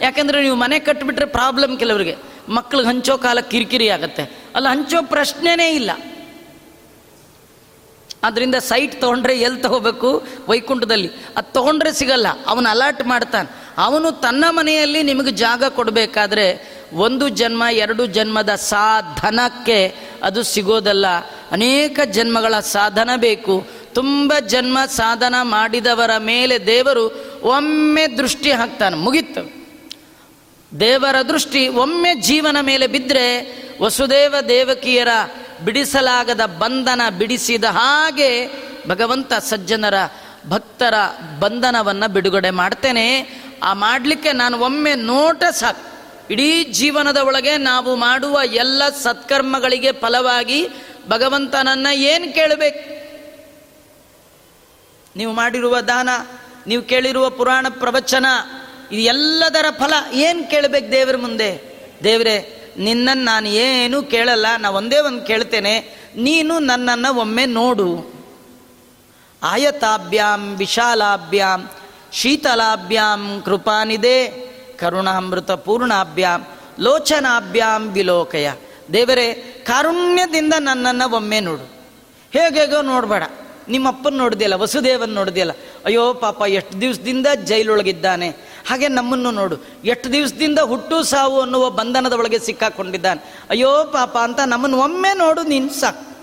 ಯಾಕಂದರೆ 0.00 0.42
ನೀವು 0.42 0.56
ಮನೆ 0.56 0.78
ಕಟ್ಟಿಬಿಟ್ರೆ 0.78 1.26
ಪ್ರಾಬ್ಲಮ್ 1.26 1.78
ಕೆಲವರಿಗೆ. 1.78 2.16
ಮಕ್ಳಿಗೆ 2.48 2.88
ಹಂಚೋ 2.88 3.18
ಕಾಲ 3.18 3.40
ಕಿರಿಕಿರಿ 3.40 3.88
ಆಗುತ್ತೆ. 3.88 4.22
ಅಲ್ಲಿ 4.54 4.68
ಹಂಚೋ 4.68 5.02
ಪ್ರಶ್ನೆನೇ 5.02 5.74
ಇಲ್ಲ. 5.74 5.90
ಅದರಿಂದ 8.22 8.54
ಸೈಟ್ 8.54 9.00
ತೊಗೊಂಡ್ರೆ 9.00 9.38
ಎಲ್ಲಿ 9.38 9.60
ತಗೋಬೇಕು? 9.60 10.22
ವೈಕುಂಠದಲ್ಲಿ. 10.48 11.10
ಅದು 11.36 11.52
ತೊಗೊಂಡ್ರೆ 11.52 11.92
ಸಿಗಲ್ಲ. 11.92 12.26
ಅವನು 12.46 12.68
ಅಲರ್ಟ್ 12.68 13.06
ಮಾಡ್ತಾನೆ. 13.06 13.65
ಅವನು 13.76 14.12
ತನ್ನ 14.12 14.44
ಮನೆಯಲ್ಲಿ 14.50 15.02
ನಿಮಗೆ 15.02 15.30
ಜಾಗ 15.30 15.64
ಕೊಡಬೇಕಾದ್ರೆ 15.64 16.76
ಒಂದು 16.92 17.28
ಜನ್ಮ, 17.28 17.62
ಎರಡು 17.70 18.06
ಜನ್ಮದ 18.06 18.54
ಸಾಧನಕ್ಕೆ 18.54 19.94
ಅದು 20.22 20.42
ಸಿಗೋದಲ್ಲ. 20.42 21.06
ಅನೇಕ 21.50 22.00
ಜನ್ಮಗಳ 22.04 22.60
ಸಾಧನ 22.60 23.10
ಬೇಕು. 23.16 23.66
ತುಂಬ 23.94 24.32
ಜನ್ಮ 24.46 24.78
ಸಾಧನ 24.86 25.34
ಮಾಡಿದವರ 25.42 26.10
ಮೇಲೆ 26.18 26.66
ದೇವರು 26.66 27.24
ಒಮ್ಮೆ 27.42 28.06
ದೃಷ್ಟಿ 28.06 28.52
ಹಾಕ್ತಾನೆ. 28.52 28.96
ಮುಗೀತು. 28.96 29.66
ದೇವರ 30.80 31.16
ದೃಷ್ಟಿ 31.28 31.68
ಒಮ್ಮೆ 31.68 32.14
ಜೀವನ 32.14 32.56
ಮೇಲೆ 32.62 32.86
ಬಿದ್ದರೆ 32.86 33.56
ವಸುದೇವ 33.82 34.34
ದೇವಕಿಯರ 34.48 35.08
ಬಿಡಿಸಲಾಗದ 35.64 36.46
ಬಂಧನ 36.46 37.00
ಬಿಡಿಸಿದ 37.18 37.64
ಹಾಗೆ 37.64 38.48
ಭಗವಂತ 38.88 39.32
ಸಜ್ಜನರ 39.34 39.94
ಭಕ್ತರ 40.48 40.94
ಬಂಧನವನ್ನು 41.40 42.12
ಬಿಡುಗಡೆ 42.12 42.50
ಮಾಡ್ತೇನೆ. 42.50 43.36
ಆ 43.62 43.72
ಮಾಡಲಿಕ್ಕೆ 43.72 44.32
ನಾನು 44.32 44.58
ಒಮ್ಮೆ 44.58 44.94
ನೋಟ 44.94 45.44
ಸಾಕು. 45.44 45.96
ಇಡೀ 46.32 46.64
ಜೀವನದ 46.64 47.16
ಒಳಗೆ 47.16 47.56
ನಾವು 47.56 47.96
ಮಾಡುವ 47.96 48.40
ಎಲ್ಲ 48.44 48.88
ಸತ್ಕರ್ಮಗಳಿಗೆ 48.88 49.92
ಫಲವಾಗಿ 49.92 50.68
ಭಗವಂತನನ್ನ 51.08 51.86
ಏನು 51.92 52.34
ಕೇಳಬೇಕು? 52.34 52.96
ನೀವು 55.16 55.32
ಮಾಡಿರುವ 55.32 55.80
ದಾನ, 55.80 56.08
ನೀವು 56.66 56.82
ಕೇಳಿರುವ 56.82 57.30
ಪುರಾಣ 57.30 57.66
ಪ್ರವಚನ, 57.68 58.26
ಇದು 58.92 59.00
ಎಲ್ಲದರ 59.00 59.64
ಫಲ 59.78 59.92
ಏನು 60.12 60.50
ಕೇಳಬೇಕು 60.50 60.92
ದೇವರ 60.92 61.16
ಮುಂದೆ? 61.16 61.76
ದೇವರೇ, 62.04 62.68
ನಿನ್ನನ್ನು 62.78 63.24
ನಾನು 63.24 63.48
ಏನು 63.48 64.02
ಕೇಳಲ್ಲ, 64.02 64.46
ನಾ 64.58 64.70
ಒಂದೇ 64.70 64.98
ಒಂದು 64.98 65.22
ಕೇಳ್ತೇನೆ, 65.22 65.80
ನೀನು 66.16 66.58
ನನ್ನನ್ನು 66.58 67.14
ಒಮ್ಮೆ 67.14 67.46
ನೋಡು. 67.46 68.16
ಆಯತಾಭ್ಯಾಂ, 69.42 70.56
ವಿಶಾಲಾಭ್ಯಾಂ 70.56 71.70
ಶೀತಲಾಭ್ಯಾಂ 72.16 73.42
ಕೃಪಾನಿದೆ 73.44 74.28
ಕರುಣಾಮೃತ 74.78 75.50
ಪೂರ್ಣಾಭ್ಯಾಂ 75.50 76.46
ಲೋಚನಾಭ್ಯಾಂ 76.80 77.88
ವಿಲೋಕಯ. 77.88 78.50
ದೇವರೇ, 78.92 79.32
ಕಾರುಣ್ಯದಿಂದ 79.66 80.54
ನನ್ನನ್ನು 80.58 81.14
ಒಮ್ಮೆ 81.14 81.40
ನೋಡು. 81.40 81.62
ಹೇಗೇಗೋ 82.32 82.82
ನೋಡಬೇಡ. 82.82 83.22
ನಿಮ್ಮಪ್ಪನ 83.68 84.14
ನೋಡಿದೆಯಲ್ಲ, 84.16 84.54
ವಸುದೇವನ್ 84.54 85.08
ನೋಡಿದೆಯಲ್ಲ. 85.08 85.52
ಅಯ್ಯೋ 85.84 86.14
ಪಾಪ, 86.14 86.40
ಎಷ್ಟು 86.40 86.80
ದಿವಸದಿಂದ 86.80 87.26
ಜೈಲೊಳಗಿದ್ದಾನೆ. 87.44 88.28
ಹಾಗೆ 88.66 88.88
ನಮ್ಮನ್ನು 88.88 89.30
ನೋಡು. 89.30 89.56
ಎಷ್ಟು 89.84 90.12
ದಿವಸದಿಂದ 90.12 90.58
ಹುಟ್ಟು 90.58 91.02
ಸಾವು 91.02 91.40
ಅನ್ನುವ 91.40 91.70
ಬಂಧನದ 91.70 92.12
ಒಳಗೆ 92.12 92.38
ಸಿಕ್ಕಾಕೊಂಡಿದ್ದಾನೆ. 92.38 93.40
ಅಯ್ಯೋ 93.50 93.84
ಪಾಪ, 93.84 94.18
ಅಂತ 94.18 94.40
ನಮ್ಮನ್ನು 94.46 94.78
ಒಮ್ಮೆ 94.78 95.18
ನೋಡು, 95.18 95.42
ನೀನು 95.42 95.80
ಸಾಕು. 95.80 96.16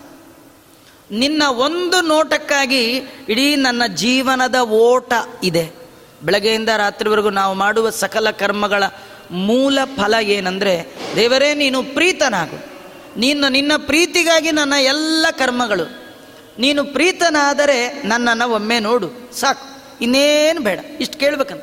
ನಿನ್ನ 1.12 1.44
ಒಂದು 1.50 2.02
ನೋಟಕ್ಕಾಗಿ 2.02 2.94
ಇಡೀ 3.30 3.56
ನನ್ನ 3.56 3.84
ಜೀವನದ 3.88 4.56
ಓಟ 4.56 5.14
ಇದೆ. 5.44 5.83
ಬೆಳಗ್ಗೆಯಿಂದ 6.24 6.70
ರಾತ್ರಿವರೆಗೂ 6.78 7.30
ನಾವು 7.30 7.54
ಮಾಡುವ 7.54 7.90
ಸಕಲ 7.90 8.32
ಕರ್ಮಗಳ 8.32 8.84
ಮೂಲ 9.32 9.80
ಫಲ 9.96 10.16
ಏನಂದರೆ, 10.22 10.96
ದೇವರೇ, 11.16 11.54
ನೀನು 11.54 11.84
ಪ್ರೀತನಾಗು. 11.84 12.74
ನೀನು 13.20 13.50
ನಿನ್ನ 13.50 13.72
ಪ್ರೀತಿಗಾಗಿ 13.78 14.52
ನನ್ನ 14.52 14.74
ಎಲ್ಲ 14.82 15.26
ಕರ್ಮಗಳು. 15.32 15.84
ನೀನು 16.60 16.86
ಪ್ರೀತನಾದರೆ 16.86 18.02
ನನ್ನನ್ನು 18.08 18.50
ಒಮ್ಮೆ 18.50 18.80
ನೋಡು. 18.80 19.36
ಸಾಕು. 19.40 19.66
ಇನ್ನೇನು 20.02 20.62
ಬೇಡ. 20.62 20.80
ಇಷ್ಟು 21.00 21.18
ಕೇಳ್ಬೇಕಂತ. 21.18 21.62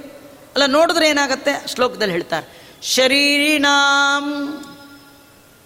ಅಲ್ಲ, 0.55 0.67
ನೋಡಿದ್ರೆ 0.67 1.09
ಏನಾಗುತ್ತೆ? 1.09 1.67
ಶ್ಲೋಕದಲ್ಲಿ 1.75 2.13
ಹೇಳ್ತಾರೆ, 2.13 2.79
ಶರೀರಿಣಾಂ 2.83 4.57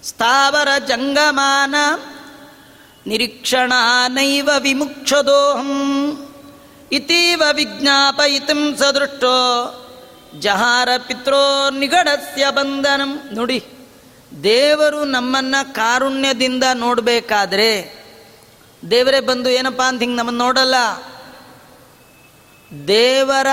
ಸ್ಥಾವರ 0.03 0.69
ಜಂಗಮಾನ 0.89 1.75
ನಿರೀಕ್ಷಣಾನೈವ 3.07 4.51
ವಿಮುಕ್ಷದೋಹಂ. 4.59 6.34
ಇತೀವ 6.93 7.43
ವಿಜ್ಞಾಪಯಿತಂ 7.53 8.77
ಸದೃಷ್ಟೋ 8.77 9.35
ಜಹಾರ 10.39 10.89
ಪಿತ್ರೋ 11.07 11.71
ನಿಗಡಸ್ಯ 11.71 12.47
ಬಂಧನಂ. 12.51 13.21
ನುಡಿ, 13.33 13.65
ದೇವರು 14.43 15.05
ನಮ್ಮನ್ನ 15.05 15.55
ಕಾರುಣ್ಯದಿಂದ 15.73 16.65
ನೋಡಬೇಕಾದ್ರೆ 16.75 18.05
ದೇವರೇ 18.91 19.21
ಬಂದು 19.21 19.51
ಏನಪ್ಪ 19.51 19.83
ಅಂತ 19.83 20.01
ಹಿಂಗೆ 20.01 20.17
ನಮ್ಮನ್ನು 20.17 20.45
ನೋಡಲ್ಲ. 20.45 20.75
ದೇವರ 22.89 23.47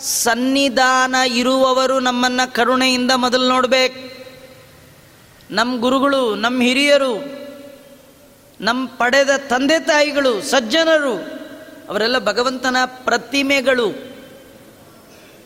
ಸನ್ನಿಧಾನ 0.00 1.14
ಇರುವವರು 1.14 2.00
ನಮ್ಮನ್ನ 2.00 2.40
ಕರುಣೆಯಿಂದ 2.52 3.10
ಮೊದಲು 3.16 3.48
ನೋಡ್ಬೇಕು. 3.48 4.26
ನಮ್ಮ 5.50 5.80
ಗುರುಗಳು 5.80 6.34
ನಮ್ಮ 6.34 6.62
ಹಿರಿಯರು 6.62 7.14
ನಮ್ಮ 8.60 8.86
ಪಡೆದ 8.86 9.30
ತಂದೆ 9.36 9.78
ತಾಯಿಗಳು, 9.78 10.42
ಸಜ್ಜನರು 10.42 11.43
ಅವರೆಲ್ಲ 11.88 12.18
ಭಗವಂತನ 12.18 12.76
ಪ್ರತಿಮೆಗಳು. 12.84 14.14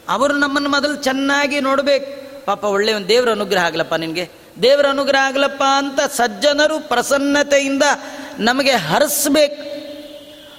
ಅವರು 0.09 0.37
ನಮ್ಮನ್ನು 0.37 0.69
ಮೊದಲು 0.69 0.97
ಚೆನ್ನಾಗಿ 0.97 1.61
ನೋಡಬೇಕು. 1.61 2.29
ಪಾಪ 2.45 2.65
ಒಳ್ಳೆಯ 2.65 2.95
ಒಂದು 2.95 3.09
ದೇವರ 3.09 3.31
ಅನುಗ್ರಹ 3.31 3.65
ಆಗಲಪ್ಪ 3.65 3.95
ನಿನಗೆ. 3.95 4.31
ದೇವರ 4.63 4.87
ಅನುಗ್ರಹ 4.87 5.19
ಆಗಲಪ್ಪ 5.27 5.63
ಅಂತ 5.77 6.01
ಸಜ್ಜನರು 6.01 6.89
ಪ್ರಸನ್ನತೆಯಿಂದ 6.89 7.83
ನಮಗೆ 8.39 8.71
ಹರಿಸ್ಬೇಕು. 8.71 9.79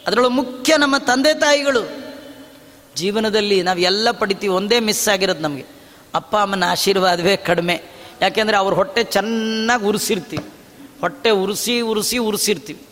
ಅದರೊಳಗೆ 0.07 0.31
ಮುಖ್ಯ 0.31 0.77
ನಮ್ಮ 0.77 0.97
ತಂದೆ 0.97 1.33
ತಾಯಿಗಳು. 1.33 1.89
ಜೀವನದಲ್ಲಿ 2.95 3.63
ನಾವು 3.63 3.79
ಎಲ್ಲ 3.79 4.11
ಪಡಿತೀವಿ, 4.11 4.53
ಒಂದೇ 4.53 4.79
ಮಿಸ್ 4.79 5.09
ಆಗಿರೋದು 5.09 5.39
ನಮಗೆ. 5.39 5.65
ಅಪ್ಪ, 6.15 6.37
ಅಮ್ಮನ 6.37 6.63
ಆಶೀರ್ವಾದವೇ 6.71 7.37
ಕಡಿಮೆ. 7.37 7.81
ಯಾಕೆಂದರೆ 8.21 8.57
ಅವ್ರ 8.57 8.73
ಹೊಟ್ಟೆ 8.73 9.03
ಚೆನ್ನಾಗಿ 9.03 9.85
ಉರಿಸಿರ್ತೀವಿ. 9.85 10.45
ಹೊಟ್ಟೆ 11.01 11.29
ಉರಿಸಿ 11.29 11.81
ಉರಿಸಿ, 11.81 12.17
ಉರಿಸಿರ್ತೀವಿ. 12.17 12.88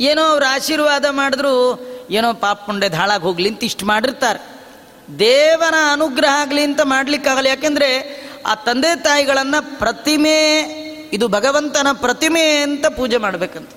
ಏನೋ 0.00 0.22
ಅವ್ರು 0.22 0.46
ಆಶೀರ್ವಾದ 0.46 1.04
ಮಾಡಿದ್ರು, 1.10 1.80
ಏನೋ 2.10 2.34
ಪಾಪ 2.34 2.66
ಪುಂಡೆ 2.66 2.88
ಧಾಳಾಗಿ 2.88 3.22
ಹೋಗ್ಲಿ 3.22 3.48
ಅಂತ 3.48 3.64
ಇಷ್ಟು 3.64 3.86
ಮಾಡಿರ್ತಾರೆ. 3.86 4.54
ದೇವನ 5.18 5.74
ಅನುಗ್ರಹ 5.92 6.40
ಆಗಲಿ 6.40 6.62
ಅಂತ 6.62 6.80
ಮಾಡಲಿಕ್ಕಾಗಲ್ಲ. 6.80 7.46
ಯಾಕೆಂದರೆ 7.46 8.20
ಆ 8.46 8.54
ತಂದೆ 8.54 9.02
ತಾಯಿಗಳನ್ನು 9.02 9.78
ಪ್ರತಿಮೆ, 9.78 10.60
ಇದು 11.12 11.28
ಭಗವಂತನ 11.28 11.86
ಪ್ರತಿಮೆ 11.92 12.56
ಅಂತ 12.56 12.86
ಪೂಜೆ 12.86 13.16
ಮಾಡಬೇಕಂತ. 13.16 13.70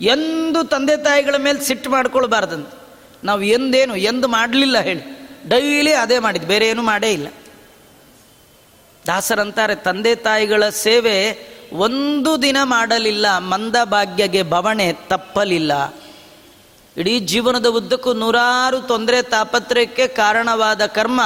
ಎಂದು 0.00 0.64
ತಂದೆ 0.64 0.96
ತಾಯಿಗಳ 0.96 1.34
ಮೇಲೆ 1.36 1.64
ಸಿಟ್ಟು 1.64 1.90
ಮಾಡ್ಕೊಳ್ಬಾರ್ದಂತ. 1.90 2.68
ನಾವು 3.24 3.42
ಎಂದೇನು, 3.42 3.96
ಎಂದು 3.96 4.28
ಮಾಡಲಿಲ್ಲ 4.28 4.78
ಹೇಳಿ. 4.78 5.28
ಡೈಲಿ 5.48 5.92
ಅದೇ 5.92 6.18
ಮಾಡಿದ್ದು, 6.18 6.48
ಬೇರೆ 6.48 6.68
ಏನು 6.68 6.82
ಮಾಡೇ 6.82 7.10
ಇಲ್ಲ. 7.10 7.28
ದಾಸರಂತಾರೆ 9.08 9.74
ತಂದೆ 9.74 10.12
ತಾಯಿಗಳ 10.26 10.64
ಸೇವೆ 10.84 11.16
ಒಂದು 11.72 12.30
ದಿನ 12.42 12.58
ಮಾಡಲಿಲ್ಲ, 12.64 13.26
ಮಂದ 13.52 13.76
ಭಾಗ್ಯಗೆ 13.84 14.42
ಬವಣೆ 14.42 14.88
ತಪ್ಪಲಿಲ್ಲ. 15.08 15.72
ಇಡೀ 16.96 17.14
ಜೀವನದ 17.20 17.68
ಉದ್ದಕ್ಕೂ 17.70 18.12
ನೂರಾರು 18.12 18.78
ತೊಂದರೆ 18.80 19.18
ತಾಪತ್ರಯಕ್ಕೆ 19.22 20.06
ಕಾರಣವಾದ 20.20 20.82
ಕರ್ಮ 20.86 21.20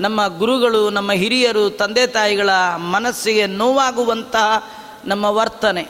ನಮ್ಮ 0.00 0.20
ಗುರುಗಳು, 0.38 0.82
ನಮ್ಮ 0.90 1.10
ಹಿರಿಯರು, 1.12 1.64
ತಂದೆ 1.70 2.04
ತಾಯಿಗಳ 2.06 2.50
ಮನಸ್ಸಿಗೆ 2.94 3.44
ನೋವಾಗುವಂತಹ 3.46 4.48
ನಮ್ಮ 5.04 5.24
ವರ್ತನೆ. 5.24 5.84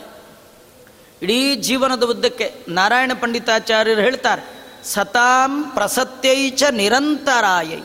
ಇಡೀ 1.23 1.39
ಜೀವನದ 1.57 2.03
ಉದ್ದಕ್ಕೆ 2.03 2.47
ನಾರಾಯಣ 2.69 3.13
ಪಂಡಿತಾಚಾರ್ಯರು 3.21 4.01
ಹೇಳ್ತಾರೆ, 4.01 4.43
ಸತಾಂ 4.85 5.53
ಪ್ರಸತ್ಯೈಚ 5.75 6.63
ನಿರಂತರಾಯೈ. 6.71 7.83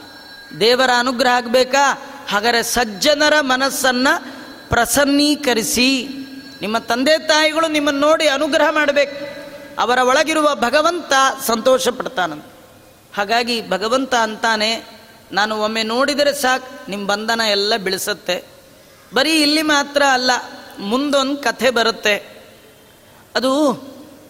ದೇವರ 0.60 0.90
ಅನುಗ್ರಹ 1.00 1.32
ಆಗಬೇಕಾ? 1.32 1.86
ಹಾಗಾದರೆ 2.30 2.64
ಸಜ್ಜನರ 2.64 3.34
ಮನಸ್ಸನ್ನು 3.40 4.14
ಪ್ರಸನ್ನೀಕರಿಸಿ. 4.70 6.08
ನಿಮ್ಮ 6.62 6.78
ತಂದೆ 6.78 7.18
ತಾಯಿಗಳು 7.28 7.68
ನಿಮ್ಮನ್ನು 7.68 8.02
ನೋಡಿ 8.02 8.28
ಅನುಗ್ರಹ 8.28 8.70
ಮಾಡಬೇಕು. 8.70 9.40
ಅವರ 9.82 9.98
ಒಳಗಿರುವ 9.98 10.56
ಭಗವಂತ 10.56 11.14
ಸಂತೋಷ 11.48 11.88
ಪಡ್ತಾನಂತ 11.88 12.46
ಹಾಗಾಗಿ 13.18 13.70
ಭಗವಂತ 13.70 14.16
ಅಂತಾನೆ, 14.16 14.84
ನಾನು 15.32 15.62
ಒಮ್ಮೆ 15.62 15.84
ನೋಡಿದರೆ 15.84 16.34
ಸಾಕು 16.34 16.92
ನಿಮ್ಮ 16.92 17.08
ಬಂಧನ 17.08 17.42
ಎಲ್ಲ 17.52 17.78
ಬೆಳೆಸುತ್ತೆ. 17.78 18.44
ಬರೀ 19.14 19.32
ಇಲ್ಲಿ 19.42 19.62
ಮಾತ್ರ 19.62 20.04
ಅಲ್ಲ, 20.14 20.32
ಮುಂದೊಂದು 20.80 21.38
ಕಥೆ 21.38 21.70
ಬರುತ್ತೆ. 21.70 22.16
ಅದು 23.36 23.52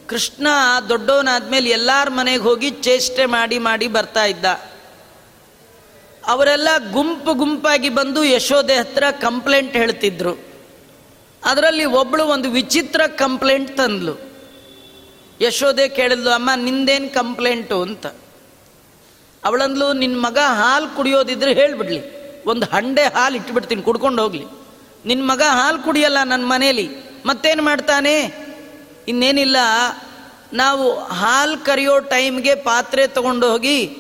ಕೃಷ್ಣ 0.08 0.48
ದೊಡ್ಡವನಾದ್ಮೇಲೆ 0.90 1.70
ಎಲ್ಲರ 1.70 2.10
ಮನೆಗೆ 2.10 2.44
ಹೋಗಿ 2.44 2.70
ಚೇಷ್ಟೆ 2.70 3.26
ಮಾಡಿ 3.26 3.58
ಮಾಡಿ 3.58 3.88
ಬರ್ತಾ 3.88 4.26
ಇದ್ದ. 4.26 4.46
ಅವರೆಲ್ಲ 6.30 6.68
ಗುಂಪು 6.92 7.34
ಗುಂಪಾಗಿ 7.34 7.90
ಬಂದು 7.90 8.24
ಯಶೋದೆ 8.24 8.76
ಹತ್ರ 8.76 9.04
ಕಂಪ್ಲೇಂಟ್ 9.22 9.74
ಹೇಳ್ತಿದ್ರು. 9.74 10.38
ಅದರಲ್ಲಿ 11.44 11.86
ಒಬ್ಬಳು 11.86 12.26
ಒಂದು 12.26 12.50
ವಿಚಿತ್ರ 12.50 13.02
ಕಂಪ್ಲೇಂಟ್ 13.08 13.78
ತಂದ್ಲು. 13.78 14.20
ಯಶೋದೆ 15.42 15.90
ಕೇಳಿದ್ಲು, 15.90 16.30
ಅಮ್ಮ, 16.30 16.50
ನಿಂದೇನು 16.56 17.14
ಕಂಪ್ಲೇಂಟು? 17.14 17.82
ಅಂತ. 17.82 18.06
ಅವಳಂದ್ಲು 19.46 19.94
ನಿನ್ನ 19.94 20.20
ಮಗ 20.20 20.38
ಹಾಲು 20.38 20.96
ಕುಡಿಯೋದಿದ್ರೆ 20.96 21.54
ಹೇಳ್ಬಿಡ್ಲಿ. 21.54 22.02
ಒಂದು 22.46 22.66
ಹಂಡೆ 22.66 23.04
ಹಾಲು 23.04 23.36
ಇಟ್ಬಿಡ್ತೀನಿ, 23.36 23.82
ಕುಡ್ಕೊಂಡು 23.82 24.24
ಹೋಗ್ಲಿ. 24.24 24.46
ನಿನ್ನ 25.06 25.32
ಮಗ 25.32 25.42
ಹಾಲು 25.42 25.80
ಕುಡಿಯಲ್ಲ 25.80 26.18
ನನ್ನ 26.24 26.46
ಮನೇಲಿ. 26.46 26.90
ಮತ್ತೇನು 27.26 27.64
ಮಾಡ್ತಾನೆ? 27.64 28.36
ಇನ್ನೇನಿಲ್ಲ, 29.08 29.58
ನಾವು 30.54 31.00
ಹಾಲು 31.00 31.66
ಕರಿಯೋ 31.66 32.00
ಟೈಮ್ಗೆ 32.00 32.56
ಪಾತ್ರೆ 32.56 33.08
ತಗೊಂಡು 33.08 33.52
ಹೋಗಿ 33.52 33.98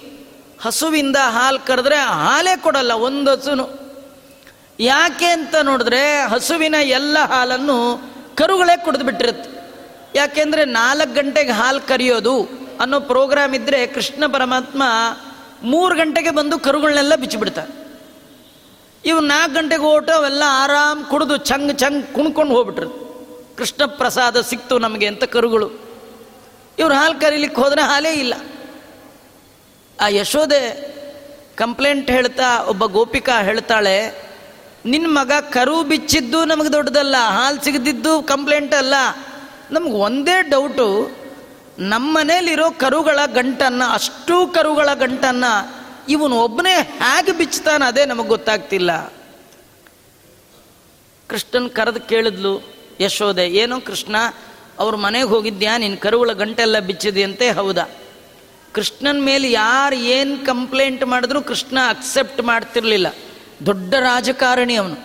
ಹಸುವಿಂದ 0.62 1.16
ಹಾಲು 1.16 1.60
ಕರೆದ್ರೆ 1.60 1.96
ಹಾಲೇ 1.96 2.58
ಕೊಡಲ್ಲ, 2.58 2.92
ಒಂದು 2.92 3.32
ಹಸುನು. 3.32 3.70
ಯಾಕೆ 4.80 5.26
ಅಂತ 5.26 5.56
ನೋಡಿದ್ರೆ 5.56 6.28
ಹಸುವಿನ 6.28 6.76
ಎಲ್ಲ 6.82 7.18
ಹಾಲನ್ನು 7.20 8.02
ಕರುಗಳೇ 8.36 8.78
ಕುಡಿದು 8.78 9.04
ಬಿಟ್ಟಿರುತ್ತೆ. 9.04 9.60
ಯಾಕೆಂದ್ರೆ 10.16 10.66
ನಾಲ್ಕು 10.66 11.14
ಗಂಟೆಗೆ 11.14 11.52
ಹಾಲು 11.52 11.88
ಕರೆಯೋದು 11.88 12.50
ಅನ್ನೋ 12.82 13.00
ಪ್ರೋಗ್ರಾಮ್ 13.00 13.56
ಇದ್ರೆ 13.56 13.88
ಕೃಷ್ಣ 13.88 14.24
ಪರಮಾತ್ಮ 14.26 14.84
ಮೂರು 15.64 15.96
ಗಂಟೆಗೆ 15.96 16.30
ಬಂದು 16.30 16.60
ಕರುಗಳನ್ನೆಲ್ಲ 16.60 17.16
ಬಿಚ್ಚಿಬಿಡ್ತಾರೆ. 17.16 17.80
ಇವು 19.06 19.20
ನಾಲ್ಕು 19.20 19.56
ಗಂಟೆಗೆ 19.56 19.84
ಓಟು 19.84 20.12
ಅವೆಲ್ಲ 20.12 20.44
ಆರಾಮ್ 20.48 21.06
ಕುಡಿದು 21.06 21.38
ಚಂಗ್ 21.38 21.80
ಚಂಗ್ 21.80 22.06
ಕುಣ್ಕೊಂಡು 22.06 22.54
ಹೋಗ್ಬಿಟ್ರು. 22.54 23.10
ಕೃಷ್ಣ 23.58 23.86
ಪ್ರಸಾದ 23.86 24.42
ಸಿಕ್ತು 24.42 24.80
ನಮಗೆ 24.80 25.08
ಅಂತ 25.08 25.24
ಕರುಗಳು. 25.24 25.72
ಇವ್ರು 26.80 26.96
ಹಾಲು 26.96 27.22
ಕರೀಲಿಕ್ಕೆ 27.22 27.62
ಹೋದ್ರೆ 27.62 27.82
ಹಾಲೇ 27.82 28.14
ಇಲ್ಲ. 28.14 28.34
ಆ 30.00 30.08
ಯಶೋದೆ 30.08 30.64
ಕಂಪ್ಲೇಂಟ್ 31.56 32.12
ಹೇಳ್ತಾ 32.12 32.64
ಒಬ್ಬ 32.64 32.86
ಗೋಪಿಕಾ 32.86 33.42
ಹೇಳ್ತಾಳೆ 33.42 34.30
ನಿನ್ನ 34.86 35.08
ಮಗ 35.10 35.32
ಕರು 35.50 35.84
ಬಿಚ್ಚಿದ್ದು 35.84 36.46
ನಮಗೆ 36.46 36.74
ದೊಡ್ಡದಲ್ಲ, 36.74 37.16
ಹಾಲು 37.18 37.64
ಸಿಗದಿದ್ದು 37.64 38.22
ಕಂಪ್ಲೇಂಟ್ 38.22 38.74
ಅಲ್ಲ. 38.74 38.94
ನಮ್ಗೆ 39.72 39.92
ಒಂದೇ 39.92 40.50
ಡೌಟು 40.50 41.18
ನಮ್ಮ 41.80 42.18
ಮನೇಲಿರೋ 42.18 42.72
ಕರುಗಳ 42.72 43.20
ಗಂಟನ್ನು, 43.26 43.94
ಅಷ್ಟೂ 43.94 44.48
ಕರುಗಳ 44.48 44.90
ಗಂಟನ್ನು 44.94 45.52
ಇವನು 46.10 46.36
ಒಬ್ಬನೇ 46.36 46.76
ಹೇಗೆ 47.02 47.32
ಬಿಚ್ಚುತ್ತಾನೆ 47.32 47.86
ಅದೇ 47.88 48.06
ನಮಗೆ 48.06 48.28
ಗೊತ್ತಾಗ್ತಿಲ್ಲ. 48.28 49.14
ಕೃಷ್ಣನ್ 51.28 51.70
ಕರೆದು 51.70 52.00
ಕೇಳಿದ್ಲು, 52.00 52.54
ಯಶೋದೆ, 53.00 53.48
ಏನು 53.48 53.82
ಕೃಷ್ಣ, 53.82 54.16
ಅವ್ರ 54.80 54.96
ಮನೆಗೆ 54.96 55.26
ಹೋಗಿದ್ಯಾ? 55.26 55.78
ನಿನ್ನ 55.78 55.96
ಕರುಗಳ 55.96 56.32
ಗಂಟೆಲ್ಲ 56.32 56.80
ಬಿಚ್ಚಿದೆಯಂತೆ, 56.80 57.52
ಹೌದಾ? 57.52 57.84
ಕೃಷ್ಣನ 58.74 59.18
ಮೇಲೆ 59.22 59.52
ಯಾರು 59.52 59.96
ಏನು 59.96 60.46
ಕಂಪ್ಲೇಂಟ್ 60.46 61.06
ಮಾಡಿದ್ರು 61.06 61.42
ಕೃಷ್ಣ 61.42 61.78
ಅಕ್ಸೆಪ್ಟ್ 61.90 62.42
ಮಾಡ್ತಿರ್ಲಿಲ್ಲ. 62.42 63.08
ದೊಡ್ಡ 63.66 63.96
ರಾಜಕಾರಣಿ 63.96 64.76
ಅವನು. 64.76 64.96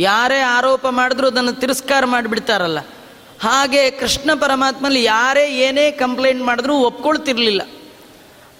ಯಾರೇ 0.00 0.38
ಆರೋಪ 0.38 0.86
ಮಾಡಿದ್ರು 0.86 1.26
ಅದನ್ನು 1.26 1.52
ತಿರಸ್ಕಾರ 1.52 2.04
ಮಾಡಿಬಿಡ್ತಾರಲ್ಲ. 2.04 2.78
ಹಾಗೆ 3.40 3.90
ಕೃಷ್ಣ 3.90 4.30
ಪರಮಾತ್ಮಲ್ಲಿ 4.34 5.04
ಯಾರೇ 5.04 5.46
ಏನೇ 5.46 5.90
ಕಂಪ್ಲೇಂಟ್ 5.90 6.42
ಮಾಡಿದ್ರು 6.42 6.76
ಒಪ್ಕೊಳ್ತಿರ್ಲಿಲ್ಲ. 6.76 7.62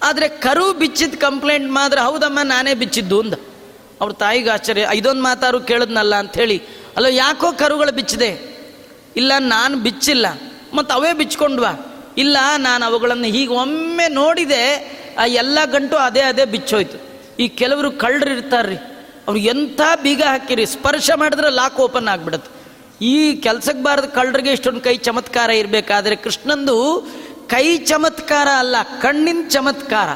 ಆದರೆ 0.03 0.27
ಕರು 0.27 0.73
ಬಿಚ್ಚಿದ 0.73 1.13
ಕಂಪ್ಲೇಂಟ್ 1.13 1.71
ಮಾತ್ರ 1.71 1.99
ಹೌದಮ್ಮ, 1.99 2.39
ನಾನೇ 2.43 2.73
ಬಿಚ್ಚಿದ್ದು 2.73 3.19
ಅಂದ. 3.19 3.33
ಅವ್ರ 4.01 4.13
ತಾಯಿಗೆ 4.13 4.49
ಆಶ್ಚರ್ಯ 4.49 4.87
ಐದೊಂದು 4.89 5.21
ಮಾತಾರು 5.21 5.59
ಕೇಳಿದ್ನಲ್ಲ 5.59 6.15
ಅಂಥೇಳಿ. 6.15 6.61
ಅಲ್ಲ, 6.97 7.05
ಯಾಕೋ 7.05 7.51
ಕರುಗಳು 7.51 7.91
ಬಿಚ್ಚಿದೆ? 7.91 8.57
ಇಲ್ಲ, 9.15 9.31
ನಾನು 9.39 9.77
ಬಿಚ್ಚಿಲ್ಲ. 9.77 10.25
ಮತ್ತು 10.73 10.95
ಅವೇ 10.95 11.13
ಬಿಚ್ಕೊಂಡ್ವಾ? 11.13 11.94
ಇಲ್ಲ, 12.17 12.37
ನಾನು 12.57 12.85
ಅವುಗಳನ್ನು 12.85 13.23
ಹೀಗೆ 13.23 13.51
ಒಮ್ಮೆ 13.51 14.07
ನೋಡಿದೆ, 14.07 14.65
ಆ 15.19 15.25
ಎಲ್ಲ 15.25 15.59
ಗಂಟು 15.65 15.95
ಅದೇ 15.95 16.19
ಅದೇ 16.19 16.45
ಬಿಚ್ಚೋಯ್ತು. 16.45 16.97
ಈ 17.39 17.47
ಕೆಲವರು 17.47 17.91
ಕಳ್ಳರು 17.91 18.29
ಇರ್ತಾರ್ರಿ. 18.29 18.75
ಅವ್ರು 19.27 19.37
ಎಂಥ 19.37 19.81
ಬೀಗ 20.03 20.23
ಹಾಕಿರಿ, 20.23 20.65
ಸ್ಪರ್ಶ 20.65 21.11
ಮಾಡಿದ್ರೆ 21.15 21.49
ಲಾಕ್ 21.49 21.79
ಓಪನ್ 21.79 22.07
ಆಗಿಬಿಡುತ್ತೆ. 22.07 22.55
ಈ 23.05 23.35
ಕೆಲ್ಸಕ್ಕೆ 23.35 23.83
ಬಾರದ 23.83 24.05
ಕಳ್ಳರಿಗೆ 24.05 24.51
ಇಷ್ಟೊಂದು 24.51 24.81
ಕೈ 24.81 24.97
ಚಮತ್ಕಾರ 24.97 25.49
ಇರಬೇಕಾದ್ರೆ 25.49 26.15
ಕೃಷ್ಣಂದು 26.15 27.07
ಕೈ 27.47 27.77
ಚಮತ್ಕಾರ 27.77 28.47
ಅಲ್ಲ, 28.57 28.75
ಕಣ್ಣಿನ 29.01 29.45
ಚಮತ್ಕಾರ. 29.49 30.09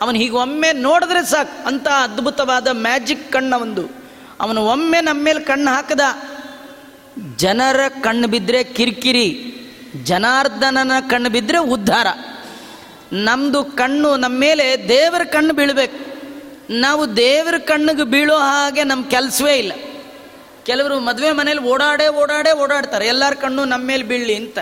ಅವನು 0.00 0.18
ಹೀಗೆ 0.18 0.32
ಒಮ್ಮೆ 0.32 0.72
ನೋಡಿದ್ರೆ 0.72 1.30
ಸಾಕು 1.30 1.66
ಅಂತ 1.66 1.88
ಅದ್ಭುತವಾದ 1.88 2.68
ಮ್ಯಾಜಿಕ್ 2.72 3.32
ಕಣ್ಣ 3.32 3.54
ಒಂದು. 3.54 4.00
ಅವನು 4.40 4.66
ಒಮ್ಮೆ 4.66 5.00
ನಮ್ಮ 5.00 5.24
ಮೇಲೆ 5.24 5.40
ಕಣ್ಣು 5.40 5.70
ಹಾಕದ. 5.70 6.00
ಜನರ 7.36 7.80
ಕಣ್ಣು 8.00 8.28
ಬಿದ್ದರೆ 8.28 8.64
ಕಿರಿಕಿರಿ. 8.64 9.56
ಜನಾರ್ದನನ 9.96 10.92
ಕಣ್ಣು 11.10 11.30
ಬಿದ್ದರೆ 11.30 11.58
ಉದ್ಧಾರ. 11.58 12.06
ನಮ್ಮದು 13.12 13.64
ಕಣ್ಣು 13.64 14.16
ನಮ್ಮ 14.16 14.40
ಮೇಲೆ 14.40 14.88
ದೇವರ 14.88 15.24
ಕಣ್ಣು 15.24 15.54
ಬೀಳಬೇಕು. 15.54 16.10
ನಾವು 16.70 17.16
ದೇವರ 17.16 17.58
ಕಣ್ಣಿಗೆ 17.58 18.04
ಬೀಳೋ 18.04 18.36
ಹಾಗೆ 18.36 18.84
ನಮ್ಮ 18.84 19.04
ಕೆಲಸವೇ 19.04 19.54
ಇಲ್ಲ. 19.54 19.72
ಕೆಲವರು 20.66 21.00
ಮದುವೆ 21.00 21.32
ಮನೇಲಿ 21.32 21.60
ಓಡಾಡೇ 21.60 22.08
ಓಡಾಡೇ 22.08 22.52
ಓಡಾಡ್ತಾರೆ. 22.52 23.06
ಎಲ್ಲರ 23.06 23.34
ಕಣ್ಣು 23.34 23.64
ನಮ್ಮ 23.64 23.86
ಮೇಲೆ 23.86 24.02
ಬೀಳಲಿ 24.02 24.34
ಅಂತ. 24.34 24.58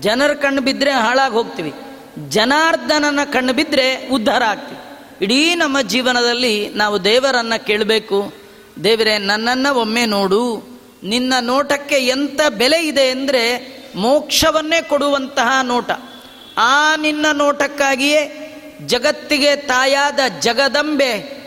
ಜನರ 0.00 0.34
ಕಣ್ಣು 0.34 0.62
ಬಿದ್ದರೆ 0.62 0.90
ಹಾಳಾಗಿ 0.90 1.34
ಹೋಗ್ತೀವಿ. 1.34 1.74
ಜನಾರ್ದನನ 2.28 3.20
ಕಣ್ಣು 3.32 3.52
ಬಿದ್ದರೆ 3.52 4.08
ಉದ್ಧಾರ 4.08 4.42
ಆಗ್ತೀವಿ. 4.42 4.80
ಇಡೀ 5.24 5.54
ನಮ್ಮ 5.54 5.80
ಜೀವನದಲ್ಲಿ 5.80 6.68
ನಾವು 6.68 7.04
ದೇವರನ್ನು 7.04 7.66
ಕೇಳಬೇಕು. 7.66 8.34
ದೇವರೇ, 8.84 9.18
ನನ್ನನ್ನು 9.18 9.74
ಒಮ್ಮೆ 9.74 10.06
ನೋಡು. 10.06 10.78
ನಿನ್ನ 11.04 11.32
ನೋಟಕ್ಕೆ 11.40 11.94
ಎಂಥ 11.94 12.40
ಬೆಲೆ 12.48 12.86
ಇದೆ 12.86 13.10
ಅಂದರೆ 13.10 13.77
ಮೋಕ್ಷವನ್ನೇ 13.94 14.82
ಕೊಡುವಂತಹ 14.82 15.58
ನೋಟ. 15.62 15.90
ಆ 16.58 16.96
ನಿನ್ನ 16.96 17.26
ನೋಟಕ್ಕಾಗಿಯೇ 17.32 18.44
ಜಗತ್ತಿಗೆ 18.86 19.56
ತಾಯಾದ 19.56 20.20
ಜಗದಂಬೆ 20.40 21.38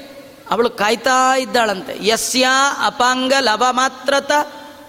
ಅವಳು 0.52 0.70
ಕಾಯ್ತಾ 0.70 1.36
ಇದ್ದಾಳಂತೆ. 1.36 2.08
ಯಸ್ಯ 2.08 2.48
ಅಪಾಂಗ 2.86 3.34
ಲವ 3.40 3.68
ಮಾತ್ರತ 3.72 4.32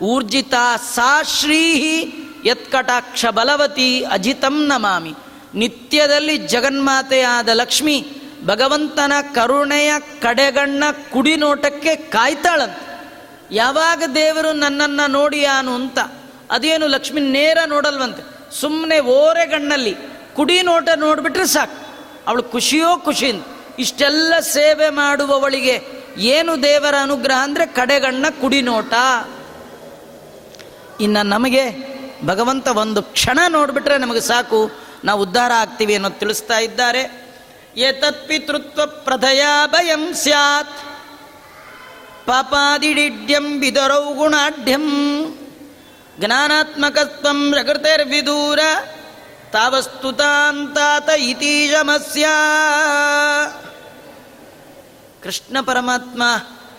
ಊರ್ಜಿತ 0.03 0.55
ಸಾ 0.95 1.23
ಶ್ರೀಹಿ 1.23 2.15
ಯತ್ಕಟಾಕ್ಷ 2.45 3.27
ಬಲವತಿ 3.27 4.05
ಅಜಿತಂ 4.05 4.67
ನಮಾಮಿ. 4.67 5.15
ನಿತ್ಯದಲ್ಲಿ 5.55 6.37
ಜಗನ್ಮಾತೆಯಾದ 6.39 7.49
ಲಕ್ಷ್ಮಿ 7.49 8.07
ಭಗವಂತನ 8.47 9.13
ಕರುಣೆಯ 9.35 9.93
ಕಡೆಗಣ್ಣ 10.23 10.85
ಕುಡಿ 11.13 11.37
ನೋಟಕ್ಕೆ 11.37 11.97
ಕಾಯ್ತಾಳಂತೆ. 11.97 12.93
ಯಾವಾಗ 13.55 14.03
ದೇವರು 14.15 14.53
ನನ್ನನ್ನು 14.53 15.11
ನೋಡಿಯಾನು 15.11 15.75
ಅಂತ 15.75 15.99
ಅದೇನು 16.53 16.87
ಲಕ್ಷ್ಮಿ 16.87 17.21
ನೇರ 17.21 17.59
ನೋಡಲ್ವಂತೆ. 17.67 18.23
ಸುಮ್ಮನೆ 18.61 18.99
ಓರೆಗಣ್ಣಲ್ಲಿ 18.99 19.97
ಕುಡಿ 20.37 20.63
ನೋಟ 20.63 20.89
ನೋಡಿಬಿಟ್ರೆ 20.97 21.47
ಸಾಕು. 21.47 21.79
ಅವಳು 22.27 22.43
ಖುಷಿಯೋ 22.43 22.97
ಖುಷಿಯಿಂದ 22.97 23.43
ಇಷ್ಟೆಲ್ಲ 23.79 24.35
ಸೇವೆ 24.41 24.89
ಮಾಡುವವಳಿಗೆ 24.89 25.83
ಏನು 26.17 26.63
ದೇವರ 26.63 26.95
ಅನುಗ್ರಹ 27.03 27.35
ಅಂದರೆ 27.43 27.67
ಕಡೆಗಣ್ಣ 27.67 28.27
ಕುಡಿ 28.41 28.63
ನೋಟ. 28.63 28.93
ಇನ್ನು 31.01 31.23
ನಮಗೆ 31.27 31.93
ಭಗವಂತ 32.27 32.69
ಒಂದು 32.69 33.03
ಕ್ಷಣ 33.03 33.39
ನೋಡಿಬಿಟ್ರೆ 33.49 33.99
ನಮಗೆ 33.99 34.21
ಸಾಕು. 34.21 34.71
ನಾವು 35.05 35.23
ಉದ್ಧಾರ 35.23 35.53
ಆಗ್ತೀವಿ 35.55 35.95
ಅನ್ನೋದು 35.95 36.19
ತಿಳಿಸ್ತಾ 36.19 36.59
ಇದ್ದಾರೆ. 36.59 37.33
ಏತತ್ 37.77 38.29
ಪಿತೃತ್ವ 38.29 38.87
ಪ್ರಧಯ 38.87 39.43
ಭಯಂ 39.67 40.15
ಸ್ಯಾತ್. 40.15 40.77
ಪಾಪಾದಿಡಿಡ್ಯಂ 42.27 43.61
ಬಿದರೌ 43.61 44.15
ಗುಣಾಢ್ಯಂ 44.15 44.87
ಜ್ಞಾನಾತ್ಮಕತ್ವಂ 46.19 47.51
ಪ್ರಕೃತಿರ್ವಿದೂರ 47.51 48.59
ತಾವಸ್ತುತಾಂತಾತ 49.53 51.09
ಇತೀಶಮಸ್ಯ 51.09 52.27
ಕೃಷ್ಣ 55.23 55.57
ಪರಮಾತ್ಮ 55.61 56.23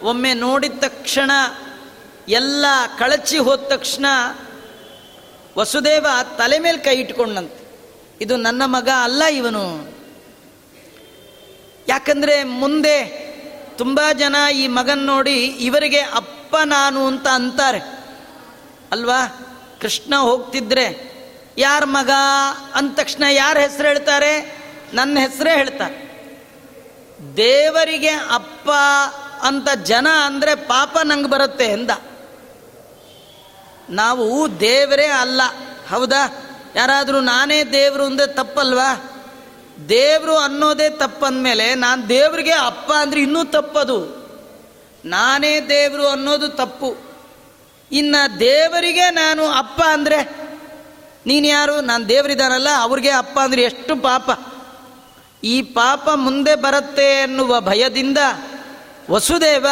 ಒಮ್ಮೆ 0.04 0.34
ನೋಡಿದ 0.34 0.72
ತಕ್ಷಣ, 0.80 1.32
ಎಲ್ಲ 2.28 2.65
ಕಳಚಿ 3.00 3.38
ಹೋದ 3.38 3.60
ತಕ್ಷಣ 3.60 4.06
ವಸುದೇವ 5.58 6.08
ತಲೆ 6.38 6.60
ಮೇಲೆ 6.60 6.78
ಕೈ 6.78 6.96
ಇಟ್ಕೊಂಡಂತೆ. 6.96 7.63
ಇದು 8.22 8.38
ನನ್ನ 8.38 8.62
ಮಗ 8.65 8.89
ಅಲ್ಲ 9.04 9.24
ಇವನು. 9.24 9.93
ಯಾಕಂದ್ರೆ 11.88 12.43
ಮುಂದೆ 12.43 13.04
ತುಂಬ 13.78 14.02
ಜನ 14.13 14.36
ಈ 14.56 14.67
ಮಗನ್ 14.67 15.06
ನೋಡಿ 15.06 15.46
ಇವರಿಗೆ 15.46 16.00
ಅಪ್ಪ 16.00 16.56
ನಾನು 16.65 17.08
ಅಂತ 17.08 17.28
ಅಂತಾರೆ. 17.28 18.02
ಅಲ್ವಾ? 18.93 19.47
ಕೃಷ್ಣ 19.82 20.15
ಹೋಗ್ತಿದ್ರೆ, 20.15 21.13
ಯಾರ 21.58 21.84
ಮಗ? 21.86 22.10
ಅಂದ 22.73 22.95
ತಕ್ಷಣ 22.95 23.23
ಯಾರ 23.32 23.58
ಹೆಸರು 23.58 23.88
ಹೇಳ್ತಾರೆ? 23.88 24.63
ನನ್ನ 24.93 25.17
ಹೆಸರೇ 25.19 25.56
ಹೇಳ್ತಾರೆ. 25.56 26.13
ದೇವರಿಗೆ 27.38 28.10
ಅಪ್ಪ 28.10 28.69
ಅಂತ 29.41 29.69
ಜನ 29.69 30.08
ಅಂದರೆ 30.25 30.56
ಪಾಪ 30.56 30.97
ನಂಗೆ 31.03 31.29
ಬರುತ್ತೆ 31.29 31.65
ಎಂದ. 31.65 31.91
ನಾವು 33.89 34.60
ದೇವರೇ 34.60 35.06
ಅಲ್ಲ. 35.06 35.41
ಹೌದಾ? 35.89 36.43
ಯಾರಾದರೂ 36.75 37.19
ನಾನೇ 37.19 37.63
ದೇವರು 37.63 38.03
ಅಂದರೆ 38.03 38.27
ತಪ್ಪಲ್ವಾ? 38.27 39.21
ದೇವರು 39.89 40.38
ಅನ್ನೋದೇ 40.38 40.89
ತಪ್ಪಂದ 40.89 41.43
ಮೇಲೆ 41.43 41.75
ನಾನು 41.75 42.10
ದೇವರಿಗೆ 42.10 42.51
ಅಪ್ಪ 42.51 42.91
ಅಂದರೆ 42.91 43.21
ಇನ್ನೂ 43.21 43.43
ತಪ್ಪದು. 43.43 44.23
ನಾನೇ 45.06 45.60
ದೇವರು 45.60 46.08
ಅನ್ನೋದು 46.08 46.49
ತಪ್ಪು. 46.49 47.12
ಇನ್ನು 47.93 48.21
ದೇವರಿಗೆ 48.39 49.06
ನಾನು 49.13 49.43
ಅಪ್ಪ 49.53 49.79
ಅಂದರೆ, 49.91 50.19
ನೀನು 51.25 51.47
ಯಾರು? 51.47 51.75
ನಾನು 51.82 52.03
ದೇವರಿದ್ದಾನಲ್ಲ, 52.10 52.71
ಅವ್ರಿಗೆ 52.77 53.12
ಅಪ್ಪ 53.12 53.36
ಅಂದರೆ 53.39 53.62
ಎಷ್ಟು 53.62 53.93
ಪಾಪ. 54.01 54.29
ಈ 55.43 55.56
ಪಾಪ 55.62 56.06
ಮುಂದೆ 56.15 56.56
ಬರುತ್ತೆ 56.56 57.08
ಎನ್ನುವ 57.21 57.60
ಭಯದಿಂದ 57.62 58.19
ವಸುದೇವ 59.10 59.67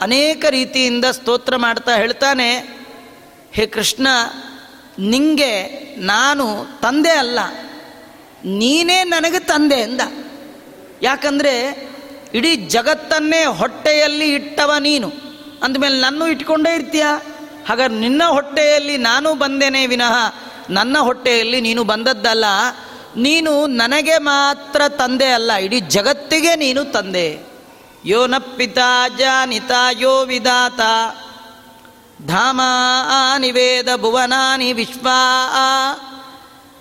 ಅನೇಕ 0.00 0.44
ರೀತಿಯಿಂದ 0.50 1.06
ಸ್ತೋತ್ರ 1.10 1.54
ಮಾಡ್ತಾ 1.56 1.94
ಹೇಳ್ತಾನೆ, 1.94 2.48
ಹೇ 3.52 3.64
ಕೃಷ್ಣ, 3.66 4.06
ನಿಂಗೆ 4.98 5.54
ನಾನು 6.04 6.46
ತಂದೆ 6.80 7.14
ಅಲ್ಲ, 7.14 7.38
ನೀನೇ 8.58 8.98
ನನಗೆ 9.04 9.40
ತಂದೆ 9.44 9.80
ಅಂದ. 9.82 10.02
ಯಾಕಂದರೆ 11.02 11.54
ಇಡೀ 12.34 12.52
ಜಗತ್ತನ್ನೇ 12.56 13.42
ಹೊಟ್ಟೆಯಲ್ಲಿ 13.60 14.28
ಇಟ್ಟವ 14.34 14.72
ನೀನು. 14.80 15.08
ಅಂದಮೇಲೆ 15.62 15.96
ನನ್ನೂ 16.00 16.24
ಇಟ್ಕೊಂಡೇ 16.26 16.72
ಇರ್ತೀಯ? 16.74 17.06
ಹಾಗಾದ್ರೆ 17.68 17.98
ನಿನ್ನ 17.98 18.22
ಹೊಟ್ಟೆಯಲ್ಲಿ 18.24 18.96
ನಾನು 18.96 19.34
ಬಂದೇನೆ 19.34 19.86
ವಿನಃ 19.86 20.34
ನನ್ನ 20.70 20.98
ಹೊಟ್ಟೆಯಲ್ಲಿ 20.98 21.60
ನೀನು 21.60 21.84
ಬಂದದ್ದಲ್ಲ, 21.84 22.44
ನೀನು 23.16 23.66
ನನಗೆ 23.66 24.18
ಮಾತ್ರ 24.18 24.80
ತಂದೆ 24.88 25.26
ಅಲ್ಲ, 25.26 25.52
ಇಡೀ 25.52 25.80
ಜಗತ್ತಿಗೆ 25.80 26.56
ನೀನು 26.56 26.84
ತಂದೆ. 26.84 27.38
ಯೋ 28.04 28.26
ನ 28.26 28.38
ಪಿತಾ 28.38 29.08
ಜಾನಿತ, 29.08 29.70
ಯೋ 30.00 30.24
ವಿಧಾತ. 30.24 30.80
ಧಾಮಾನಿ 32.26 33.50
ವೇದ 33.50 33.96
ಭುವನಾನಿ 33.96 34.72
ವಿಶ್ವ. 34.72 35.08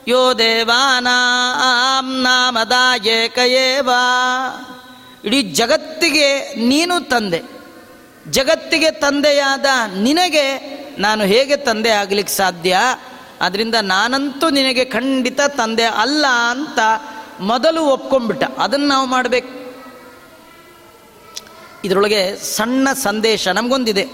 ಯೋ 0.07 0.33
ದೇವಾನಾಂ 0.33 2.21
ನಾಮದಾಯೇಕಯೇವ 2.21 3.89
ಇಡೀ 5.25 5.41
ಜಗತ್ತಿಗೆ 5.41 6.55
ನೀನು 6.67 7.09
ತಂದೆ. 7.09 7.56
ಜಗತ್ತಿಗೆ 8.29 8.91
ತಂದೆಯಾದ 8.91 9.65
ನಿನಗೆ 9.97 10.77
ನಾನು 10.99 11.23
ಹೇಗೆ 11.23 11.57
ತಂದೆ 11.57 11.89
ಆಗಲಿಕ್ಕೆ 11.89 12.33
ಸಾಧ್ಯ? 12.33 12.77
ಅದರಿಂದ 13.41 13.75
ನಾನಂತೂ 13.81 14.49
ನಿನಗೆ 14.49 14.85
ಖಂಡಿತ 14.85 15.41
ತಂದೆ 15.41 15.83
ಅಲ್ಲ 15.83 16.25
ಅಂತ 16.49 16.79
ಮೊದಲು 17.39 17.85
ಒಪ್ಕೊಂಡ್ಬಿಟ್ಟ. 17.85 18.43
ಅದನ್ನು 18.43 18.87
ನಾವು 18.87 19.07
ಮಾಡಬೇಕು. 19.07 19.75
ಇದರೊಳಗೆ 21.85 22.35
ಸಣ್ಣ 22.35 22.93
ಸಂದೇಶ 22.93 23.47
ನಮಗೊಂದಿದೆ. 23.47 24.07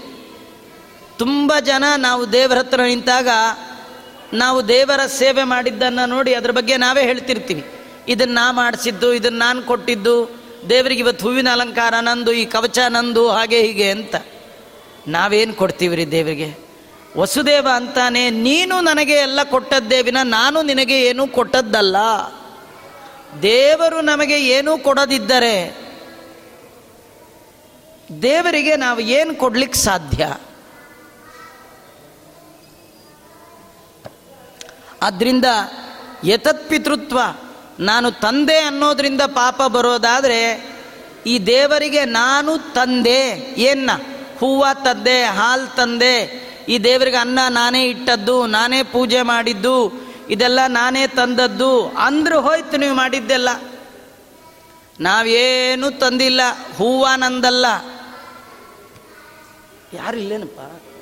ತುಂಬ 1.18 1.52
ಜನ 1.60 1.84
ನಾವು 1.96 2.32
ದೇವರ 2.32 2.58
ಹತ್ರ 2.58 2.80
ನಿಂತಾಗ 2.82 3.28
ನಾವು 4.32 4.68
ದೇವರ 4.68 5.06
ಸೇವೆ 5.06 5.42
ಮಾಡಿದ್ದನ್ನು 5.42 6.06
ನೋಡಿ 6.06 6.34
ಅದ್ರ 6.34 6.50
ಬಗ್ಗೆ 6.50 6.76
ನಾವೇ 6.76 7.02
ಹೇಳ್ತಿರ್ತೀವಿ. 7.02 7.64
ಇದನ್ನು 8.08 8.34
ನಾ 8.34 8.52
ಮಾಡಿಸಿದ್ದು, 8.52 9.12
ಇದನ್ನು 9.12 9.38
ನಾನು 9.38 9.62
ಕೊಟ್ಟಿದ್ದು 9.62 10.43
ದೇವರಿಗೆ 10.68 11.02
ಇವತ್ತು 11.02 11.24
ಹೂವಿನ 11.24 11.48
ಅಲಂಕಾರ 11.52 11.94
ನಂದು, 12.00 12.32
ಈ 12.32 12.44
ಕವಚ 12.44 12.78
ನಂದು, 12.78 13.30
ಹಾಗೆ 13.30 13.62
ಹೀಗೆ 13.62 13.90
ಅಂತ. 13.90 14.14
ನಾವೇನು 15.08 15.54
ಕೊಡ್ತೀವಿ 15.54 15.96
ರೀ 15.96 16.04
ದೇವರಿಗೆ? 16.04 16.54
ವಸುದೇವ 17.16 17.68
ಅಂತಾನೆ, 17.74 18.30
ನೀನು 18.30 18.80
ನನಗೆ 18.80 19.12
ಎಲ್ಲ 19.12 19.40
ಕೊಟ್ಟದ್ದೇ 19.42 20.02
ವಿನ 20.02 20.16
ನಾನು 20.22 20.62
ನಿನಗೆ 20.62 21.06
ಏನೂ 21.06 21.26
ಕೊಟ್ಟದ್ದಲ್ಲ. 21.26 21.96
ದೇವರು 23.42 24.00
ನಮಗೆ 24.00 24.48
ಏನೂ 24.48 24.78
ಕೊಡದಿದ್ದರೆ 24.78 25.84
ದೇವರಿಗೆ 28.22 28.76
ನಾವು 28.76 29.00
ಏನು 29.00 29.34
ಕೊಡ್ಲಿಕ್ಕೆ 29.34 29.78
ಸಾಧ್ಯ? 29.78 30.36
ಆದ್ದರಿಂದ 35.02 35.44
ಯತತ್ಪಿತೃತ್ವ 36.24 37.18
ನಾನು 37.80 38.10
ತಂದೆ 38.10 38.58
ಅನ್ನೋದ್ರಿಂದ 38.58 39.20
ಪಾಪ 39.20 39.62
ಬರೋದಾದರೆ 39.62 40.74
ಈ 41.26 41.38
ದೇವರಿಗೆ 41.38 42.04
ನಾನು 42.04 42.58
ತಂದೆ, 42.58 43.54
ಏನ್ನ? 43.58 43.90
ಹೂವು 44.38 44.84
ತಂದೆ, 44.84 45.24
ಹಾಲು 45.24 45.76
ತಂದೆ. 45.76 46.44
ಈ 46.68 46.78
ದೇವರಿಗೆ 46.78 47.16
ಅನ್ನ 47.16 47.38
ನಾನೇ 47.48 47.84
ಇಟ್ಟದ್ದು, 47.84 48.46
ನಾನೇ 48.46 48.82
ಪೂಜೆ 48.82 49.22
ಮಾಡಿದ್ದು, 49.22 49.92
ಇದೆಲ್ಲ 50.30 50.60
ನಾನೇ 50.66 51.06
ತಂದದ್ದು. 51.06 51.88
ಅಂದ್ರೆ 51.88 52.34
ಹೋಯ್ತು 52.34 52.76
ನೀವು 52.76 52.94
ಮಾಡಿದ್ದೆಲ್ಲ. 52.94 53.48
ನಾವೇನು 55.00 55.90
ತಂದಿಲ್ಲ, 55.90 56.40
ಹೂವ 56.76 57.08
ನಂದಲ್ಲ. 57.16 57.66
ಯಾರಿಲ್ಲೇನಪ್ಪ? 59.92 60.93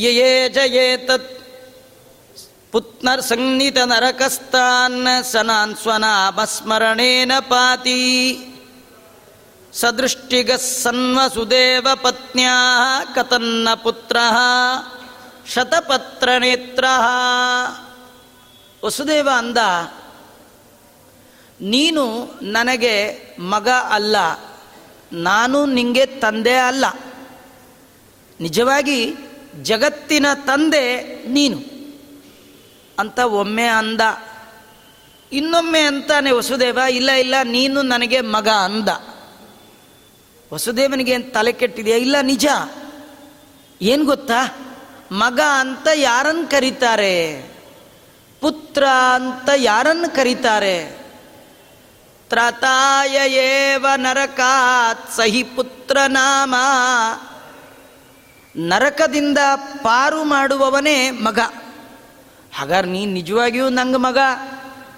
ಯಯೇ 0.00 0.48
ಜಯೇತತ್ 0.48 1.30
ಪುತ್ನರ್ 2.72 3.22
ಸಂಗೀತ 3.22 3.78
ನರಕಸ್ತಾನ್ 3.84 5.06
ಸನಾನ್ 5.24 5.76
ಸ್ವನಾಮಸ್ಮರಣೇನ 5.76 7.32
ಪಾತಿ. 7.40 7.98
ಸದೃಷ್ಟಿಗ 9.72 10.52
ಸನ್ವಸುದೇವ 10.52 11.86
ಪತ್ನ್ಯಾ 12.02 12.56
ಕತನ್ನ 13.14 13.68
ಪುತ್ರ 13.74 14.16
ಶತಪತ್ರ 15.52 16.28
ನೇತ್ರ 16.38 16.84
ವಸುದೇವ 18.84 19.28
ಅಂದ, 19.36 19.58
ನೀನು 21.60 22.04
ನನಗೆ 22.42 22.94
ಮಗ 23.38 23.68
ಅಲ್ಲ, 23.68 24.16
ನಾನು 25.12 25.66
ನಿಂಗೆ 25.66 26.06
ತಂದೆ 26.06 26.54
ಅಲ್ಲ. 26.54 26.84
ನಿಜವಾಗಿ 28.40 29.00
ಜಗತ್ತಿನ 29.62 30.26
ತಂದೆ 30.34 31.04
ನೀನು. 31.28 31.58
ಅಂತ 32.98 33.18
ಒಮ್ಮೆ 33.18 33.66
ಅಂದ. 33.66 34.00
ಇನ್ನೊಮ್ಮೆ 35.32 35.80
ಅಂತಾನೆ, 35.80 36.30
ವಸುದೇವ, 36.30 36.78
ಇಲ್ಲ 36.90 37.10
ಇಲ್ಲ, 37.10 37.34
ನೀನು 37.44 37.82
ನನಗೆ 37.82 38.20
ಮಗ 38.20 38.48
ಅಂದ. 38.48 38.88
ವಸುದೇವನಿಗೆ 40.54 41.12
ಏನು 41.12 41.32
ತಲೆ 41.32 41.52
ಕೆಟ್ಟಿದೆಯಾ? 41.52 41.96
ಇಲ್ಲ, 41.96 42.16
ನಿಜ. 42.22 42.46
ಏನು 43.82 44.04
ಗೊತ್ತಾ? 44.04 44.56
ಮಗ 45.12 45.40
ಅಂತ 45.40 45.88
ಯಾರನ್ನು 45.94 46.50
ಕರೀತಾರೆ? 46.50 47.50
ಪುತ್ರ 48.40 48.84
ಅಂತ 49.14 49.48
ಯಾರನ್ನು 49.56 50.14
ಕರೀತಾರೆ? 50.14 51.00
ತ್ರತಾಯ 52.28 53.30
ಏವ 53.30 53.86
ನರಕಾತ್ 53.96 55.12
ಸಹಿ 55.16 55.42
ಪುತ್ರ 55.42 55.98
ನಾಮ. 56.06 56.54
ನರಕದಿಂದ 58.56 59.38
ಪಾರು 59.56 60.24
ಮಾಡುವವನೇ 60.24 61.10
ಮಗ. 61.10 61.38
ಹಾಗಾದ್ರೆ 62.54 62.90
ನೀ 62.90 63.06
ನಿಜವಾಗಿಯೂ 63.06 63.68
ನಂಗೆ 63.68 63.96
ಮಗ. 63.96 64.18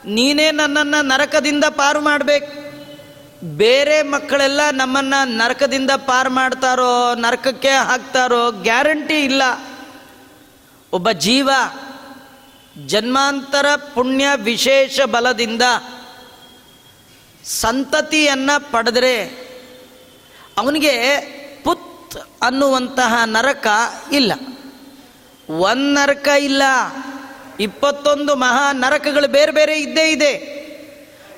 ನೀನೇ 0.06 0.50
ನನ್ನನ್ನು 0.50 1.02
ನರಕದಿಂದ 1.02 1.64
ಪಾರು 1.64 2.00
ಮಾಡಬೇಕು. 2.00 2.62
ಬೇರೆ 3.56 4.02
ಮಕ್ಕಳೆಲ್ಲ 4.02 4.60
ನಮ್ಮನ್ನು 4.72 5.28
ನರಕದಿಂದ 5.28 5.90
ಪಾರು 5.90 6.30
ಮಾಡ್ತಾರೋ, 6.30 7.14
ನರಕಕ್ಕೆ 7.14 7.70
ಹಾಕ್ತಾರೋ 7.70 8.50
ಗ್ಯಾರಂಟಿ 8.50 9.24
ಇಲ್ಲ. 9.24 9.42
ಒಬ್ಬ 10.92 11.10
ಜೀವ 11.10 11.50
ಜನ್ಮಾಂತರ 12.86 13.66
ಪುಣ್ಯ 13.94 14.26
ವಿಶೇಷ 14.36 15.00
ಬಲದಿಂದ 15.00 15.62
ಸಂತತಿಯನ್ನು 17.44 18.72
ಪಡೆದರೆ 18.72 19.24
ಅವನಿಗೆ 20.58 20.92
ಅನ್ನುವಂತಹ 22.42 23.14
ನರಕ 23.24 23.66
ಇಲ್ಲ. 24.12 24.32
ಒಂದು 25.48 25.92
ನರಕ 25.92 26.28
ಇಲ್ಲ. 26.40 26.62
ಇಪ್ಪತ್ತೊಂದು 27.60 28.36
ಮಹಾ 28.36 28.72
ನರಕಗಳು 28.72 29.28
ಬೇರೆ 29.32 29.52
ಬೇರೆ 29.52 29.80
ಇದ್ದೇ 29.80 30.10
ಇದೆ. 30.10 30.62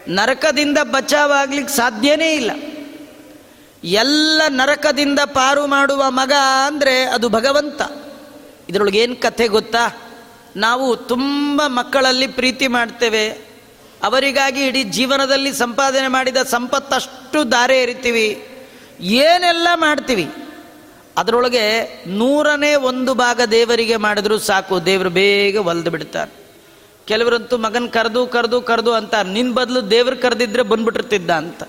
ನರಕದಿಂದ 0.09 0.79
ಬಚಾವಾಗ್ಲಿಕ್ಕೆ 0.83 1.75
ಸಾಧ್ಯನೇ 1.75 2.33
ಇಲ್ಲ. 2.33 2.51
ಎಲ್ಲ 3.85 4.43
ನರಕದಿಂದ 4.49 5.19
ಪಾರು 5.19 5.67
ಮಾಡುವ 5.67 6.05
ಮಗ 6.09 6.33
ಅಂದರೆ 6.67 7.05
ಅದು 7.05 7.29
ಭಗವಂತ. 7.29 7.83
ಇದರೊಳಗೆ 8.69 8.99
ಏನು 8.99 9.17
ಕಥೆ 9.17 9.47
ಗೊತ್ತಾ? 9.47 10.11
ನಾವು 10.57 10.97
ತುಂಬ 10.97 11.63
ಮಕ್ಕಳಲ್ಲಿ 11.67 12.27
ಪ್ರೀತಿ 12.27 12.67
ಮಾಡ್ತೇವೆ. 12.67 13.29
ಅವರಿಗಾಗಿ 14.03 14.67
ಇಡೀ 14.67 14.85
ಜೀವನದಲ್ಲಿ 14.85 15.53
ಸಂಪಾದನೆ 15.53 16.09
ಮಾಡಿದ 16.09 16.37
ಸಂಪತ್ತಷ್ಟು 16.37 17.53
ದಾರೆ 17.53 17.83
ಎರಿತೀವಿ. 17.83 18.49
ಏನೆಲ್ಲ 19.01 19.69
ಮಾಡ್ತೀವಿ? 19.75 20.29
ಅದರೊಳಗೆ 21.17 22.03
ನೂರನೇ 22.07 22.75
ಒಂದು 22.75 23.15
ಭಾಗ 23.15 23.41
ದೇವರಿಗೆ 23.41 23.97
ಮಾಡಿದ್ರು 23.97 24.39
ಸಾಕು. 24.39 24.85
ದೇವರು 24.85 25.11
ಬೇಗ 25.11 25.57
ಒಲ್ದು 25.57 25.91
ಬಿಡ್ತಾರೆ. 25.91 26.45
ಕೆಲವರಂತೂ 27.07 27.57
ಮಗನ 27.57 27.87
ಕರೆದು 27.87 28.27
ಕರೆದು 28.27 28.63
ಕರೆದು 28.63 28.93
ಅಂತ 28.93 29.15
ನಿನ್ನ 29.15 29.55
ಬದಲು 29.55 29.91
ದೇವ್ರು 29.91 30.17
ಕರೆದಿದ್ರೆ 30.17 30.63
ಬಂದ್ಬಿಟ್ಟಿರ್ತಿದ್ದ 30.63 31.31
ಅಂತ. 31.31 31.63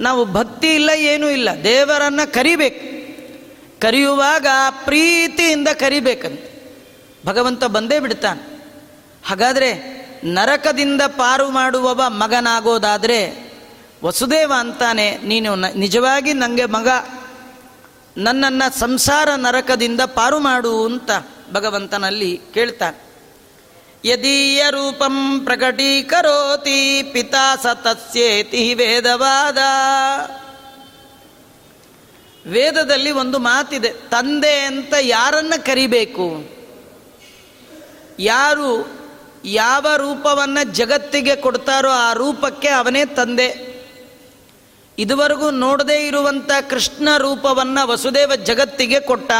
ನಾವು 0.00 0.24
ಭಕ್ತಿ 0.24 0.74
ಇಲ್ಲ, 0.74 0.90
ಏನೂ 0.90 1.28
ಇಲ್ಲ. 1.28 1.48
ದೇವರನ್ನು 1.64 2.32
ಕರಿಬೇಕು. 2.32 2.96
ಕರೆಯುವಾಗ 3.80 4.46
ಪ್ರೀತಿಯಿಂದ 4.84 5.68
ಕರಿಬೇಕಂತ. 5.68 6.40
ಭಗವಂತ 7.26 7.64
ಬಂದೇ 7.64 8.00
ಬಿಡ್ತಾನೆ. 8.00 8.64
ಹಾಗಾದರೆ 9.24 9.96
ನರಕದಿಂದ 10.24 11.02
ಪಾರು 11.02 11.50
ಮಾಡುವವ 11.50 12.02
ಮಗನಾಗೋದಾದರೆ 12.06 13.52
ವಸುದೇವ 14.04 14.52
ಅಂತಾನೆ, 14.58 15.18
ನೀನು 15.24 15.56
ನಿಜವಾಗಿ 15.56 16.32
ನನಗೆ 16.32 16.64
ಮಗ 16.64 16.88
ನನ್ನನ್ನು 18.16 18.78
ಸಂಸಾರ 18.78 19.28
ನರಕದಿಂದ 19.36 20.00
ಪಾರು 20.00 20.38
ಮಾಡು 20.38 20.84
ಅಂತ 20.84 21.10
ಭಗವಂತನಲ್ಲಿ 21.52 22.40
ಕೇಳ್ತಾನೆ. 22.54 23.06
ಯದೀಯ 24.04 24.66
ರೂಪಂ 24.70 25.40
ಪ್ರಕಟೀಕರೋತಿ 25.44 27.02
ಪಿತಾ 27.02 27.56
ಸತಸ್ಯೇತಿ 27.56 28.74
ವೇದವಾದ. 28.74 29.58
ವೇದದಲ್ಲಿ 32.48 33.10
ಒಂದು 33.10 33.38
ಮಾತಿದೆ, 33.38 33.88
ತಂದೆ 33.88 34.60
ಅಂತ 34.60 34.94
ಯಾರನ್ನ 35.00 35.52
ಕರಿಬೇಕು? 35.66 36.56
ಯಾರು 38.18 39.00
ಯಾವ 39.44 39.86
ರೂಪವನ್ನು 39.96 40.72
ಜಗತ್ತಿಗೆ 40.72 41.36
ಕೊಡ್ತಾರೋ 41.36 41.90
ಆ 41.90 42.12
ರೂಪಕ್ಕೆ 42.12 42.68
ಅವನೇ 42.68 43.04
ತಂದೆ. 43.04 43.65
ಇದುವರೆಗೂ 44.98 45.50
ನೋಡದೇ 45.50 46.06
ಇರುವಂಥ 46.06 46.50
ಕೃಷ್ಣ 46.70 47.08
ರೂಪವನ್ನು 47.18 47.88
ವಸುದೇವ 47.88 48.32
ಜಗತ್ತಿಗೆ 48.44 49.00
ಕೊಟ್ಟ. 49.00 49.32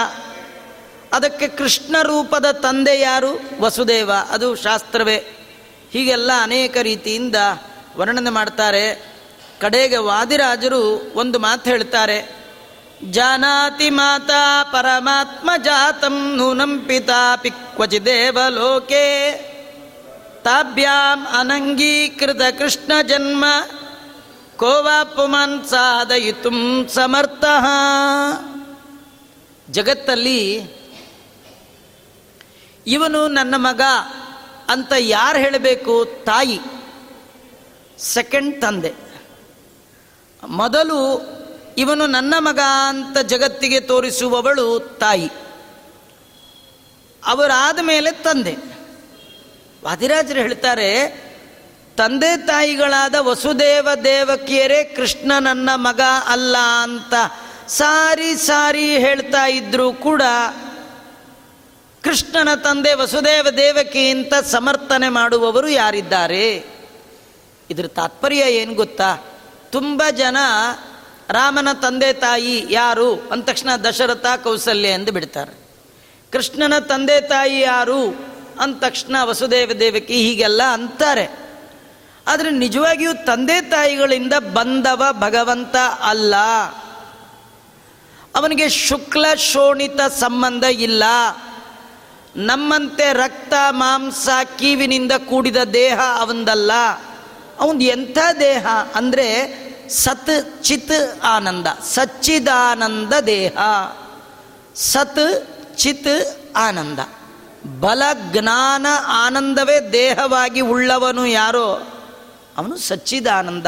ಅದಕ್ಕೆ 1.13 1.49
ಕೃಷ್ಣ 1.49 1.97
ರೂಪದ 2.03 2.51
ತಂದೆ 2.51 3.01
ಯಾರು? 3.01 3.41
ವಸುದೇವ. 3.61 4.11
ಅದು 4.31 4.57
ಶಾಸ್ತ್ರವೇ. 4.57 5.17
ಹೀಗೆಲ್ಲ 5.93 6.31
ಅನೇಕ 6.43 6.77
ರೀತಿಯಿಂದ 6.77 7.37
ವರ್ಣನೆ 7.97 8.31
ಮಾಡ್ತಾರೆ. 8.31 9.13
ಕಡೆಗೆ 9.61 9.97
ವಾದಿರಾಜರು 9.97 11.13
ಒಂದು 11.15 11.39
ಮಾತು 11.39 11.71
ಹೇಳ್ತಾರೆ. 11.71 12.37
ಜಾನಾತಿ 13.11 13.91
ಮಾತಾ 13.91 14.63
ಪರಮಾತ್ಮ 14.63 15.51
ಜಾತಂ 15.65 16.37
ನೂನಂ 16.37 16.79
ಪಿತಾಪಿ 16.79 17.51
ಕ್ವಚಿದೇವ 17.51 18.39
ಲೋಕೆ. 18.49 19.33
ತಾಭ್ಯಾಂ 20.45 21.27
ಅನಂಗೀಕೃತ 21.39 22.41
ಕೃಷ್ಣ 22.59 22.93
ಜನ್ಮ. 23.09 23.45
ಕೋವಾ 24.57 25.05
ಪುಮಾನ್ 25.05 25.65
ಸಾಧಯಿತು 25.65 26.51
ಸಮರ್ಥ. 26.89 27.45
ಜಗತ್ತಲ್ಲಿ 29.71 30.71
ಇವನು 32.87 33.29
ನನ್ನ 33.29 33.55
ಮಗ 33.57 33.81
ಅಂತ 34.69 34.93
ಯಾರು 34.99 35.39
ಹೇಳಬೇಕು? 35.39 36.05
ತಾಯಿ 36.25 36.61
ಸೆಕೆಂಡ್ 37.99 38.63
ತಂದೆ. 38.63 38.95
ಮೊದಲು 40.47 41.23
ಇವನು 41.79 42.07
ನನ್ನ 42.07 42.35
ಮಗ 42.39 42.61
ಅಂತ 42.89 43.19
ಜಗತ್ತಿಗೆ 43.19 43.81
ತೋರಿಸುವವಳು 43.81 44.81
ತಾಯಿ. 44.81 45.31
ಅವರಾದ 47.27 47.79
ಮೇಲೆ 47.83 48.13
ತಂದೆ. 48.13 48.57
ವಾದಿರಾಜರು 49.85 50.41
ಹೇಳ್ತಾರೆ 50.41 51.27
ತಂದೆ 51.97 52.37
ತಾಯಿಗಳಾದ 52.37 53.15
ವಸುದೇವ 53.21 53.89
ದೇವಕಿಯರೇ, 54.05 54.85
ಕೃಷ್ಣ 54.85 55.33
ನನ್ನ 55.41 55.71
ಮಗ 55.75 56.01
ಅಲ್ಲ 56.27 56.57
ಅಂತ 56.83 57.15
ಸಾರಿ 57.69 58.37
ಸಾರಿ 58.37 58.99
ಹೇಳ್ತಾ 58.99 59.47
ಇದ್ರು 59.47 59.93
ಕೂಡ 59.93 60.23
ಕೃಷ್ಣನ 62.03 62.55
ತಂದೆ 62.55 62.95
ವಸುದೇವ 62.95 63.47
ದೇವಕಿ 63.57 64.11
ಅಂತ 64.11 64.35
ಸಮರ್ಥನೆ 64.35 65.09
ಮಾಡುವವರು 65.09 65.69
ಯಾರಿದ್ದಾರೆ? 65.69 66.65
ಇದ್ರ 67.71 67.87
ತಾತ್ಪರ್ಯ 67.87 68.39
ಏನು 68.39 68.75
ಗೊತ್ತಾ? 68.75 69.17
ತುಂಬ 69.71 70.03
ಜನ 70.11 70.37
ರಾಮನ 71.31 71.73
ತಂದೆ 71.73 72.13
ತಾಯಿ 72.13 72.67
ಯಾರು? 72.71 73.15
ಅಂದ 73.15 73.43
ತಕ್ಷಣ 73.43 73.77
ದಶರಥ 73.77 74.27
ಕೌಸಲ್ಯ 74.43 74.89
ಎಂದು 74.89 75.13
ಬಿಡ್ತಾರೆ. 75.13 75.69
ಕೃಷ್ಣನ 76.33 76.79
ತಂದೆ 76.79 77.21
ತಾಯಿ 77.21 77.61
ಯಾರು? 77.61 78.09
ಅಂದ 78.61 78.75
ತಕ್ಷಣ 78.81 79.17
ವಸುದೇವ 79.23 79.73
ದೇವಕಿ 79.81 80.15
ಹೀಗೆಲ್ಲ 80.15 80.63
ಅಂತಾರೆ. 80.63 81.46
ಆದರೆ 82.27 82.51
ನಿಜವಾಗಿಯೂ 82.51 83.13
ತಂದೆ 83.25 83.61
ತಾಯಿಗಳಿಂದ 83.61 84.33
ಬಂದವ 84.33 85.03
ಭಗವಂತ 85.13 85.77
ಅಲ್ಲ. 86.03 86.37
ಅವನಿಗೆ 88.37 88.69
ಶುಕ್ಲ 88.69 89.35
ಶೋಣಿತ 89.35 90.01
ಸಂಬಂಧ 90.01 90.65
ಇಲ್ಲ. 90.65 91.05
ನಮ್ಮಂತೆ 92.37 93.13
ರಕ್ತ, 93.13 93.55
ಮಾಂಸ, 93.71 94.29
ಕೀವಿನಿಂದ 94.59 95.13
ಕೂಡಿದ 95.13 95.57
ದೇಹ 95.57 95.99
ಅವಂದಲ್ಲ 96.21 96.73
ಅವನ್ 97.61 97.83
ಎಂಥ 97.83 98.19
ದೇಹ 98.41 98.67
ಅಂದರೆ 98.95 99.27
ಸತ್ 99.89 100.65
ಚಿತ್ 100.65 101.25
ಆನಂದ, 101.25 101.67
ಸಚ್ಚಿದಾನಂದ 101.67 103.13
ದೇಹ. 103.27 103.53
ಸತ್ 104.75 105.25
ಚಿತ್ 105.77 106.57
ಆನಂದ. 106.57 106.99
ಬಲ 107.81 108.03
ಜ್ಞಾನ 108.33 108.87
ಆನಂದವೇ 109.07 109.93
ದೇಹವಾಗಿ 109.93 110.61
ಉಳ್ಳವನು 110.61 111.27
ಯಾರೋ 111.27 111.89
ಅವನು 112.57 112.77
ಸಚ್ಚಿದಾನಂದ. 112.77 113.67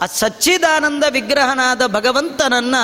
ಆ 0.00 0.06
ಸಚ್ಚಿದಾನಂದ 0.06 1.04
ವಿಗ್ರಹನಾದ 1.10 1.86
ಭಗವಂತನನ್ನ 1.86 2.74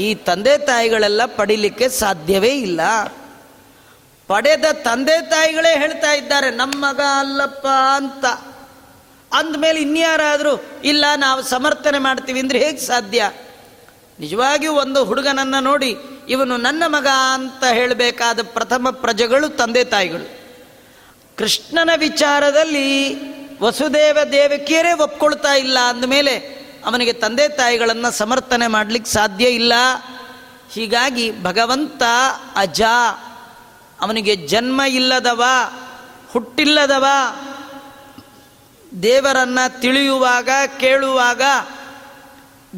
ಈ 0.00 0.14
ತಂದೆ 0.14 0.58
ತಾಯಿಗಳೆಲ್ಲ 0.58 1.24
ಪಡಿಲಿಕ್ಕೆ 1.24 1.88
ಸಾಧ್ಯವೇ 1.88 2.48
ಇಲ್ಲ. 2.48 2.80
ಪಡೆದ 4.26 4.64
ತಂದೆ 4.72 5.30
ತಾಯಿಗಳೇ 5.30 5.78
ಹೇಳ್ತಾ 5.78 6.12
ಇದ್ದಾರೆ, 6.12 6.50
ನಮ್ಮ 6.50 6.74
ಮಗ 6.76 7.00
ಅಲ್ಲಪ್ಪ 7.18 7.66
ಅಂತ. 7.94 8.24
ಅಂದಮೇಲೆ 9.32 9.80
ಇನ್ಯಾರಾದರೂ, 9.80 10.64
ಇಲ್ಲ, 10.84 11.04
ನಾವು 11.16 11.42
ಸಮರ್ಥನೆ 11.42 11.98
ಮಾಡ್ತೀವಿ 11.98 12.40
ಅಂದರೆ 12.40 12.58
ಹೇಗೆ 12.58 12.78
ಸಾಧ್ಯ? 12.78 13.30
ನಿಜವಾಗಿಯೂ 14.20 14.72
ಒಂದು 14.72 15.04
ಹುಡುಗನನ್ನು 15.04 15.60
ನೋಡಿ, 15.60 15.96
ಇವನು 16.28 16.56
ನನ್ನ 16.56 16.82
ಮಗ 16.86 17.06
ಅಂತ 17.32 17.64
ಹೇಳಬೇಕಾದ 17.64 18.38
ಪ್ರಥಮ 18.42 18.90
ಪ್ರಜೆಗಳು 18.90 19.48
ತಂದೆ 19.48 19.84
ತಾಯಿಗಳು. 19.84 20.40
ಕೃಷ್ಣನ 21.36 21.90
ವಿಚಾರದಲ್ಲಿ 21.96 23.14
ವಸುದೇವ 23.62 24.18
ದೇವಕಿಯರೇ 24.32 24.92
ಒಪ್ಕೊಳ್ತಾ 24.92 25.54
ಇಲ್ಲ 25.54 25.78
ಅಂದಮೇಲೆ 25.78 26.36
ಅವನಿಗೆ 26.86 27.12
ತಂದೆ 27.12 27.48
ತಾಯಿಗಳನ್ನು 27.48 28.10
ಸಮರ್ಥನೆ 28.10 28.66
ಮಾಡಲಿಕ್ಕೆ 28.66 29.10
ಸಾಧ್ಯ 29.10 29.48
ಇಲ್ಲ. 29.48 29.72
ಹೀಗಾಗಿ 30.72 31.42
ಭಗವಂತ 31.42 32.02
ಅಜ, 32.56 32.82
ಅವನಿಗೆ 34.00 34.36
ಜನ್ಮ 34.36 34.82
ಇಲ್ಲದವ, 34.82 35.44
ಹುಟ್ಟಿಲ್ಲದವ, 36.32 37.06
ದೇವರನ್ನ 39.02 39.58
ತಿಳಿಯುವಾಗ, 39.68 40.48
ಕೇಳುವಾಗ 40.80 41.42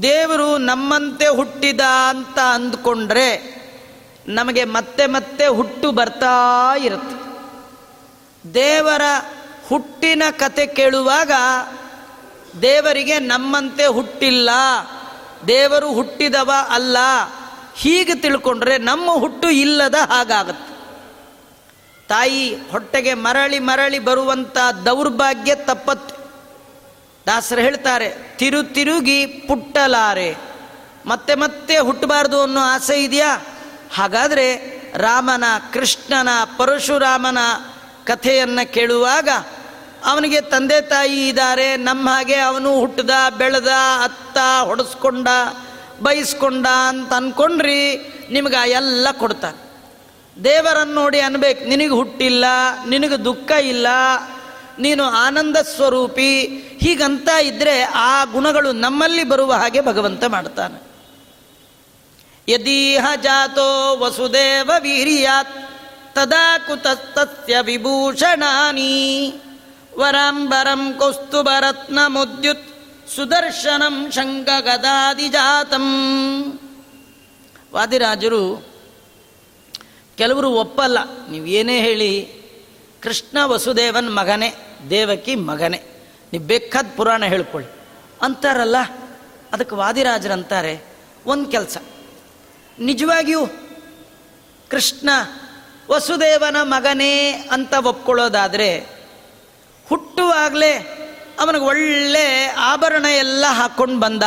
ದೇವರು 0.03 0.59
ನಮ್ಮಂತೆ 0.59 1.29
ಹುಟ್ಟಿದ 1.29 1.81
ಅಂತ 2.09 2.39
ಅಂದ್ಕೊಂಡ್ರೆ 2.39 3.57
ನಮಗೆ 4.29 4.65
ಮತ್ತೆ 4.65 5.07
ಮತ್ತೆ 5.07 5.47
ಹುಟ್ಟು 5.47 5.93
ಬರ್ತಾ 5.93 6.77
ಇರುತ್ತೆ. 6.77 7.27
ದೇವರ 8.55 9.03
ಹುಟ್ಟಿನ 9.69 10.23
ಕತೆ 10.31 10.67
ಕೇಳುವಾಗ 10.67 11.33
ದೇವರಿಗೆ 12.63 13.19
ನಮ್ಮಂತೆ 13.19 13.87
ಹುಟ್ಟಿಲ್ಲ, 13.87 14.51
ದೇವರು 15.49 15.89
ಹುಟ್ಟಿದವ 15.93 16.51
ಅಲ್ಲ, 16.71 16.99
ಹೀಗೆ 17.75 18.15
ತಿಳ್ಕೊಂಡ್ರೆ 18.15 18.79
ನಮ್ಮ 18.79 19.11
ಹುಟ್ಟು 19.13 19.49
ಇಲ್ಲದ 19.51 19.95
ಹಾಗಾಗತ್ತೆ. 19.95 20.75
ತಾಯಿ 22.09 22.55
ಹೊಟ್ಟೆಗೆ 22.71 23.15
ಮರಳಿ 23.15 23.59
ಮರಳಿ 23.59 23.99
ಬರುವಂಥ 23.99 24.59
ದೌರ್ಭಾಗ್ಯ 24.85 25.55
ತಪ್ಪತ್ತು. 25.55 26.15
ದಾಸರು 27.27 27.61
ಹೇಳ್ತಾರೆ, 27.61 28.09
ತಿರು 28.39 28.63
ತಿರುಗಿ 28.63 29.27
ಪುಟ್ಟಲಾರೆ, 29.27 30.31
ಮತ್ತೆ 31.07 31.35
ಮತ್ತೆ 31.35 31.79
ಹುಟ್ಟಬಾರ್ದು 31.79 32.43
ಅನ್ನೋ 32.43 32.61
ಆಸೆ 32.61 32.97
ಇದೆಯಾ? 33.05 33.33
ಹಾಗಾದರೆ 33.95 34.47
ರಾಮನ, 34.97 35.45
ಕೃಷ್ಣನ, 35.73 36.29
ಪರಶುರಾಮನ 36.57 37.39
ಕಥೆಯನ್ನು 38.07 38.73
ಕೇಳುವಾಗ 38.73 39.29
ಅವನಿಗೆ 40.05 40.41
ತಂದೆ 40.41 40.81
ತಾಯಿ 40.81 41.29
ಇದ್ದಾರೆ, 41.29 41.77
ನಮ್ಮ 41.77 42.09
ಹಾಗೆ 42.09 42.35
ಅವನು 42.35 42.81
ಹುಟ್ಟದ, 42.81 43.11
ಬೆಳೆದ, 43.39 43.69
ಅತ್ತ, 44.03 44.39
ಹೊಡೆಸ್ಕೊಂಡ 44.65 45.29
ಬಯಸ್ಕೊಂಡ 46.03 46.67
ಅಂತ 46.89 47.13
ಅಂದ್ಕೊಂಡ್ರಿ 47.13 47.97
ನಿಮ್ಗೆ 48.31 48.71
ಎಲ್ಲ 48.71 49.09
ಕೊಡ್ತಾನೆ 49.13 49.67
ದೇವರನ್ನು 50.45 50.95
ನೋಡಿ 50.95 51.21
ಅನ್ಬೇಕು, 51.21 51.65
ನಿನಗೆ 51.65 51.89
ಹುಟ್ಟಿಲ್ಲ, 51.89 52.45
ನಿನಗೆ 52.89 53.25
ದುಃಖ 53.25 53.51
ಇಲ್ಲ, 53.51 53.87
ನೀನು 54.79 55.05
ಆನಂದ 55.05 55.57
ಸ್ವರೂಪಿ, 55.57 56.47
ಹೀಗಂತ 56.81 57.29
ಇದ್ರೆ 57.29 57.83
ಆ 57.83 58.25
ಗುಣಗಳು 58.25 58.73
ನಮ್ಮಲ್ಲಿ 58.73 59.25
ಬರುವ 59.25 59.53
ಹಾಗೆ 59.53 59.81
ಭಗವಂತ 59.81 60.25
ಮಾಡ್ತಾನೆ. 60.25 60.87
ಯದೀಹ 62.49 63.07
ಜಾತೋ 63.23 63.97
ವಸುದೇವ 63.99 64.71
ವೀರ್ಯಾತ್. 64.79 65.76
ತದಾ 66.17 66.59
ಕುತಸ್ತಸ್ಯ 66.59 67.57
ವಿಭೂಷಣಾನಿ 67.61 69.33
ವರಂಬರಂ 69.99 70.93
ಕೌಸ್ತುಭರತ್ನ 70.93 71.99
ಮುದ್ಯುತ್ 72.07 72.69
ಸುದರ್ಶನಂ 73.17 74.11
ಜಾತಂ 75.29 75.87
ವಾದಿರಾಜರು, 77.75 78.67
ಕೆಲವರು 80.19 80.51
ಒಪ್ಪಲ್ಲ, 80.51 80.99
ನೀವು 81.29 81.47
ಏನೇ 81.47 81.81
ಹೇಳಿ, 81.81 82.13
ಕೃಷ್ಣ 83.03 83.39
ವಸುದೇವನ್ 83.45 84.15
ಮಗನೇ, 84.15 84.79
ದೇವಕಿ 84.91 85.35
ಮಗನೇ, 85.35 85.83
ನೀವು 86.33 86.45
ಬೇಕಾದ 86.45 86.87
ಪುರಾಣ 86.97 87.25
ಹೇಳ್ಕೊಳ್ಳಿ. 87.25 87.69
ಅಂತಾರಲ್ಲ, 88.23 88.77
ಅದಕ್ಕೆ 89.53 89.75
ವಾದಿರಾಜರಂತಾರೆ 89.75 90.85
ಒಂದು 91.27 91.51
ಕೆಲಸ. 91.51 91.79
ನಿಜವಾಗಿಯೂ 92.79 93.47
ಕೃಷ್ಣ 94.69 95.11
ವಸುದೇವನ 95.91 96.57
ಮಗನೇ 96.63 97.31
ಅಂತ 97.31 97.75
ಒಪ್ಕೊಳ್ಳೋದಾದರೆ 97.75 98.87
ಹುಟ್ಟುವಾಗಲೇ 99.89 100.73
ಅವನಿಗೆ 101.41 101.65
ಒಳ್ಳೆ 101.65 102.47
ಆಭರಣ 102.47 103.05
ಎಲ್ಲ 103.05 103.45
ಹಾಕ್ಕೊಂಡು 103.49 104.01
ಬಂದ. 104.01 104.23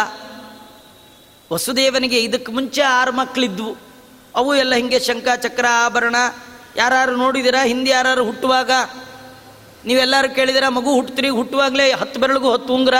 ವಸುದೇವನಿಗೆ 1.54 2.20
ಇದಕ್ಕೆ 2.20 2.52
ಮುಂಚೆ 2.52 2.82
ಆರು 2.82 3.12
ಮಕ್ಕಳಿದ್ವು 3.12 3.78
ಅವು 4.36 4.56
ಎಲ್ಲ 4.56 4.76
ಹಿಂಗೆ 4.76 5.00
ಶಂಖ 5.00 5.28
ಚಕ್ರ 5.36 5.66
ಆಭರಣ 5.86 6.16
ಯಾರು 6.76 7.16
ನೋಡಿದಿರಾ, 7.16 7.64
ಹಿಂದೆ 7.64 7.92
ಯಾರು 7.92 8.24
ಹುಟ್ಟುವಾಗ? 8.24 8.72
ನೀವೆಲ್ಲರೂ 9.86 10.36
ಕೇಳಿದಿರ, 10.36 10.68
ಮಗು 10.68 10.94
ಹುಟ್ಟುತ್ತೀರಿ 10.94 11.30
ಹುಟ್ಟುವಾಗಲೇ 11.30 11.92
ಹತ್ತು 11.92 12.20
ಬೆರಳಿಗೂ 12.20 12.52
ಹತ್ತು 12.52 12.74
ಉಂಗ್ರ, 12.74 12.94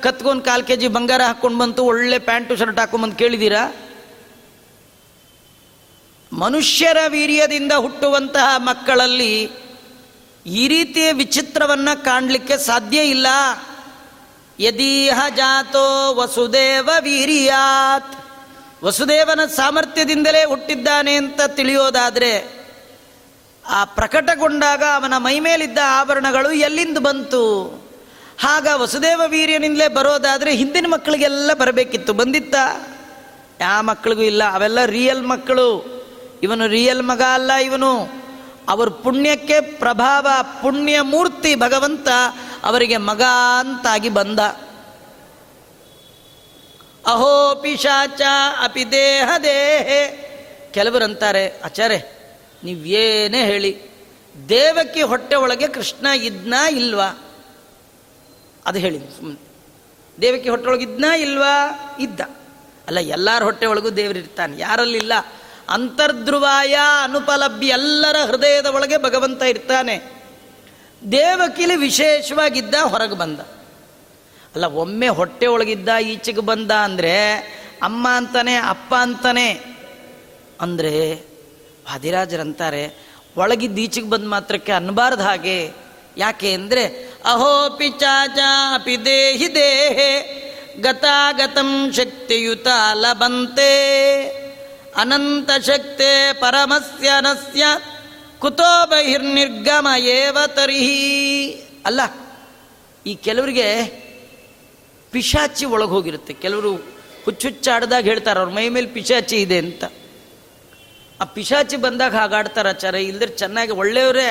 ಕತ್ಕೊಂಡು 0.00 0.42
ಕಾಲು 0.42 0.64
ಕೆ 0.64 0.76
ಜಿ 0.76 0.88
ಬಂಗಾರ 0.88 1.22
ಹಾಕ್ಕೊಂಡು 1.22 1.58
ಬಂತು, 1.58 1.84
ಒಳ್ಳೆ 1.84 2.18
ಪ್ಯಾಂಟು, 2.18 2.56
ಶರ್ಟ್ 2.56 2.80
ಹಾಕೊಂಡ್ಬಂದು 2.80 3.16
ಕೇಳಿದ್ದೀರಾ 3.16 3.72
ಮನುಷ್ಯರ 6.32 6.96
ವೀರ್ಯದಿಂದ 7.08 7.72
ಹುಟ್ಟುವಂತಹ 7.72 8.54
ಮಕ್ಕಳಲ್ಲಿ 8.56 9.50
ಈ 10.46 10.68
ರೀತಿಯ 10.68 11.12
ವಿಚಿತ್ರವನ್ನು 11.12 12.04
ಕಾಣಲಿಕ್ಕೆ 12.04 12.58
ಸಾಧ್ಯ 12.58 12.98
ಇಲ್ಲ. 12.98 13.26
ಯದೀಹ 14.60 15.22
ಜಾತೋ 15.36 16.14
ವಸುದೇವ 16.14 16.90
ವೀರ್ಯಾತ್. 17.00 18.14
ವಸುದೇವನ 18.84 19.46
ಸಾಮರ್ಥ್ಯದಿಂದಲೇ 19.46 20.44
ಹುಟ್ಟಿದ್ದಾನೆ 20.44 21.14
ಅಂತ 21.14 21.40
ತಿಳಿಯೋದಾದರೆ, 21.46 22.60
ಆ 23.68 23.84
ಪ್ರಕಟಗೊಂಡಾಗ 23.84 24.82
ಅವನ 24.94 25.14
ಮೈಮೇಲಿದ್ದ 25.16 25.78
ಆಭರಣಗಳು 25.84 26.52
ಎಲ್ಲಿಂದ 26.52 26.98
ಬಂತು? 26.98 27.44
ಆಗ 28.44 28.68
ವಸುದೇವ 28.74 29.22
ವೀರ್ಯನಿಂದಲೇ 29.26 29.88
ಬರೋದಾದರೆ 29.88 30.56
ಹಿಂದಿನ 30.56 30.86
ಮಕ್ಕಳಿಗೆಲ್ಲ 30.88 31.52
ಬರಬೇಕಿತ್ತು. 31.52 32.12
ಬಂದಿತ್ತ? 32.12 32.54
ಯಾವ 33.60 33.82
ಮಕ್ಕಳಿಗೂ 33.82 34.22
ಇಲ್ಲ, 34.22 34.54
ಅವೆಲ್ಲ 34.54 34.84
ರಿಯಲ್ 34.84 35.26
ಮಕ್ಕಳು. 35.26 35.99
ಇವನು 36.42 36.66
ರಿಯಲ್ 36.66 37.02
ಮಗ 37.02 37.22
ಅಲ್ಲ 37.34 37.52
ಇವನು. 37.52 38.20
ಅವರ 38.68 38.88
ಪುಣ್ಯಕ್ಕೆ 38.88 39.60
ಪ್ರಭಾವ, 39.60 40.26
ಪುಣ್ಯ 40.62 41.00
ಮೂರ್ತಿ 41.00 41.54
ಭಗವಂತ 41.54 42.08
ಅವರಿಗೆ 42.62 42.96
ಮಗ 42.96 43.22
ಅಂತಾಗಿ 43.58 44.08
ಬಂದ. 44.08 44.38
ಅಹೋ 47.06 47.54
ಪಿಶಾಚ, 47.62 48.20
ಅಪಿ 48.62 48.90
ದೇಹ 48.90 49.30
ದೇಹೆ. 49.42 50.30
ಕೆಲವರಂತಾರೆ 50.72 51.60
ಆಚಾರ್ಯ 51.60 52.02
ನೀವೇನೇ 52.64 53.44
ಹೇಳಿ, 53.44 53.82
ದೇವಕ್ಕೆ 54.48 55.02
ಹೊಟ್ಟೆ 55.02 55.34
ಒಳಗೆ 55.34 55.68
ಕೃಷ್ಣ 55.68 56.06
ಇದ್ನಾ 56.06 56.68
ಇಲ್ವಾ? 56.68 57.08
ಅದು 58.66 58.78
ಹೇಳಿ 58.78 58.98
ಸುಮ್ಮನೆ 58.98 59.50
ದೇವಕ್ಕೆ 60.20 60.48
ಹೊಟ್ಟೆ 60.48 60.68
ಒಳಗೆ 60.68 60.84
ಇದ್ನಾ 60.84 61.16
ಇಲ್ವಾ? 61.16 61.56
ಇದ್ದ. 62.00 62.20
ಅಲ್ಲ, 62.86 62.98
ಎಲ್ಲರ 62.98 63.42
ಹೊಟ್ಟೆ 63.42 63.66
ಒಳಗೂ 63.66 63.90
ದೇವರಿರ್ತಾನೆ 63.90 64.58
ಯಾರಲ್ಲಿಲ್ಲ? 64.58 65.12
ಅಂತರ್ಧ್ರುವಾಯ 65.70 66.74
ಅನುಪಲಭ್ಯ 67.02 67.68
ಎಲ್ಲರ 67.68 68.16
ಹೃದಯದ 68.26 68.66
ಒಳಗೆ 68.66 68.96
ಭಗವಂತ 68.96 69.42
ಇರ್ತಾನೆ. 69.42 69.96
ದೇವಕಿಲಿ 71.10 71.76
ವಿಶೇಷವಾಗಿದ್ದ 71.76 72.74
ಹೊರಗೆ 72.74 73.14
ಬಂದ. 73.14 73.40
ಅಲ್ಲ, 74.54 74.64
ಒಮ್ಮೆ 74.64 75.08
ಹೊಟ್ಟೆ 75.08 75.46
ಒಳಗಿದ್ದ, 75.46 75.88
ಈಚೆಗೆ 75.88 76.40
ಬಂದ 76.40 76.70
ಅಂದರೆ 76.70 77.14
ಅಮ್ಮ 77.82 78.08
ಅಂತಾನೆ, 78.16 78.56
ಅಪ್ಪ 78.56 78.94
ಅಂತಾನೆ. 78.94 79.48
ಅಂದರೆ 80.60 81.14
ವಾದಿರಾಜರಂತಾರೆ, 81.86 82.82
ಒಳಗಿದ್ದ, 83.36 83.78
ಈಚೆಗೆ 83.78 84.10
ಬಂದ 84.10 84.26
ಮಾತ್ರಕ್ಕೆ 84.26 84.72
ಅನ್ಬಾರ್ದು 84.72 85.22
ಹಾಗೆ. 85.22 85.70
ಯಾಕೆ 86.16 86.52
ಅಂದರೆ 86.52 86.84
ಅಹೋ 87.24 87.70
ಪಿಚಾಚ 87.70 88.38
ದೇಹಿ 89.04 89.54
ದೇಹೆ, 89.54 90.12
ಗತಾಗತಂ 90.80 91.92
ಶಕ್ತಿಯುತ 91.92 92.66
ಲಭಂತೆ. 92.92 93.72
ಅನಂತ 94.96 95.50
ಶಕ್ತೆ 95.66 96.32
ಪರಮಸ್ಯ 96.32 97.10
ನಸ್ಯ 97.20 97.64
ಕುತೋ 98.38 98.86
ಬಹಿರ್ನಿರ್ಗಮ 98.86 99.88
ಏವ 99.98 100.38
ತರಿಹಿ 100.46 101.50
ಅಲ್ಲ 101.86 102.00
ಈ 103.06 103.14
ಕೆಲವರಿಗೆ 103.14 103.66
ಪಿಶಾಚಿ 105.12 105.64
ಒಳಗೆ 105.64 105.90
ಹೋಗಿರುತ್ತೆ 105.90 106.32
ಕೆಲವರು 106.32 106.74
ಹುಚ್ಚುಚ್ಚಾಡ್ದಾಗ 107.24 108.04
ಹೇಳ್ತಾರೆ, 108.04 108.40
ಅವ್ರ 108.40 108.50
ಮೈ 108.50 108.68
ಮೇಲೆ 108.68 108.86
ಪಿಶಾಚಿ 108.86 109.36
ಇದೆ 109.36 109.58
ಅಂತ. 109.58 109.84
ಆ 111.20 111.24
ಪಿಶಾಚಿ 111.24 111.76
ಬಂದಾಗ 111.76 112.14
ಹಾಗಾಡ್ತಾರ 112.16 112.68
ಆಚಾರ 112.68 112.94
ಇಲ್ದ್ರೆ 112.94 113.30
ಚೆನ್ನಾಗಿ 113.32 113.72
ಒಳ್ಳೆಯವರೇ 113.72 114.28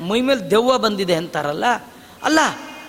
ಮೈ 0.00 0.20
ಮೇಲೆ 0.20 0.50
ದೆವ್ವ 0.50 0.78
ಬಂದಿದೆ 0.78 1.14
ಅಂತಾರಲ್ಲ. 1.14 1.64
ಅಲ್ಲ, 2.22 2.38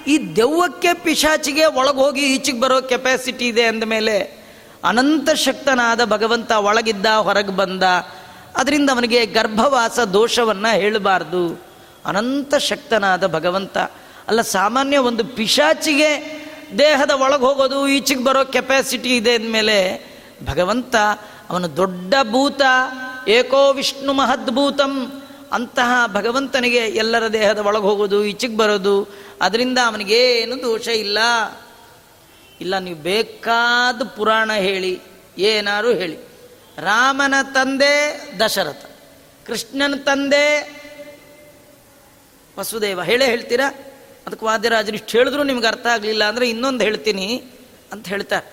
ಈ 0.08 0.18
ದೆವ್ವಕ್ಕೆ 0.36 0.94
ಪಿಶಾಚಿಗೆ 0.94 1.66
ಒಳಗೆ 1.66 1.98
ಹೋಗಿ 1.98 2.36
ಈಚೆಗೆ 2.36 2.60
ಬರೋ 2.60 2.82
ಕೆಪಾಸಿಟಿ 2.82 3.48
ಇದೆ 3.48 3.64
ಅಂದಮೇಲೆ 3.64 4.41
ಅನಂತ 4.84 5.30
ಶಕ್ತನಾದ 5.30 6.06
ಭಗವಂತ 6.06 6.52
ಒಳಗಿದ್ದ, 6.52 7.06
ಹೊರಗೆ 7.06 7.56
ಬಂದ, 7.56 7.84
ಅದರಿಂದ 8.58 8.90
ಅವನಿಗೆ 8.90 9.26
ಗರ್ಭವಾಸ 9.26 10.00
ದೋಷವನ್ನು 10.00 10.80
ಹೇಳಬಾರ್ದು. 10.80 11.62
ಅನಂತ 12.06 12.56
ಶಕ್ತನಾದ 12.56 13.28
ಭಗವಂತ. 13.28 13.78
ಅಲ್ಲ, 14.28 14.42
ಸಾಮಾನ್ಯ 14.42 14.98
ಒಂದು 14.98 15.24
ಪಿಶಾಚಿಗೆ 15.24 16.42
ದೇಹದ 16.78 17.12
ಒಳಗೆ 17.12 17.42
ಹೋಗೋದು, 17.42 17.88
ಈಚೆಗೆ 17.88 18.24
ಬರೋ 18.24 18.46
ಕೆಪಾಸಿಟಿ 18.46 19.18
ಇದೆ 19.18 19.34
ಅಂದಮೇಲೆ, 19.34 20.12
ಭಗವಂತ 20.50 20.96
ಅವನು 21.50 21.78
ದೊಡ್ಡ 21.78 22.14
ಭೂತ, 22.32 22.62
ಏಕೋ 23.28 23.74
ವಿಷ್ಣು 23.74 24.14
ಮಹದ್ಭೂತಂ 24.14 25.22
ಅಂತಹ 25.52 26.04
ಭಗವಂತನಿಗೆ 26.08 26.78
ಎಲ್ಲರ 26.78 27.28
ದೇಹದ 27.28 27.58
ಒಳಗೆ 27.58 27.82
ಹೋಗೋದು, 27.82 28.26
ಈಚೆಗೆ 28.26 28.58
ಬರೋದು, 28.58 29.08
ಅದರಿಂದ 29.42 29.78
ಅವನಿಗೇನು 29.86 30.62
ದೋಷ 30.62 30.88
ಇಲ್ಲ. 30.88 31.18
ಇಲ್ಲ, 32.62 32.74
ನೀವು 32.80 33.00
ಬೇಕಾದ 33.10 34.02
ಪುರಾಣ 34.18 34.52
ಹೇಳಿ, 34.68 34.94
ಏನಾರು 35.52 35.90
ಹೇಳಿ. 36.02 36.18
ರಾಮನ 36.78 37.36
ತಂದೆ 37.54 37.96
ದಶರಥ, 38.40 38.84
ಕೃಷ್ಣನ 39.46 39.96
ತಂದೆ 40.06 40.46
ವಸುದೇವ. 42.58 43.02
ಹೇಳೇ 43.10 43.26
ಹೇಳ್ತೀರಾ? 43.26 43.68
ಅದಕ್ಕೆ 44.28 44.46
ವಾದ್ಯರಾಜರು 44.46 44.96
ಇಷ್ಟು 44.96 45.14
ಹೇಳಿದ್ರು 45.18 45.44
ನಿಮ್ಗೆ 45.44 45.68
ಅರ್ಥ 45.68 45.88
ಆಗಲಿಲ್ಲ 45.88 46.24
ಅಂದರೆ 46.24 46.46
ಇನ್ನೊಂದು 46.50 46.84
ಹೇಳ್ತೀನಿ 46.84 47.28
ಅಂತ 47.92 48.06
ಹೇಳ್ತಾರೆ. 48.08 48.48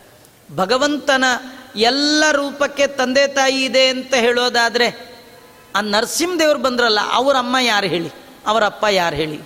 ಭಗವಂತನ 0.57 1.25
ಎಲ್ಲ 1.77 2.25
ರೂಪಕ್ಕೆ 2.33 2.85
ತಂದೆ 3.01 3.25
ತಾಯಿ 3.37 3.59
ಇದೆ 3.65 3.85
ಅಂತ 3.89 4.15
ಹೇಳೋದಾದರೆ, 4.27 4.89
ಆ 5.77 5.81
ನರಸಿಂಹದೇವ್ರು 5.95 6.61
ಬಂದ್ರಲ್ಲ, 6.67 7.01
ಅವರ 7.13 7.37
ಅಮ್ಮ 7.37 7.57
ಯಾರು 7.63 7.87
ಹೇಳಿ? 7.87 8.11
ಅವರ 8.47 8.63
ಅಪ್ಪ 8.65 8.85
ಯಾರು 8.91 9.17
ಹೇಳಿ? 9.17 9.39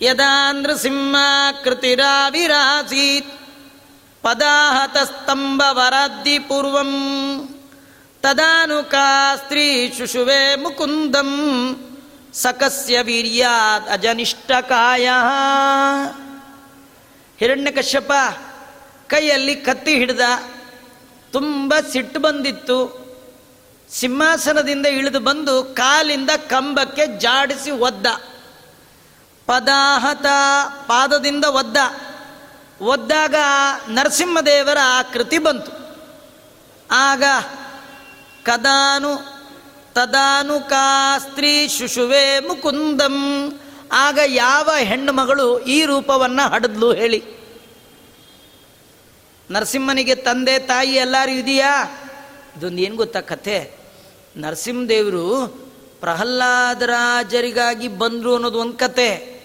ಯದಾ 0.00 0.52
ನೃಸಿಂಹಾಕೃತಿರಾವಿರಾಸೀತ್ 0.52 3.32
ಪದಾಹತ 4.22 4.96
ಸ್ತಂಭ 4.96 5.62
ವರಾದ್ದಿ 5.70 6.38
ಪೂರ್ವಂ 6.38 6.92
ತದಾನುಕಾ 8.22 9.36
ಸ್ತ್ರೀ 9.36 9.94
ಶುಶುವೆ 9.98 10.54
ಮುಕುಂದಂ 10.54 11.30
ಸಕಸ್ಯ 12.34 13.02
ವೀರ್ಯಾತ್ 13.02 13.90
ಅಜನಿಷ್ಠಕಾಯ. 13.90 15.10
ಹಿರಣ್ಯಕಶ್ಯಪ 17.38 18.12
ಕೈಯಲ್ಲಿ 19.06 19.56
ಕತ್ತಿ 19.56 19.94
ಹಿಡ್ದ 19.94 20.20
ತುಂಬ 21.32 21.74
ಸಿಟ್ಟು 21.92 22.20
ಬಂದಿತ್ತು. 22.20 23.06
ಸಿಂಹಾಸನದಿಂದ 23.90 24.86
ಇಳಿದು 24.86 25.20
ಬಂದು 25.20 25.62
ಕಾಲಿಂದ 25.62 26.30
ಕಂಬಕ್ಕೆ 26.30 27.18
ಜಾಡಿಸಿ 27.18 27.70
ಒದ್ದ. 27.70 28.06
ಪದಾಹತ 29.46 30.26
ಪಾದದಿಂದ 30.86 31.44
ಒದ್ದ. 31.44 31.76
ಒದ್ದಾಗ 32.80 33.34
ನರಸಿಂಹದೇವರ 33.88 34.78
ಕೃತಿ 35.12 35.38
ಬಂತು. 35.38 35.72
ಆಗ 36.90 37.22
ಕದಾನು 38.42 39.16
ತದಾನು 39.94 40.60
ಕಾ 40.60 41.18
ಸ್ತ್ರೀ 41.18 41.68
ಶುಶುವೆ 41.68 42.40
ಮುಕುಂದಂ. 42.40 43.14
ಆಗ 43.92 44.18
ಯಾವ 44.26 44.70
ಹೆಣ್ಣು 44.78 45.12
ಮಗಳು 45.12 45.60
ಈ 45.60 45.84
ರೂಪವನ್ನು 45.84 46.48
ಹಡದ್ಲು 46.48 46.92
ಹೇಳಿ. 46.92 47.24
ನರಸಿಂಹನಿಗೆ 49.50 50.14
ತಂದೆ 50.14 50.58
ತಾಯಿ 50.58 50.94
ಎಲ್ಲರೂ 50.94 51.32
ಇದೆಯಾ? 51.32 52.00
ಇದೊಂದು 52.56 52.78
ಏನು 52.78 52.96
ಗೊತ್ತಾ 52.96 53.20
ಕಥೆ? 53.20 53.72
ನರಸಿಂಹದೇವರು 54.36 55.46
ಪ್ರಹ್ಲಾದರಾಜರಿಗಾಗಿ 56.00 57.88
ಬಂದರು 57.88 58.34
ಅನ್ನೋದು 58.34 58.58
ಒಂದು 58.58 58.72
ಕತೆ 58.72 59.35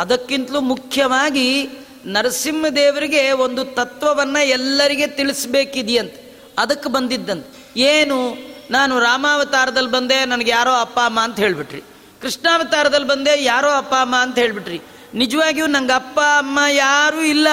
ಅದಕ್ಕಿಂತಲೂ 0.00 0.60
ಮುಖ್ಯವಾಗಿ 0.60 1.68
ನರಸಿಂಹದೇವರಿಗೆ 2.06 3.30
ಒಂದು 3.30 3.64
ತತ್ವವನ್ನು 3.64 4.46
ಎಲ್ಲರಿಗೆ 4.46 5.06
ತಿಳಿಸ್ಬೇಕಿದೆಯಂತೆ. 5.06 6.38
ಅದಕ್ಕೆ 6.58 6.88
ಬಂದಿದ್ದಂತೆ. 6.88 7.80
ಏನು? 7.80 8.36
ನಾನು 8.70 9.00
ರಾಮಾವತಾರದಲ್ಲಿ 9.00 9.90
ಬಂದೆ, 9.90 10.24
ನನಗೆ 10.24 10.50
ಯಾರೋ 10.50 10.72
ಅಪ್ಪ, 10.72 10.98
ಅಮ್ಮ 10.98 11.20
ಅಂತ 11.20 11.38
ಹೇಳಿಬಿಟ್ರಿ. 11.38 11.82
ಕೃಷ್ಣಾವತಾರದಲ್ಲಿ 12.22 13.06
ಬಂದೆ, 13.06 13.44
ಯಾರೋ 13.44 13.68
ಅಪ್ಪ, 13.68 13.94
ಅಮ್ಮ 13.94 14.16
ಅಂತ 14.16 14.38
ಹೇಳಿಬಿಟ್ರಿ. 14.38 14.80
ನಿಜವಾಗಿಯೂ 15.14 15.66
ನಂಗೆ 15.66 15.92
ಅಪ್ಪ, 15.92 16.20
ಅಮ್ಮ 16.20 16.58
ಯಾರೂ 16.70 17.20
ಇಲ್ಲ. 17.20 17.48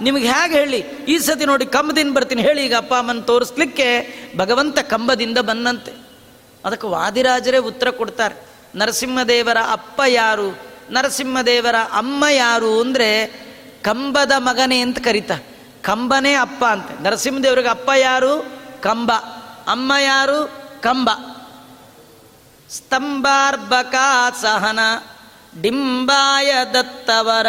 ನಿಮಗೆ 0.00 0.28
ಹೇಗೆ 0.28 0.58
ಹೇಳಿ? 0.58 0.84
ಈ 1.08 1.18
ಸತಿ 1.18 1.44
ನೋಡಿ 1.44 1.66
ಕಂಬದಿಂದ 1.66 2.14
ಬರ್ತೀನಿ. 2.14 2.42
ಹೇಳಿ 2.42 2.66
ಈಗ 2.66 2.74
ಅಪ್ಪ, 2.74 2.94
ಅಮ್ಮನ 2.94 3.20
ತೋರಿಸ್ಲಿಕ್ಕೆ 3.20 4.14
ಭಗವಂತ 4.36 4.78
ಕಂಬದಿಂದ 4.78 5.38
ಬಂದಂತೆ. 5.38 5.92
ಅದಕ್ಕೆ 6.64 6.86
ವಾದಿರಾಜರೇ 6.86 7.58
ಉತ್ತರ 7.58 7.90
ಕೊಡ್ತಾರೆ. 7.90 8.46
ನರಸಿಂಹದೇವರ 8.74 9.56
ಅಪ್ಪ 9.70 10.02
ಯಾರು? 10.08 10.67
ನರಸಿಂಹದೇವರ 10.90 11.74
ಅಮ್ಮ 11.92 12.24
ಯಾರು 12.30 12.80
ಅಂದರೆ 12.80 13.26
ಕಂಬದ 13.82 14.32
ಮಗನೇ 14.38 14.80
ಅಂತ 14.80 14.98
ಕರೀತ. 14.98 15.30
ಕಂಬನೇ 15.82 16.34
ಅಪ್ಪ 16.34 16.64
ಅಂತೆ. 16.64 17.02
ನರಸಿಂಹದೇವರಿಗೆ 17.02 17.68
ಅಪ್ಪ 17.68 17.90
ಯಾರು? 17.96 18.62
ಕಂಬ. 18.80 19.12
ಅಮ್ಮ 19.66 19.92
ಯಾರು? 20.00 20.68
ಕಂಬ. 20.80 21.10
ಸ್ತಂಭಾರ್ಬಕಾ 22.70 24.30
ಸಹನ, 24.30 24.78
ಡಿಂಬಾಯ 25.62 26.52
ದತ್ತವರ, 26.74 27.46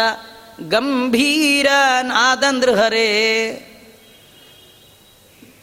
ಗಂಭೀರ 0.68 1.66
ನಾದಂದೃಹರೇ 2.02 3.66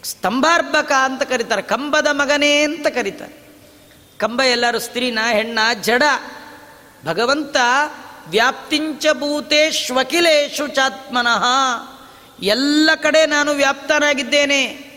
ಸ್ತಂಭಾರ್ಬಕ 0.03 0.91
ಅಂತ 0.91 1.23
ಕರೀತಾರೆ. 1.23 1.61
ಕಂಬದ 1.61 2.07
ಮಗನೇ 2.11 2.61
ಅಂತ 2.61 2.87
ಕರೀತಾರೆ. 2.87 3.47
ಕಂಬ 4.17 4.41
ಎಲ್ಲರೂ 4.41 4.79
ಸ್ತ್ರೀನ, 4.79 5.19
ಹೆಣ್ಣ, 5.31 5.59
ಜಡ. 5.81 6.03
ಭಗವಂತ 7.05 7.55
ವ್ಯಾಪ್ತಿಂಚ 8.29 9.05
ಭೂತೇಶ್ವಕಿಲೇಶು 9.13 10.67
ಚಾತ್ಮನಃ. 10.67 11.45
ಎಲ್ಲ 12.43 12.89
ಕಡೆ 12.95 13.25
ನಾನು 13.25 13.51
ವ್ಯಾಪ್ತನಾಗಿದ್ದೇನೆ. 13.51 14.87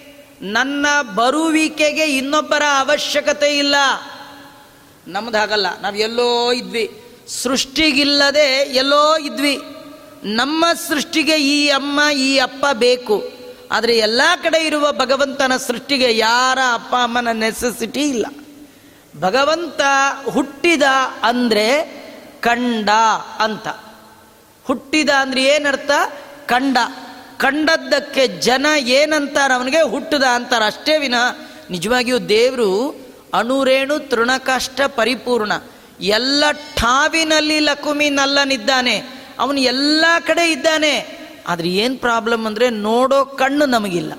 ನನ್ನ 0.42 0.86
ಬರುವಿಕೆಗೆ 1.14 2.16
ಇನ್ನೊಬ್ಬರ 2.16 2.62
ಅವಶ್ಯಕತೆ 2.78 3.58
ಇಲ್ಲ. 3.58 3.74
ನಮ್ದು 5.06 5.38
ಹಾಗಲ್ಲ, 5.38 5.80
ನಾವು 5.80 5.96
ಎಲ್ಲೋ 5.96 6.52
ಇದ್ವಿ. 6.52 7.02
ಸೃಷ್ಟಿಗಿಲ್ಲದೆ 7.28 8.74
ಎಲ್ಲೋ 8.74 9.18
ಇದ್ವಿ. 9.18 9.58
ನಮ್ಮ 10.24 10.64
ಸೃಷ್ಟಿಗೆ 10.88 11.36
ಈ 11.42 11.68
ಅಮ್ಮ, 11.68 12.00
ಈ 12.16 12.38
ಅಪ್ಪ 12.38 12.66
ಬೇಕು. 12.72 13.22
ಆದರೆ 13.72 13.98
ಎಲ್ಲ 13.98 14.22
ಕಡೆ 14.42 14.66
ಇರುವ 14.66 14.92
ಭಗವಂತನ 14.92 15.56
ಸೃಷ್ಟಿಗೆ 15.56 16.16
ಯಾರ 16.16 16.58
ಅಪ್ಪ 16.72 16.94
ಅಮ್ಮನ 16.94 17.28
ನೆಸೆಸಿಟಿ 17.32 18.00
ಇಲ್ಲ. 18.00 18.26
ಭಗವಂತ 19.16 19.80
ಹುಟ್ಟಿದ 20.30 20.82
ಅಂದರೆ 21.22 22.00
ಕಂಡ 22.40 22.90
ಅಂತ. 23.38 23.68
ಹುಟ್ಟಿದ 24.64 25.08
ಅಂದ್ರೆ 25.10 25.44
ಏನರ್ಥ? 25.44 25.90
ಕಂಡ. 26.46 26.76
ಕಂಡದ್ದಕ್ಕೆ 27.36 28.26
ಜನ 28.26 28.66
ಏನಂತಾರೆ 28.78 29.54
ಅವನಿಗೆ? 29.54 29.80
ಹುಟ್ಟದ 29.80 30.22
ಅಂತಾರೆ. 30.22 30.64
ಅಷ್ಟೇ 30.64 30.98
ವಿನ 30.98 31.14
ನಿಜವಾಗಿಯೂ 31.70 32.18
ದೇವರು 32.18 32.96
ಅಣುರೇಣು 33.34 33.98
ತೃಣಕಷ್ಟ 33.98 34.80
ಪರಿಪೂರ್ಣ. 34.80 35.52
ಎಲ್ಲ 36.00 36.44
ಠಾವಿನಲ್ಲಿ 36.76 37.58
ಲಕುಮಿ 37.58 38.10
ನಲ್ಲನಿದ್ದಾನೆ. 38.10 39.26
ಅವನು 39.38 39.60
ಎಲ್ಲ 39.60 40.04
ಕಡೆ 40.26 40.52
ಇದ್ದಾನೆ. 40.52 41.20
ಆದರೆ 41.48 41.68
ಏನು 41.68 41.96
ಪ್ರಾಬ್ಲಮ್ 41.96 42.46
ಅಂದರೆ 42.46 42.70
ನೋಡೋ 42.70 43.24
ಕಣ್ಣು 43.24 43.66
ನಮಗಿಲ್ಲ. 43.66 44.12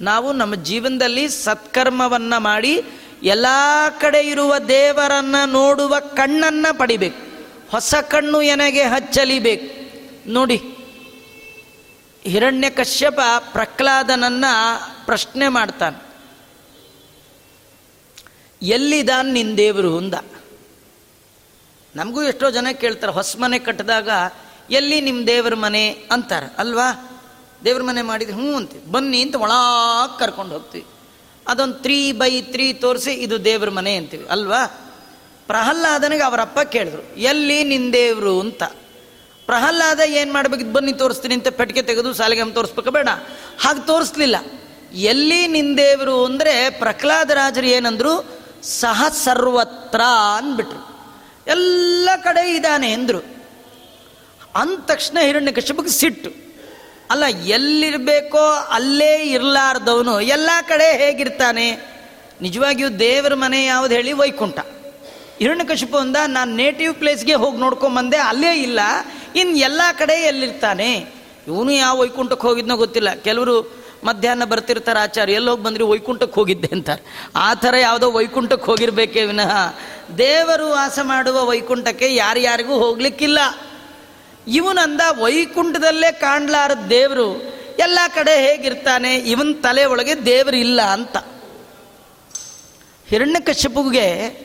ನಾವು 0.00 0.32
ನಮ್ಮ 0.32 0.54
ಜೀವನದಲ್ಲಿ 0.54 1.28
ಸತ್ಕರ್ಮವನ್ನು 1.28 2.40
ಮಾಡಿ 2.40 2.84
ಎಲ್ಲ 3.22 3.46
ಕಡೆ 4.00 4.26
ಇರುವ 4.26 4.58
ದೇವರನ್ನ 4.58 5.36
ನೋಡುವ 5.46 5.98
ಕಣ್ಣನ್ನ 6.00 6.66
ಪಡಿಬೇಕು. 6.78 7.30
ಹೊಸ 7.70 7.94
ಕಣ್ಣು 7.94 8.42
ಎನಗೆ 8.42 8.82
ಹಚ್ಚಲಿಬೇಕು. 8.82 9.80
ನೋಡಿ, 10.30 10.56
ಹಿರಣ್ಯ 12.22 12.70
ಕಶ್ಯಪ 12.70 13.20
ಪ್ರಹ್ಲಾದನನ್ನ 13.52 14.44
ಪ್ರಶ್ನೆ 15.04 15.48
ಮಾಡ್ತಾನೆ. 15.48 16.10
ಎಲ್ಲಿದಾನ್ 18.62 19.32
ನಿನ್ನ 19.32 19.56
ದೇವರು 19.56 19.98
ಅಂದ. 19.98 20.14
ನಮಗೂ 21.96 22.22
ಎಷ್ಟೋ 22.22 22.50
ಜನ 22.50 22.66
ಕೇಳ್ತಾರೆ, 22.80 23.12
ಹೊಸ 23.12 23.36
ಮನೆ 23.36 23.58
ಕಟ್ಟಿದಾಗ 23.58 24.08
ಎಲ್ಲಿ 24.70 25.00
ನಿಮ್ಮ 25.00 25.26
ದೇವರ 25.26 25.54
ಮನೆ 25.54 25.90
ಅಂತಾರೆ. 25.90 26.54
ಅಲ್ವಾ? 26.58 27.20
ದೇವ್ರ 27.64 27.82
ಮನೆ 27.82 28.02
ಮಾಡಿದ್ರೆ 28.02 28.34
ಹ್ಞೂ 28.34 28.56
ಅಂತೀವಿ. 28.56 28.84
ಬನ್ನಿ 28.84 29.22
ಅಂತ 29.22 29.34
ಒಳಗೆ 29.34 30.18
ಕರ್ಕೊಂಡು 30.18 30.52
ಹೋಗ್ತೀವಿ. 30.52 30.86
ಅದೊಂದು 31.50 31.74
ತ್ರೀ 31.74 32.12
ಬೈ 32.12 32.32
ತ್ರೀ 32.40 32.72
ತೋರಿಸಿ 32.72 33.12
ಇದು 33.12 33.44
ದೇವ್ರ 33.44 33.70
ಮನೆ 33.70 33.94
ಅಂತೀವಿ, 33.96 34.26
ಅಲ್ವಾ? 34.26 34.62
ಪ್ರಹ್ಲಾದನಿಗೆ 35.46 36.22
ಅವರಪ್ಪ 36.22 36.60
ಕೇಳಿದ್ರು, 36.60 37.02
ಎಲ್ಲಿ 37.16 37.64
ನಿನ್ 37.64 37.92
ದೇವರು 37.92 38.40
ಅಂತ. 38.40 38.62
ಪ್ರಹ್ಲಾದ 39.46 40.00
ಏನು 40.00 40.32
ಮಾಡ್ಬೇಕಿದ್ದು 40.32 40.72
ಬನ್ನಿ 40.72 40.92
ತೋರಿಸ್ತೀನಿ 40.92 41.34
ಅಂತ 41.34 41.48
ಪೆಟ್ಟಿಗೆ 41.48 41.82
ತೆಗೆದು 41.82 42.10
ಸಾಲಿಗೆ 42.14 42.54
ತೋರಿಸ್ಬೇಕು, 42.54 42.90
ಬೇಡ. 42.90 43.08
ಹಾಗೆ 43.60 43.86
ತೋರಿಸ್ಲಿಲ್ಲ. 43.86 44.36
ಎಲ್ಲಿ 44.94 45.46
ನಿನ್ 45.46 45.72
ದೇವರು 45.76 46.24
ಅಂದರೆ 46.24 46.54
ಪ್ರಹ್ಲಾದರಾಜರು 46.70 47.66
ಏನಂದ್ರು, 47.66 48.12
ಸಹ 48.62 49.08
ಸರ್ವತ್ರ 49.24 50.02
ಅಂದ್ಬಿಟ್ರು. 50.36 50.80
ಎಲ್ಲ 51.46 52.08
ಕಡೆ 52.24 52.42
ಇದ್ದಾನೆ 52.54 52.92
ಎಂದರು 52.92 53.20
ಅಂದ 54.54 54.78
ತಕ್ಷಣ 54.86 55.18
ಹಿರಣ್ಯ 55.22 55.52
ಕಶ್ಯಪಕ್ಕೆ 55.52 55.92
ಸಿಟ್ಟು. 55.92 56.49
ಅಲ್ಲ, 57.10 57.24
ಎಲ್ಲಿರಬೇಕೋ 57.46 58.42
ಅಲ್ಲೇ 58.70 59.14
ಇರಲಾರ್ದವನು 59.26 60.20
ಎಲ್ಲ 60.20 60.50
ಕಡೆ 60.68 60.88
ಹೇಗಿರ್ತಾನೆ? 60.98 61.66
ನಿಜವಾಗಿಯೂ 62.42 62.88
ದೇವರ 62.88 63.34
ಮನೆ 63.34 63.64
ಯಾವ್ದು 63.64 63.94
ಹೇಳಿ? 63.94 64.12
ವೈಕುಂಠ. 64.12 64.58
ಹಿರಣ್ಯಕಶಿಪು 65.38 65.98
ಅಂದ 65.98 66.16
ನಾನು 66.26 66.56
ನೇಟಿವ್ 66.56 66.94
ಪ್ಲೇಸ್ಗೆ 66.94 67.34
ಹೋಗಿ 67.34 67.56
ನೋಡ್ಕೊಂಬಂದೆ, 67.56 68.16
ಅಲ್ಲೇ 68.16 68.52
ಇಲ್ಲ 68.62 68.80
ಇನ್ನು 69.36 69.56
ಎಲ್ಲ 69.58 69.80
ಕಡೆ 69.98 70.14
ಎಲ್ಲಿರ್ತಾನೆ? 70.14 70.90
ಇವನು 71.46 71.72
ಯಾವ 71.72 71.98
ವೈಕುಂಠಕ್ಕೆ 71.98 72.46
ಹೋಗಿದ್ನೋ 72.46 72.76
ಗೊತ್ತಿಲ್ಲ. 72.76 73.14
ಕೆಲವರು 73.14 73.80
ಮಧ್ಯಾಹ್ನ 74.04 74.44
ಬರ್ತಿರ್ತಾರೆ 74.44 74.98
ಆಚಾರ್ಯ, 74.98 75.32
ಎಲ್ಲಿ 75.32 75.50
ಹೋಗಿ 75.50 75.62
ಬಂದ್ರಿ 75.62 75.84
ವೈಕುಂಠಕ್ಕೆ 75.84 76.34
ಹೋಗಿದ್ದೆ 76.40 76.68
ಅಂತಾರೆ. 76.72 77.02
ಆ 77.36 77.54
ಥರ 77.54 77.74
ಯಾವುದೋ 77.80 78.10
ವೈಕುಂಠಕ್ಕೆ 78.12 78.66
ಹೋಗಿರ್ಬೇಕೇ 78.66 79.24
ವಿನಃ 79.24 79.52
ದೇವರು 80.18 80.68
ವಾಸ 80.70 80.98
ಮಾಡುವ 81.02 81.44
ವೈಕುಂಠಕ್ಕೆ 81.44 82.14
ಯಾರ್ಯಾರಿಗೂ 82.14 82.74
ಹೋಗ್ಲಿಕ್ಕಿಲ್ಲ. 82.78 83.38
ಇವನಂದ 84.50 85.00
ವೈಕುಂಠದಲ್ಲೇ 85.22 86.12
ಕಾಣ್ಲಾರದ 86.12 86.86
ದೇವರು. 86.90 87.42
ಎಲ್ಲ 87.78 87.98
ಕಡೆ 88.14 88.46
ಹೇಗಿರ್ತಾನೆ? 88.46 89.14
ಇವನ್ 89.14 89.62
ತಲೆ 89.62 89.84
ಒಳಗೆ 89.84 90.26
ದೇವರು 90.26 90.56
ಇಲ್ಲ 90.56 90.82
ಅಂತ. 90.82 91.16
ಹಿರಣ್ಯಕಶ್ಯಪುಗೆ 93.06 94.40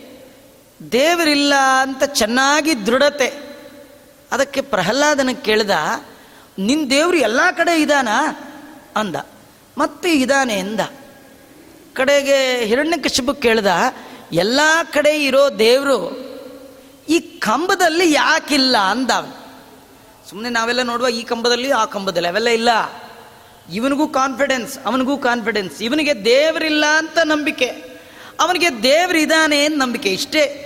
ದೇವರಿಲ್ಲ 0.91 1.53
ಅಂತ 1.81 2.03
ಚೆನ್ನಾಗಿ 2.03 2.85
ದೃಢತೆ. 2.85 3.57
ಅದಕ್ಕೆ 4.31 4.61
ಪ್ರಹ್ಲಾದನ 4.61 5.29
ಕೇಳ್ದ 5.45 5.71
ನಿನ್ನ 6.59 6.89
ದೇವರು 6.89 7.17
ಎಲ್ಲ 7.17 7.39
ಕಡೆ 7.57 7.81
ಇದ್ದಾನ 7.81 8.07
ಅಂದ. 8.95 9.15
ಮತ್ತೆ 9.77 10.13
ಇದಾನೆ 10.13 10.59
ಎಂದ. 10.59 10.79
ಕಡೆಗೆ 11.93 12.65
ಹಿರಣ್ಯಕಶ್ಯಪು 12.65 13.33
ಕೇಳ್ದ, 13.33 13.67
ಎಲ್ಲ 14.31 14.59
ಕಡೆ 14.93 15.25
ಇರೋ 15.25 15.59
ದೇವರು 15.59 16.25
ಈ 17.09 17.19
ಕಂಬದಲ್ಲಿ 17.19 18.13
ಯಾಕಿಲ್ಲ? 18.13 18.77
ಅಂದ 18.77 19.11
ಸುಮ್ಮನೆ 20.29 20.49
ನಾವೆಲ್ಲ 20.49 20.81
ನೋಡುವ 20.81 21.07
ಈ 21.07 21.23
ಕಂಬದಲ್ಲಿ, 21.23 21.71
ಆ 21.71 21.85
ಕಂಬದಲ್ಲಿ, 21.85 22.27
ಅವೆಲ್ಲ 22.27 22.47
ಇಲ್ಲ. 22.47 22.69
ಇವನಿಗೂ 23.73 24.07
ಕಾನ್ಫಿಡೆನ್ಸ್ 24.07 24.79
ಅವನಿಗೂ 24.85 25.17
ಕಾನ್ಫಿಡೆನ್ಸ್ 25.17 25.81
ಇವನಿಗೆ 25.81 26.25
ದೇವರಿಲ್ಲ 26.25 26.85
ಅಂತ 26.85 27.17
ನಂಬಿಕೆ. 27.23 27.65
ಅವನಿಗೆ 28.39 28.83
ದೇವರಿದ್ದಾನೆ 28.83 29.65
ಅಂತ 29.65 29.75
ನಂಬಿಕೆ 29.77 30.09
ಇಷ್ಟೇ. 30.09 30.61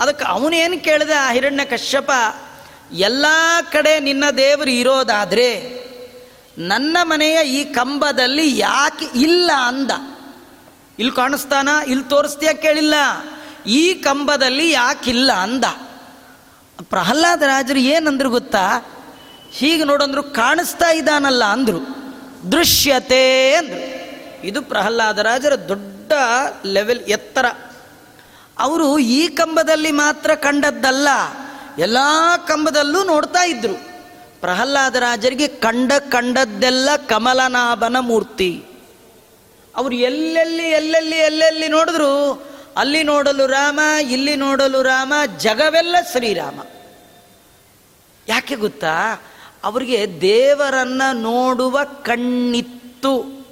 ಅದಕ್ಕೆ 0.00 0.24
ಅವನೇನು 0.24 0.84
ಕೇಳಿದ 0.84 1.10
ಹಿರಣ್ಯ 1.32 1.64
ಕಶ್ಯಪ, 1.64 2.10
ಎಲ್ಲ 2.92 3.26
ಕಡೆ 3.72 4.00
ನಿನ್ನ 4.00 4.24
ದೇವರು 4.36 4.70
ಇರೋದಾದರೆ, 4.70 5.76
ನನ್ನ 6.58 6.96
ಮನೆಯ 7.02 7.38
ಈ 7.46 7.64
ಕಂಬದಲ್ಲಿ 7.64 8.58
ಯಾಕೆ 8.58 9.18
ಇಲ್ಲ 9.18 9.50
ಅಂದ. 9.66 9.90
ಇಲ್ಲಿ 10.98 11.16
ಕಾಣಿಸ್ತಾನ 11.16 11.68
ಇಲ್ಲಿ 11.88 12.04
ತೋರಿಸ್ತೀಯ 12.04 12.54
ಕೇಳಿಲ್ಲ. 12.54 12.94
ಈ 13.66 13.94
ಕಂಬದಲ್ಲಿ 13.94 14.70
ಯಾಕಿಲ್ಲ 14.70 15.32
ಅಂದ. 15.32 15.64
ಪ್ರಹ್ಲಾದ 16.82 17.42
ರಾಜರು 17.42 17.78
ಏನಂದ್ರು 17.78 18.30
ಗೊತ್ತಾ? 18.30 18.92
ಹೀಗೆ 19.50 19.84
ನೋಡಂದ್ರು 19.84 20.22
ಕಾಣಿಸ್ತಾ 20.22 20.92
ಇದ್ದಾನಲ್ಲ 20.92 21.44
ಅಂದ್ರು. 21.44 21.78
ದೃಶ್ಯತೆ 22.52 23.54
ಅಂದರು. 23.54 23.96
ಇದು 24.46 24.62
ಪ್ರಹ್ಲಾದ 24.62 25.18
ರಾಜರ 25.18 25.54
ದೊಡ್ಡ 25.54 26.12
ಲೆವೆಲ್ 26.64 27.00
ಎತ್ತರ. 27.00 27.46
ಅವರು 28.58 28.98
ಈ 28.98 29.28
ಕಂಬದಲ್ಲಿ 29.28 29.92
ಮಾತ್ರ 29.92 30.34
ಕಂಡದ್ದಲ್ಲ, 30.34 31.08
ಎಲ್ಲ 31.78 31.98
ಕಂಬದಲ್ಲೂ 32.46 33.04
ನೋಡ್ತಾ 33.04 33.44
ಇದ್ರು. 33.44 33.74
ಪ್ರಹ್ಲಾದ 34.40 34.94
ರಾಜರಿಗೆ 34.94 35.48
ಕಂಡ 35.48 35.92
ಕಂಡದ್ದೆಲ್ಲ 35.92 36.88
ಕಮಲನಾಭನ 37.08 37.96
ಮೂರ್ತಿ. 37.98 38.64
ಅವರು 39.76 39.94
ಎಲ್ಲೆಲ್ಲಿ 39.94 40.62
ಎಲ್ಲೆಲ್ಲಿ 40.62 41.16
ಎಲ್ಲೆಲ್ಲಿ 41.16 41.68
ನೋಡಿದ್ರು 41.68 42.12
ಅಲ್ಲಿ 42.76 43.02
ನೋಡಲು 43.02 43.46
ರಾಮ, 43.46 43.80
ಇಲ್ಲಿ 44.10 44.36
ನೋಡಲು 44.36 44.82
ರಾಮ, 44.82 45.12
ಜಗವೆಲ್ಲ 45.38 45.96
ಶ್ರೀರಾಮ. 46.12 46.60
ಯಾಕೆ 48.28 48.56
ಗೊತ್ತಾ? 48.56 49.22
ಅವರಿಗೆ 49.64 50.20
ದೇವರನ್ನ 50.20 51.02
ನೋಡುವ 51.12 51.78
ಕಣ್ಣಿತ್ತು. 52.02 53.46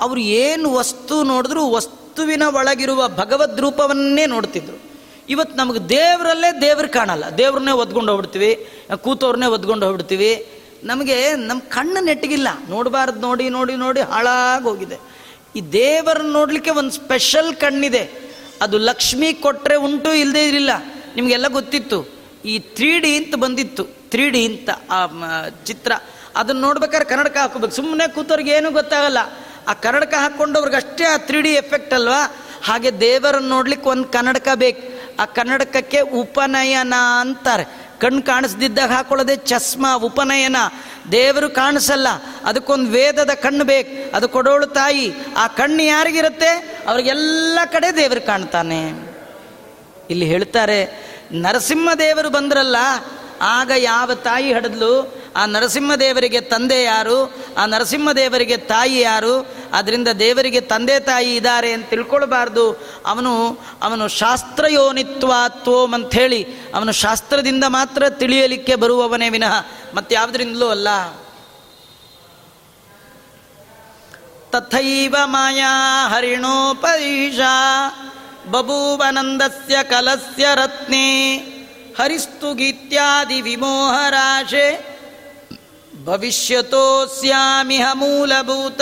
ಅವರು 0.00 0.20
ಏನು 0.20 0.72
ವಸ್ತು 0.72 1.22
ನೋಡಿದ್ರು 1.22 1.70
ವಸ್ತುವಿನ 1.70 2.42
ಒಳಗಿರುವ 2.42 3.08
ಭಗವದ್ 3.08 3.60
ರೂಪವನ್ನೇ 3.60 4.26
ನೋಡ್ತಿದ್ರು. 4.26 4.90
ಇವತ್ತು 5.28 5.56
ನಮಗೆ 5.56 5.88
ದೇವರಲ್ಲೇ 5.88 6.60
ದೇವ್ರು 6.60 6.88
ಕಾಣಲ್ಲ. 6.88 7.24
ದೇವ್ರನ್ನೇ 7.38 7.72
ಒದ್ಕೊಂಡು 7.72 8.12
ಹೋಗ್ಬಿಡ್ತೀವಿ 8.12 8.68
ಕೂತವ್ರನ್ನೇ 8.96 9.46
ಒದ್ಕೊಂಡು 9.46 9.86
ಹೋಗ್ಬಿಡ್ತೀವಿ. 9.86 10.46
ನಮಗೆ 10.84 11.34
ನಮ್ಮ 11.34 11.60
ಕಣ್ಣು 11.60 12.04
ನೆಟ್ಟಿಗಿಲ್ಲ. 12.04 12.48
ನೋಡಬಾರ್ದು 12.68 13.20
ನೋಡಿ 13.20 13.48
ನೋಡಿ 13.48 13.76
ನೋಡಿ 13.76 14.00
ಹಾಳಾಗೋಗಿದೆ 14.00 14.98
ಈ 15.56 15.60
ದೇವರನ್ನ 15.60 16.32
ನೋಡಲಿಕ್ಕೆ 16.32 16.70
ಒಂದು 16.70 16.90
ಸ್ಪೆಷಲ್ 16.90 17.54
ಕಣ್ಣಿದೆ. 17.54 18.29
ಅದು 18.60 18.78
ಲಕ್ಷ್ಮಿ 18.78 19.34
ಕೊಟ್ಟರೆ 19.34 19.76
ಉಂಟು 19.76 20.14
ಇಲ್ಲದೇ 20.14 20.46
ಇರಲಿಲ್ಲ. 20.46 20.70
ನಿಮಗೆಲ್ಲ 21.16 21.48
ಗೊತ್ತಿತ್ತು. 21.48 22.08
ಈ 22.44 22.58
ತ್ರೀ 22.58 22.98
ಡಿ 22.98 23.16
ಅಂತ 23.16 23.34
ಬಂದಿತ್ತು. 23.34 23.84
ತ್ರೀ 23.84 24.30
ಡಿ 24.30 24.46
ಅಂತ, 24.46 24.70
ಆ 24.90 25.06
ಚಿತ್ರ. 25.64 25.92
ಅದನ್ನ 26.36 26.60
ನೋಡ್ಬೇಕಾದ್ರೆ 26.60 27.08
ಕನ್ನಡಕ 27.08 27.36
ಹಾಕೋಬೇಕು 27.36 27.74
ಸುಮ್ಮನೆ 27.74 28.14
ಕೂತವ್ರಿಗೆ 28.14 28.50
ಏನೂ 28.50 28.70
ಗೊತ್ತಾಗಲ್ಲ. 28.70 29.18
ಆ 29.68 29.72
ಕನ್ನಡಕ 29.72 30.14
ಹಾಕ್ಕೊಂಡವ್ರಿಗೆ 30.14 30.76
ಅಷ್ಟೇ 30.76 31.04
ಆ 31.04 31.16
ತ್ರೀ 31.16 31.40
ಡಿ 31.40 31.50
ಎಫೆಕ್ಟ್ 31.50 31.94
ಅಲ್ವಾ? 31.94 32.36
ಹಾಗೆ 32.62 33.00
ದೇವರನ್ನು 33.00 33.48
ನೋಡ್ಲಿಕ್ಕೆ 33.48 33.88
ಒಂದು 33.88 34.04
ಕನ್ನಡಕ 34.04 34.48
ಬೇಕು. 34.54 35.00
ಆ 35.20 35.24
ಕನ್ನಡಕಕ್ಕೆ 35.24 36.00
ಉಪನಯನ 36.00 36.94
ಅಂತಾರೆ. 37.20 37.79
ಕಣ್ಣು 38.00 38.22
ಕಾಣಿಸ್ದಿದ್ದಾಗ 38.22 38.92
ಹಾಕೊಳ್ಳೋದೆ 38.92 39.36
ಚಸ್ಮಾ, 39.36 39.94
ಉಪನಯನ. 39.94 40.56
ದೇವರು 41.12 41.48
ಕಾಣಿಸಲ್ಲ. 41.48 42.08
ಅದಕ್ಕೊಂದು 42.44 42.90
ವೇದದ 42.90 43.30
ಕಣ್ಣು 43.30 43.64
ಬೇಕು. 43.64 44.16
ಅದು 44.16 44.28
ಕೊಡೋಳು 44.28 44.66
ತಾಯಿ. 44.66 45.12
ಆ 45.36 45.46
ಕಣ್ಣು 45.46 45.82
ಯಾರಿಗಿರುತ್ತೆ? 45.82 46.78
ಅವ್ರಿಗೆಲ್ಲ 46.88 47.58
ಕಡೆ 47.72 47.96
ದೇವರು 47.96 48.26
ಕಾಣ್ತಾನೆ. 48.26 49.10
ಇಲ್ಲಿ 50.10 50.26
ಹೇಳ್ತಾರೆ, 50.26 51.10
ನರಸಿಂಹ 51.32 51.94
ದೇವರು 51.94 52.30
ಬಂದ್ರಲ್ಲ 52.30 52.76
ಆಗ 53.40 53.70
ಯಾವ 53.76 54.14
ತಾಯಿ 54.14 54.52
ಹಡದ್ಲು? 54.52 55.22
ಆ 55.36 55.46
ನರಸಿಂಹದೇವರಿಗೆ 55.46 56.40
ತಂದೆ 56.40 56.82
ಯಾರು? 56.82 57.44
ಆ 57.58 57.66
ನರಸಿಂಹದೇವರಿಗೆ 57.66 58.56
ತಾಯಿ 58.56 59.00
ಯಾರು? 59.00 59.60
ಅದರಿಂದ 59.72 60.08
ದೇವರಿಗೆ 60.08 60.60
ತಂದೆ 60.60 61.00
ತಾಯಿ 61.00 61.36
ಇದ್ದಾರೆ 61.36 61.72
ಅಂತ 61.72 61.90
ತಿಳ್ಕೊಳ್ಬಾರ್ದು. 61.90 62.72
ಅವನು 63.06 63.58
ಅವನು 63.82 64.08
ಶಾಸ್ತ್ರಯೋನಿತ್ವಾತ್ವೋಮ್ 64.08 65.94
ಅಂಥೇಳಿ 65.94 66.46
ಅವನು 66.74 66.92
ಶಾಸ್ತ್ರದಿಂದ 66.92 67.64
ಮಾತ್ರ 67.68 68.08
ತಿಳಿಯಲಿಕ್ಕೆ 68.08 68.74
ಬರುವವನೇ 68.74 69.28
ವಿನಃ 69.28 69.66
ಮತ್ತಾವುದರಿಂದಲೂ 69.94 70.68
ಅಲ್ಲ. 70.68 70.88
ತಥೈವ 74.50 75.16
ಮಾಯಾ 75.24 76.08
ಹರಿಣೋಪೈಷ 76.08 77.38
ಬಬೂವನಂದಸ್ಯ 78.50 79.76
ಕಲಸ್ಯ 79.82 80.46
ರತ್ನೆ. 80.54 81.36
ಹರಿಸ್ತು 82.00 82.54
ಗೀತ್ಯಾದಿ 82.54 83.40
ವಿಮೋಹರಾಶೆ. 83.40 84.98
ಭವಿಷ್ಯತೋಸ್ಯಾಮಿಹ 86.04 87.88
ಮೂಲಭೂತ. 87.92 88.80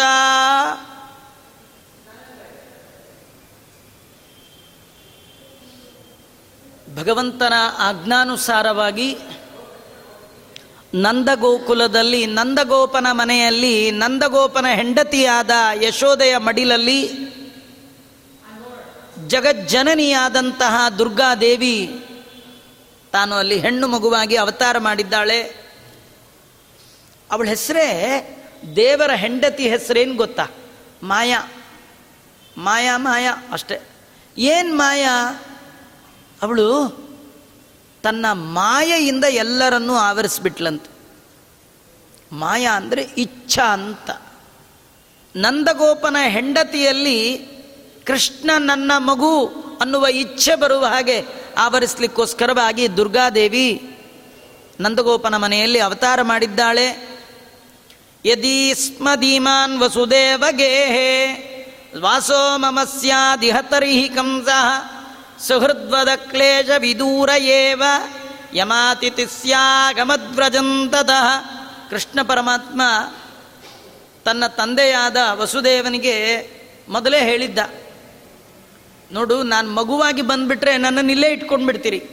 ಭಗವಂತನ 6.99 7.53
ಆಜ್ಞಾನುಸಾರವಾಗಿ 7.79 9.19
ನಂದಗೋಕುಲದಲ್ಲಿ, 10.95 12.27
ನಂದಗೋಪನ 12.27 13.07
ಮನೆಯಲ್ಲಿ, 13.11 13.91
ನಂದಗೋಪನ 13.91 14.67
ಹೆಂಡತಿಯಾದ 14.75 15.51
ಯಶೋದೆಯ 15.83 16.37
ಮಡಿಲಲ್ಲಿ 16.37 17.09
ಜಗಜ್ಜನನಿಯಾದಂತಹ 19.27 20.89
ದುರ್ಗಾದೇವಿ 20.89 22.05
ತಾನು 23.13 23.37
ಅಲ್ಲಿ 23.37 23.59
ಹೆಣ್ಣು 23.59 23.89
ಮಗುವಾಗಿ 23.89 24.37
ಅವತಾರ 24.37 24.79
ಮಾಡಿದ್ದಾಳೆ. 24.79 25.43
ಅವಳ 27.31 27.49
ಹೆಸರೇ 27.49 27.85
ದೇವರ 28.77 29.11
ಹೆಂಡತಿ 29.11 29.69
ಹೆಸರೇನು 29.69 30.15
ಗೊತ್ತಾ? 30.15 30.47
ಮಾಯಾ. 31.03 31.49
ಮಾಯಾ 32.59 32.99
ಮಾಯಾ 32.99 33.37
ಅಷ್ಟೆ. 33.53 33.81
ಏನು 34.39 34.75
ಮಾಯಾ? 34.75 35.45
ಅವಳು 36.43 36.89
ತನ್ನ 38.03 38.27
ಮಾಯೆಯಿಂದ 38.33 39.25
ಎಲ್ಲರನ್ನೂ 39.25 39.95
ಆವರಿಸ್ಬಿಟ್ಲಂತ. 39.95 40.85
ಮಾಯಾ 42.33 42.73
ಅಂದರೆ 42.73 43.03
ಇಚ್ಛಾ 43.03 43.73
ಅಂತ. 43.73 44.11
ನಂದಗೋಪನ 45.37 46.17
ಹೆಂಡತಿಯಲ್ಲಿ 46.29 47.39
ಕೃಷ್ಣ 48.05 48.51
ನನ್ನ 48.59 48.93
ಮಗು 48.97 49.47
ಅನ್ನುವ 49.81 50.07
ಇಚ್ಛೆ 50.07 50.55
ಬರುವ 50.55 50.87
ಹಾಗೆ 50.87 51.27
ಆವರಿಸ್ಲಿಕ್ಕೋಸ್ಕರವಾಗಿ 51.59 52.97
ದುರ್ಗಾದೇವಿ 52.97 53.95
ನಂದಗೋಪನ 54.81 55.37
ಮನೆಯಲ್ಲಿ 55.37 55.79
ಅವತಾರ 55.79 56.23
ಮಾಡಿದ್ದಾಳೆ. 56.23 57.09
ಯದಿ 58.25 58.75
ಸ್ಮ 58.75 59.09
ಧೀಮಾನ್ 59.17 59.79
ವಸುದೇವ 59.79 60.45
ಗೇಹೇ 60.51 61.35
ವಾಸೋ 62.01 62.59
ಮಮ 62.59 62.79
ಸ್ಯಾದಿಹ 63.01 63.57
ಕಂಸ, 64.15 64.49
ಸುಹೃದ್ವದ 65.43 66.09
ಕ್ಲೇಶ 66.17 66.71
ವಿದೂರ 66.79 67.31
ಏವ 67.39 67.83
ಯಮಾತಿಥಿ 68.55 69.27
ಸ್ಯಾಗಮದ್ವ್ರಜಂತದ 69.27 71.11
ಕೃಷ್ಣ 71.91 72.23
ಪರಮಾತ್ಮ 72.23 72.83
ತನ್ನ 74.25 74.47
ತಂದೆಯಾದ 74.47 75.17
ವಸುದೇವನಿಗೆ 75.33 76.49
ಮೊದಲೇ 76.89 77.21
ಹೇಳಿದ್ದ. 77.21 77.59
ನೋಡು, 79.13 79.43
ನಾನು 79.43 79.71
ಮಗುವಾಗಿ 79.71 80.23
ಬಂದುಬಿಟ್ರೆ 80.23 80.77
ನನ್ನನ್ನು 80.77 81.13
ಇಲ್ಲೇ 81.13 81.29
ಇಟ್ಕೊಂಡ್ಬಿಡ್ತೀರಿ. 81.33 82.05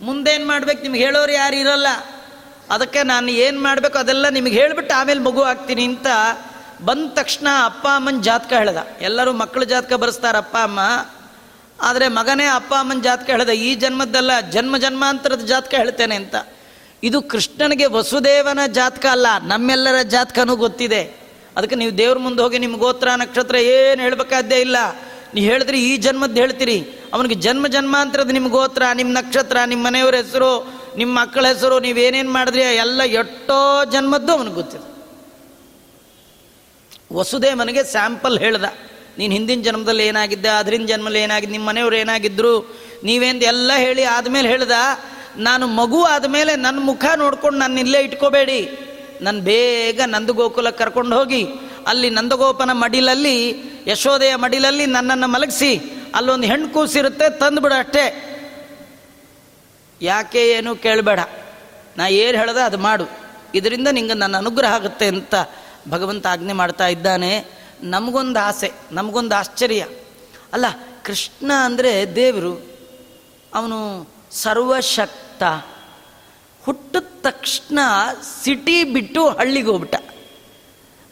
ಮುಂದೇನು 0.00 0.46
ಮಾಡ್ಬೇಕು? 0.46 0.82
ನಿಮ್ಗೆ 0.82 1.04
ಹೇಳೋರು 1.04 1.32
ಯಾರು 1.32 1.56
ಇರಲ್ಲ. 1.56 1.86
ಅದಕ್ಕೆ 2.70 3.02
ನಾನು 3.02 3.30
ಏನು 3.30 3.62
ಮಾಡಬೇಕು? 3.62 3.98
ಅದೆಲ್ಲ 3.98 4.28
ನಿಮಗೆ 4.28 4.60
ಹೇಳಿಬಿಟ್ಟು 4.60 4.94
ಆಮೇಲೆ 4.94 5.20
ಮಗು 5.20 5.42
ಆಗ್ತೀನಿ 5.42 5.84
ಅಂತ 5.84 6.06
ಬಂದ 6.84 7.10
ತಕ್ಷಣ 7.14 7.46
ಅಪ್ಪ 7.64 7.86
ಅಮ್ಮನ 7.96 8.20
ಜಾತಕ 8.20 8.52
ಹೇಳ್ದ. 8.52 8.76
ಎಲ್ಲರೂ 9.00 9.32
ಮಕ್ಕಳು 9.32 9.64
ಜಾತಕ 9.64 9.92
ಬರೆಸ್ತಾರೆ 9.92 10.38
ಅಪ್ಪ 10.38 10.56
ಅಮ್ಮ. 10.56 10.80
ಆದರೆ 11.80 12.08
ಮಗನೇ 12.08 12.44
ಅಪ್ಪ 12.44 12.74
ಅಮ್ಮನ 12.74 13.00
ಜಾತಕ 13.00 13.30
ಹೇಳ್ದ, 13.30 13.48
ಈ 13.48 13.74
ಜನ್ಮದ್ದಲ್ಲ, 13.74 14.40
ಜನ್ಮ 14.40 14.76
ಜನ್ಮಾಂತರದ 14.76 15.44
ಜಾತಕ 15.46 15.74
ಹೇಳ್ತೇನೆ 15.74 16.14
ಅಂತ. 16.14 16.34
ಇದು 17.02 17.22
ಕೃಷ್ಣನಿಗೆ 17.22 17.86
ವಸುದೇವನ 17.86 18.58
ಜಾತಕ 18.66 19.06
ಅಲ್ಲ, 19.06 19.26
ನಮ್ಮೆಲ್ಲರ 19.42 20.02
ಜಾತಕನೂ 20.02 20.56
ಗೊತ್ತಿದೆ. 20.56 21.02
ಅದಕ್ಕೆ 21.56 21.76
ನೀವು 21.76 21.98
ದೇವ್ರ 21.98 22.18
ಮುಂದೆ 22.18 22.42
ಹೋಗಿ 22.42 22.58
ನಿಮ್ಮ 22.58 22.76
ಗೋತ್ರ, 22.76 23.08
ನಕ್ಷತ್ರ 23.16 23.56
ಏನು 23.56 24.02
ಹೇಳಬೇಕಾದ್ದೇ 24.02 24.60
ಇಲ್ಲ. 24.60 24.76
ನೀವು 25.34 25.46
ಹೇಳಿದ್ರಿ 25.46 25.78
ಈ 25.86 25.96
ಜನ್ಮದ್ದು 25.96 26.40
ಹೇಳ್ತೀರಿ. 26.40 26.78
ಅವನಿಗೆ 27.12 27.34
ಜನ್ಮ 27.34 27.66
ಜನ್ಮಾಂತರದ 27.66 28.30
ನಿಮ್ಮ 28.30 28.48
ಗೋತ್ರ 28.48 28.82
ನಿಮ್ಮ 28.94 29.12
ನಕ್ಷತ್ರ 29.12 29.56
ನಿಮ್ಮ 29.66 29.86
ಮನೆಯವ್ರ 29.86 30.14
ಹೆಸರು 30.14 30.82
ನಿಮ್ಮ 30.96 31.20
ಮಕ್ಕಳ 31.20 31.46
ಹೆಸರು 31.46 31.80
ನೀವೇನೇನು 31.80 32.30
ಮಾಡಿದ್ರಿ, 32.32 32.62
ಎಲ್ಲ 32.62 33.02
ಎಷ್ಟೋ 33.02 33.84
ಜನ್ಮದ್ದು 33.84 34.32
ಅವನಿಗೆ 34.32 34.54
ಗೊತ್ತಿದೆ. 34.54 34.86
ವಸುದೇವನಿಗೆ 37.12 37.84
ಸ್ಯಾಂಪಲ್ 37.84 38.38
ಹೇಳ್ದ. 38.38 38.64
ನೀನು 39.18 39.32
ಹಿಂದಿನ 39.32 39.60
ಜನ್ಮದಲ್ಲಿ 39.60 40.06
ಏನಾಗಿದ್ದೆ, 40.06 40.48
ಅದರಿಂದ 40.48 40.86
ಜನ್ಮದಲ್ಲಿ 40.88 41.20
ಏನಾಗಿದ್ದು 41.20 41.52
ನಿಮ್ಮ 41.52 41.68
ಮನೆಯವ್ರು 41.68 41.96
ಏನಾಗಿದ್ರು, 41.96 42.52
ನೀವೇಂದು 43.04 43.44
ಎಲ್ಲ 43.44 43.72
ಹೇಳಿ 43.76 44.04
ಆದಮೇಲೆ 44.04 44.48
ಹೇಳ್ದ, 44.48 44.76
ನಾನು 45.36 45.66
ಮಗು 45.66 46.04
ಆದಮೇಲೆ 46.04 46.56
ನನ್ನ 46.56 46.78
ಮುಖ 46.80 47.04
ನೋಡ್ಕೊಂಡು 47.16 47.58
ನನ್ನ 47.58 47.78
ಇಲ್ಲೇ 47.78 48.00
ಇಟ್ಕೋಬೇಡಿ. 48.00 48.60
ನನ್ನ 49.22 49.40
ಬೇಗ 49.40 50.00
ನಂದಗೋಕುಲ 50.06 50.70
ಕರ್ಕೊಂಡು 50.70 51.18
ಹೋಗಿ 51.18 51.42
ಅಲ್ಲಿ 51.86 52.10
ನಂದಗೋಪನ 52.10 52.70
ಮಡಿಲಲ್ಲಿ 52.72 53.54
ಯಶೋದೆಯ 53.86 54.36
ಮಡಿಲಲ್ಲಿ 54.36 54.86
ನನ್ನನ್ನು 54.86 55.28
ಮಲಗಿಸಿ, 55.28 55.80
ಅಲ್ಲೊಂದು 56.14 56.46
ಹೆಣ್ಣು 56.46 56.68
ಕೂಸಿರುತ್ತೆ 56.68 57.38
ತಂದುಬಿಡು 57.38 57.74
ಅಷ್ಟೇ. 57.74 58.28
ಯಾಕೆ 60.02 60.48
ಏನು 60.48 60.76
ಕೇಳಬೇಡ. 60.76 61.20
ನಾ 61.96 62.08
ಏನು 62.08 62.38
ಹೇಳ್ದೆ 62.38 62.60
ಅದು 62.60 62.78
ಮಾಡು. 62.78 63.04
ಇದರಿಂದ 63.54 63.88
ನಿಂಗೆ 63.88 64.14
ನನ್ನ 64.14 64.36
ಅನುಗ್ರಹ 64.36 64.72
ಆಗುತ್ತೆ 64.72 65.06
ಅಂತ 65.06 65.34
ಭಗವಂತ 65.88 66.26
ಆಜ್ಞೆ 66.26 66.52
ಮಾಡ್ತಾ 66.52 66.86
ಇದ್ದಾನೆ. 66.86 67.44
ನಮಗೊಂದು 67.82 68.40
ಆಸೆ, 68.40 68.72
ನಮಗೊಂದು 68.92 69.34
ಆಶ್ಚರ್ಯ. 69.34 69.86
ಅಲ್ಲ, 70.52 70.64
ಕೃಷ್ಣ 71.04 71.52
ಅಂದರೆ 71.64 72.16
ದೇವರು. 72.16 72.78
ಅವನು 73.54 74.08
ಸರ್ವಶಕ್ತ. 74.30 75.42
ಹುಟ್ಟಿದ 76.64 76.96
ತಕ್ಷಣ 77.20 77.78
ಸಿಟಿ 78.44 78.84
ಬಿಟ್ಟು 78.84 79.28
ಹಳ್ಳಿಗೆ 79.28 79.66
ಹೋಗ್ಬಿಟ್ಟ. 79.66 79.94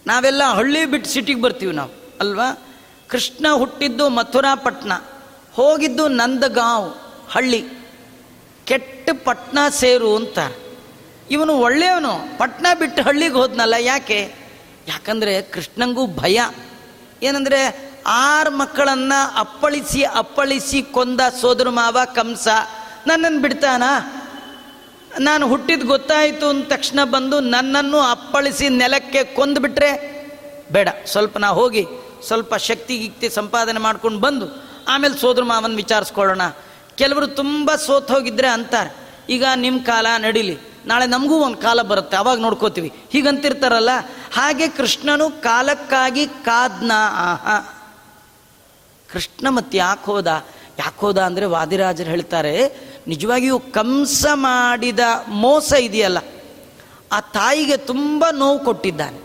ನಾವೆಲ್ಲ 0.07 0.43
ಹಳ್ಳಿ 0.45 0.85
ಬಿಟ್ಟು 0.85 1.11
ಸಿಟಿಗೆ 1.11 1.41
ಬರ್ತೀವಿ 1.41 1.73
ನಾವು, 1.73 1.91
ಅಲ್ವಾ? 2.21 2.59
ಕೃಷ್ಣ 3.09 3.47
ಹುಟ್ಟಿದ್ದು 3.53 4.09
ಮಥುರಾ 4.09 4.55
ಪಟ್ನ 4.55 4.93
ಹೋಗಿದ್ದು 5.53 6.09
ನಂದಗಾಂವ್ 6.09 6.95
ಹಳ್ಳಿ. 7.31 7.61
ಕೆಟ್ಟ 8.65 9.11
ಪಟ್ನ 9.25 9.59
ಸೇರು 9.69 10.17
ಅಂತ 10.17 10.39
ಇವನು 11.31 11.53
ಒಳ್ಳೆಯವನು, 11.59 12.39
ಪಟ್ನ 12.39 12.67
ಬಿಟ್ಟು 12.79 13.03
ಹಳ್ಳಿಗೆ 13.03 13.35
ಹೋದ್ನಲ್ಲ 13.35 13.75
ಯಾಕೆ? 13.79 14.35
ಯಾಕಂದರೆ 14.89 15.43
ಕೃಷ್ಣಂಗೂ 15.43 16.07
ಭಯ. 16.07 16.41
ಏನಂದರೆ 17.23 17.91
ಆರು 18.07 18.51
ಮಕ್ಕಳನ್ನು 18.57 19.39
ಅಪ್ಪಳಿಸಿ 19.39 20.03
ಅಪ್ಪಳಿಸಿ 20.03 20.83
ಕೊಂದ 20.83 21.21
ಸೋದರ 21.41 21.69
ಮಾವ 21.69 21.99
ಕಂಸ 22.15 22.49
ನನ್ನನ್ನು 23.07 23.41
ಬಿಡ್ತಾನ? 23.41 23.83
ನಾನು 25.19 25.49
ಹುಟ್ಟಿದ 25.49 25.83
ಗೊತ್ತಾಯಿತು 25.83 26.49
ಅಂದ 26.49 26.65
ತಕ್ಷಣ 26.65 27.05
ಬಂದು 27.05 27.41
ನನ್ನನ್ನು 27.41 27.99
ಅಪ್ಪಳಿಸಿ 27.99 28.69
ನೆಲಕ್ಕೆ 28.69 29.25
ಕೊಂದುಬಿಟ್ರೆ 29.25 30.21
ಬೇಡ. 30.73 30.89
ಸ್ವಲ್ಪ 31.07 31.39
ನಾ 31.39 31.49
ಹೋಗಿ 31.49 31.87
ಸ್ವಲ್ಪ 32.27 32.55
ಶಕ್ತಿ 32.55 32.99
ಗಿಕ್ತಿ 32.99 33.29
ಸಂಪಾದನೆ 33.29 33.79
ಮಾಡ್ಕೊಂಡು 33.79 34.19
ಬಂದು 34.19 34.65
ಆಮೇಲೆ 34.89 35.19
ಸೋದ್ರ 35.19 35.43
ಮಾವನ್ 35.43 35.77
ವಿಚಾರಿಸ್ಕೊಳ್ಳೋಣ. 35.77 36.43
ಕೆಲವರು 36.95 37.27
ತುಂಬ 37.27 37.75
ಸೋತ್ 37.75 38.11
ಹೋಗಿದ್ರೆ 38.11 38.49
ಅಂತಾರೆ. 38.49 38.97
ಈಗ 39.29 39.45
ನಿಮ್ಮ 39.57 39.83
ಕಾಲ 39.83 40.07
ನಡೀಲಿ. 40.19 40.59
ನಾಳೆ 40.87 41.07
ನಮಗೂ 41.07 41.37
ಒಂದು 41.39 41.57
ಕಾಲ 41.57 41.83
ಬರುತ್ತೆ. 41.83 42.17
ಅವಾಗ 42.17 42.39
ನೋಡ್ಕೋತೀವಿ. 42.39 42.93
ಹೀಗಂತಿರ್ತಾರಲ್ಲ? 43.11 43.91
ಹಾಗೆ 44.33 44.69
ಕೃಷ್ಣನು 44.69 45.43
ಕಾಲಕ್ಕಾಗಿ 45.43 46.27
ಕಾದ್ನ. 46.27 46.93
ಆಹಾ. 47.11 47.77
ಕೃಷ್ಣ 49.13 49.49
ಮತ್ತೆ 49.49 49.79
ಯಾಕೆ 49.79 50.05
ಹೋದ? 50.05 50.47
ಯಾಕೆ 50.79 51.01
ಹೋದ 51.01 51.19
ಅಂದರೆ 51.19 51.47
ವಾದಿರಾಜರು 51.47 52.11
ಹೇಳ್ತಾರೆ 52.11 52.89
ನಿಜವಾಗಿಯೂ 53.09 53.59
ಕಂಸ 53.59 54.25
ಮಾಡಿದ 54.45 55.03
ಮೋಸ 55.43 55.71
ಇದೆಯಲ್ಲ, 55.89 56.19
ಆ 57.13 57.19
ತಾಯಿಗೆ 57.21 57.77
ತುಂಬ 57.91 58.25
ನೋವು 58.41 58.59
ಕೊಟ್ಟಿದ್ದಾನೆ. 58.65 59.19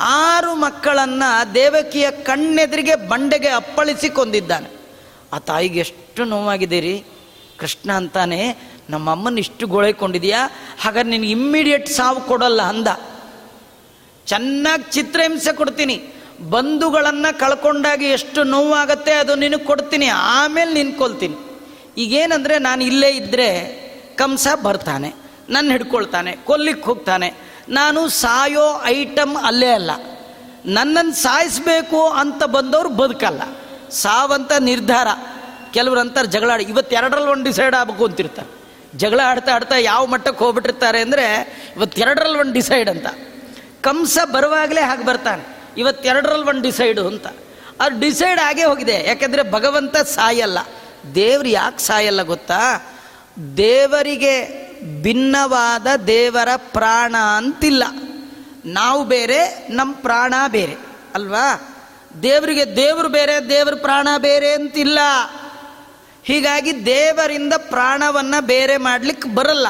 ಆರು 0.00 0.54
ಮಕ್ಕಳನ್ನು 0.54 1.30
ದೇವಕಿಯ 1.54 2.06
ಕಣ್ಣೆದುರಿಗೆ 2.28 2.94
ಬಂಡೆಗೆ 3.10 3.50
ಅಪ್ಪಳಿಸಿ 3.60 4.08
ಕೊಂದಿದ್ದಾನೆ 4.18 4.68
ಆ 5.32 5.38
ತಾಯಿಗೆ 5.50 5.80
ಎಷ್ಟು 5.86 6.24
ನೋವಾಗಿದೆ 6.32 6.80
ರೀ 6.86 6.96
ಕೃಷ್ಣ 7.60 7.90
ಅಂತಾನೆ 8.00 8.40
ನಮ್ಮ 8.90 9.06
ಅಮ್ಮನ 9.10 9.38
ಇಷ್ಟು 9.44 9.64
ಗೋಳೈಕೊಂಡಿದೆಯಾ 9.74 10.40
ಹಾಗಾದ್ರೆ 10.82 11.10
ನಿನಗೆ 11.12 11.32
ಇಮ್ಮಿಡಿಯೇಟ್ 11.38 11.88
ಸಾವು 11.88 12.20
ಕೊಡಲ್ಲ 12.28 12.62
ಅಂದ. 12.72 12.88
ಚೆನ್ನಾಗಿ 14.26 14.86
ಚಿತ್ರಹಿಂಸೆ 14.96 15.52
ಕೊಡ್ತೀನಿ. 15.60 15.96
ಬಂಧುಗಳನ್ನು 16.50 17.30
ಕಳ್ಕೊಂಡಾಗ 17.38 18.02
ಎಷ್ಟು 18.18 18.40
ನೋವಾಗತ್ತೆ 18.54 19.12
ಅದು 19.22 19.34
ನಿನಗೆ 19.42 19.64
ಕೊಡ್ತೀನಿ, 19.64 20.08
ಆಮೇಲೆ 20.08 20.72
ನಿನ್ 20.78 20.92
ಕೊಲ್ತೀನಿ 21.02 21.36
ಈಗೇನಂದರೆ 21.96 22.58
ನಾನು 22.58 22.84
ಇಲ್ಲೇ 22.84 23.10
ಇದ್ದರೆ 23.10 23.76
ಕಂಸ 24.16 24.48
ಬರ್ತಾನೆ 24.62 25.14
ನನ್ನ 25.48 25.70
ಹಿಡ್ಕೊಳ್ತಾನೆ 25.70 26.32
ಕೊಲ್ಲಿಕ್ಕೆ 26.32 26.84
ಹೋಗ್ತಾನೆ. 26.84 27.34
ನಾನು 27.68 28.08
ಸಾಯೋ 28.08 28.82
ಐಟಮ್ 28.84 29.36
ಅಲ್ಲೇ 29.36 29.70
ಅಲ್ಲ. 29.70 29.90
ನನ್ನನ್ನು 30.64 31.12
ಸಾಯಿಸ್ಬೇಕು 31.12 32.08
ಅಂತ 32.08 32.44
ಬಂದವರು 32.44 32.88
ಬದುಕಲ್ಲ. 32.88 33.42
ಸಾವಂತ 33.90 34.52
ನಿರ್ಧಾರ. 34.52 35.06
ಕೆಲವರು 35.72 36.00
ಅಂತಾರೆ 36.00 36.28
ಜಗಳ 36.28 36.50
ಇವತ್ತು 36.50 36.96
ಎರಡರಲ್ಲಿ 36.96 37.30
ಒಂದು 37.30 37.44
ಡಿಸೈಡ್ 37.44 37.74
ಆಗಬೇಕು 37.74 38.04
ಅಂತಿರ್ತಾರೆ. 38.04 38.56
ಜಗಳ 38.98 39.20
ಆಡ್ತಾ 39.24 39.52
ಆಡ್ತಾ 39.52 39.76
ಯಾವ 39.76 40.06
ಮಟ್ಟಕ್ಕೆ 40.06 40.44
ಹೋಗ್ಬಿಟ್ಟಿರ್ತಾರೆ 40.44 41.00
ಅಂದರೆ 41.00 41.24
ಇವತ್ತೆರಡರಲ್ಲಿ 41.76 42.38
ಒಂದು 42.38 42.52
ಡಿಸೈಡ್ 42.52 42.90
ಅಂತ. 42.90 43.06
ಕಂಸ 43.80 44.18
ಬರುವಾಗಲೇ 44.32 44.80
ಹಾಗೆ 44.80 45.04
ಬರ್ತಾನೆ 45.04 45.56
ಇವತ್ತೆರಡರಲ್ಲಿ 45.78 46.46
ಒಂದು 46.46 46.62
ಡಿಸೈಡು 46.62 47.06
ಅಂತ. 47.06 47.26
ಅದು 47.80 48.00
ಡಿಸೈಡ್ 48.00 48.40
ಆಗೇ 48.40 48.64
ಹೋಗಿದೆ. 48.64 49.04
ಯಾಕಂದರೆ 49.08 49.52
ಭಗವಂತ 49.52 49.96
ಸಾಯಲ್ಲ. 49.96 50.58
ದೇವ್ರು 51.14 51.48
ಯಾಕೆ 51.48 51.78
ಸಾಯಲ್ಲ 51.78 52.22
ಗೊತ್ತಾ? 52.22 52.86
ದೇವರಿಗೆ 53.56 54.66
ಭಿನ್ನವಾದ 55.02 55.86
ದೇವರ 56.06 56.48
ಪ್ರಾಣ 56.56 57.16
ಅಂತಿಲ್ಲ. 57.36 57.84
ನಾವು 58.64 59.04
ಬೇರೆ 59.04 59.68
ನಮ್ಮ 59.70 59.94
ಪ್ರಾಣ 59.94 60.34
ಬೇರೆ, 60.48 60.76
ಅಲ್ವಾ? 61.14 61.74
ದೇವರಿಗೆ 62.22 62.76
ದೇವರು 62.76 63.08
ಬೇರೆ, 63.08 63.48
ದೇವ್ರ 63.48 63.74
ಪ್ರಾಣ 63.74 64.08
ಬೇರೆ 64.18 64.52
ಅಂತಿಲ್ಲ. 64.52 64.98
ಹೀಗಾಗಿ 66.24 66.86
ದೇವರಿಂದ 66.86 67.52
ಪ್ರಾಣವನ್ನು 67.52 68.44
ಬೇರೆ 68.46 68.76
ಮಾಡಲಿಕ್ಕೆ 68.76 69.28
ಬರಲ್ಲ. 69.28 69.66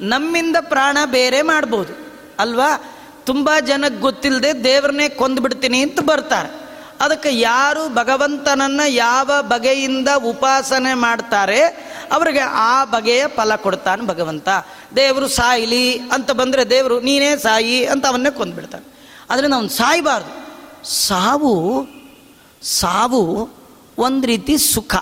ನಮ್ಮಿಂದ 0.00 0.56
ಪ್ರಾಣ 0.60 0.98
ಬೇರೆ 1.04 1.42
ಮಾಡ್ಬೋದು, 1.42 1.92
ಅಲ್ವಾ? 2.38 2.94
ತುಂಬ 3.24 3.50
ಜನಕ್ಕೆ 3.60 4.00
ಗೊತ್ತಿಲ್ಲದೆ 4.00 4.64
ದೇವ್ರನ್ನೇ 4.64 5.08
ಕೊಂದ್ಬಿಡ್ತೀನಿ 5.08 5.82
ಅಂತ 5.82 6.00
ಬರ್ತಾರೆ. 6.00 6.67
ಅದಕ್ಕೆ 7.00 7.38
ಯಾರು 7.38 7.88
ಭಗವಂತನನ್ನು 7.88 8.90
ಯಾವ 8.90 9.30
ಬಗೆಯಿಂದ 9.40 10.08
ಉಪಾಸನೆ 10.08 10.94
ಮಾಡ್ತಾರೆ, 10.94 11.62
ಅವರಿಗೆ 12.12 12.40
ಆ 12.40 12.84
ಬಗೆಯ 12.84 13.26
ಫಲ 13.36 13.56
ಕೊಡ್ತಾನೆ 13.56 14.06
ಭಗವಂತ. 14.06 14.48
ದೇವರು 14.96 15.28
ಸಾಯಿಲಿ 15.28 15.98
ಅಂತ 15.98 16.30
ಬಂದರೆ 16.30 16.70
ದೇವರು, 16.70 17.00
ನೀನೇ 17.00 17.36
ಸಾಯಿ 17.36 17.86
ಅಂತ 17.86 18.06
ಅವನ್ನೇ 18.06 18.30
ಕೊಂದ್ಬಿಡ್ತಾನೆ. 18.30 18.98
ಅದರಿಂದ 19.30 19.54
ಅವನು 19.54 19.68
ಸಾಯಬಾರ್ದು. 19.68 20.48
ಸಾವು 20.88 21.86
ಸಾವು 22.62 23.50
ಒಂದು 23.98 24.26
ರೀತಿ 24.26 24.58
ಸುಖ. 24.58 24.94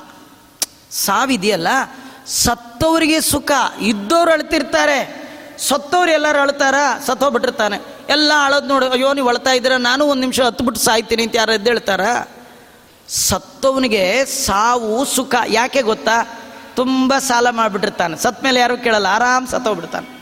ಸಾವಿದೆಯಲ್ಲ, 0.90 1.68
ಸತ್ತವರಿಗೆ 2.26 3.20
ಸುಖ, 3.20 3.51
ಇದ್ದವ್ರು 3.80 4.32
ಅಳ್ತಿರ್ತಾರೆ. 4.32 5.26
ಸತ್ತವ್ರು 5.59 6.12
ಎಲ್ಲರೂ 6.12 6.38
ಅಳ್ತಾರ 6.38 6.74
ಸತ್ತೋಗ್ಬಿಟ್ಟಿರ್ತಾನೆ 7.07 7.96
ಎಲ್ಲ 8.09 8.32
ಅಳೋದು 8.44 8.66
ನೋಡಿ, 8.66 8.86
ಅಯ್ಯೋ, 8.86 9.12
ನೀವು 9.12 9.28
ಅಳ್ತಾ 9.28 9.50
ಇದ್ದೀರ, 9.50 9.76
ನಾನು 9.76 10.04
ಒಂದು 10.04 10.20
ನಿಮಿಷ 10.20 10.40
ಹತ್ಬಿಟ್ಟು 10.40 10.82
ಸಾಯ್ತೀನಿ 10.82 11.22
ಅಂತ 11.22 11.36
ಯಾರು 11.36 11.52
ಎದ್ದೇಳ್ತಾರ 11.52 12.00
ಸತ್ತವನಿಗೆ 13.09 14.24
ಸಾವು, 14.24 15.04
ಸುಖ 15.04 15.34
ಯಾಕೆ 15.48 15.82
ಗೊತ್ತಾ? 15.82 16.38
ತುಂಬ 16.76 17.14
ಸಾಲ 17.18 17.50
ಮಾಡಿಬಿಟ್ಟಿರ್ತಾನೆ. 17.50 18.16
ಸತ್ತ 18.16 18.44
ಮೇಲೆ 18.44 18.61
ಯಾರು 18.61 18.76
ಕೇಳಲ್ಲ, 18.76 19.07
ಆರಾಮ್ 19.07 19.46
ಸತ್ತೋಗ್ಬಿಡ್ತಾನೆ 19.46 20.16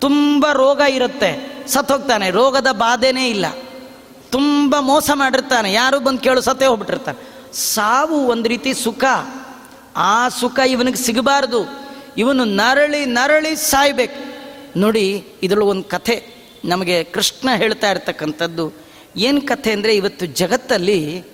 ತುಂಬ 0.00 0.46
ರೋಗ 0.52 0.80
ಇರುತ್ತೆ 0.90 1.62
ಸತ್ತೋಗ್ತಾನೆ 1.68 2.30
ರೋಗದ 2.30 2.66
ಬಾಧೆನೇ 2.72 3.28
ಇಲ್ಲ. 3.28 3.46
ತುಂಬ 4.30 4.76
ಮೋಸ 4.80 5.10
ಮಾಡಿರ್ತಾನೆ. 5.14 5.72
ಯಾರು 5.72 6.00
ಬಂದು 6.00 6.20
ಕೇಳು, 6.20 6.40
ಸತ್ತೇ 6.40 6.66
ಹೋಗ್ಬಿಟ್ಟಿರ್ತಾನೆ. 6.66 7.52
ಸಾವು 7.56 8.26
ಒಂದು 8.26 8.48
ರೀತಿ 8.48 8.74
ಸುಖ. 8.74 9.04
ಆ 9.96 10.28
ಸುಖ 10.28 10.58
ಇವನಿಗೆ 10.58 10.96
ಸಿಗಬಾರ್ದು. 10.96 11.82
ಇವನು 12.16 12.44
ನರಳಿ 12.44 13.06
ನರಳಿ 13.06 13.56
ಸಾಯ್ಬೇಕು. 13.56 14.31
ನೋಡಿ, 14.76 15.24
ಇದರಲ್ಲಿ 15.42 15.68
ಒಂದು 15.68 15.84
ಕಥೆ. 15.84 16.42
ನಮಗೆ 16.64 17.04
ಕೃಷ್ಣ 17.04 17.48
ಹೇಳ್ತಾ 17.56 17.90
ಇರ್ತಕ್ಕಂಥದ್ದು. 17.90 18.72
ಏನು 19.16 19.40
ಕಥೆ 19.40 19.72
ಅಂದರೆ 19.72 19.94
ಇವತ್ತು 19.94 20.26
ಜಗತ್ತಲ್ಲಿ 20.26 21.24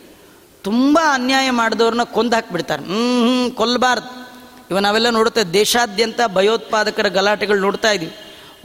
ತುಂಬ 0.63 0.99
ಅನ್ಯಾಯ 1.13 1.51
ಮಾಡಿದವ್ರನ್ನ 1.51 2.03
ಕೊಂದು 2.03 2.37
ಹಾಕ್ಬಿಡ್ತಾರೆ. 2.37 2.83
ಹ್ಞೂ 2.83 2.95
ಹ್ಞೂ 2.95 3.55
ಕೊಲ್ಲಬಾರ್ದು 3.55 4.29
ಇವ 4.71 4.79
ನಾವೆಲ್ಲ 4.79 5.11
ನೋಡುತ್ತೆ, 5.11 5.45
ದೇಶಾದ್ಯಂತ 5.45 6.21
ಭಯೋತ್ಪಾದಕರ 6.35 7.09
ಗಲಾಟೆಗಳು 7.09 7.61
ನೋಡ್ತಾ 7.61 7.91
ಇದ್ದೀವಿ 7.91 8.13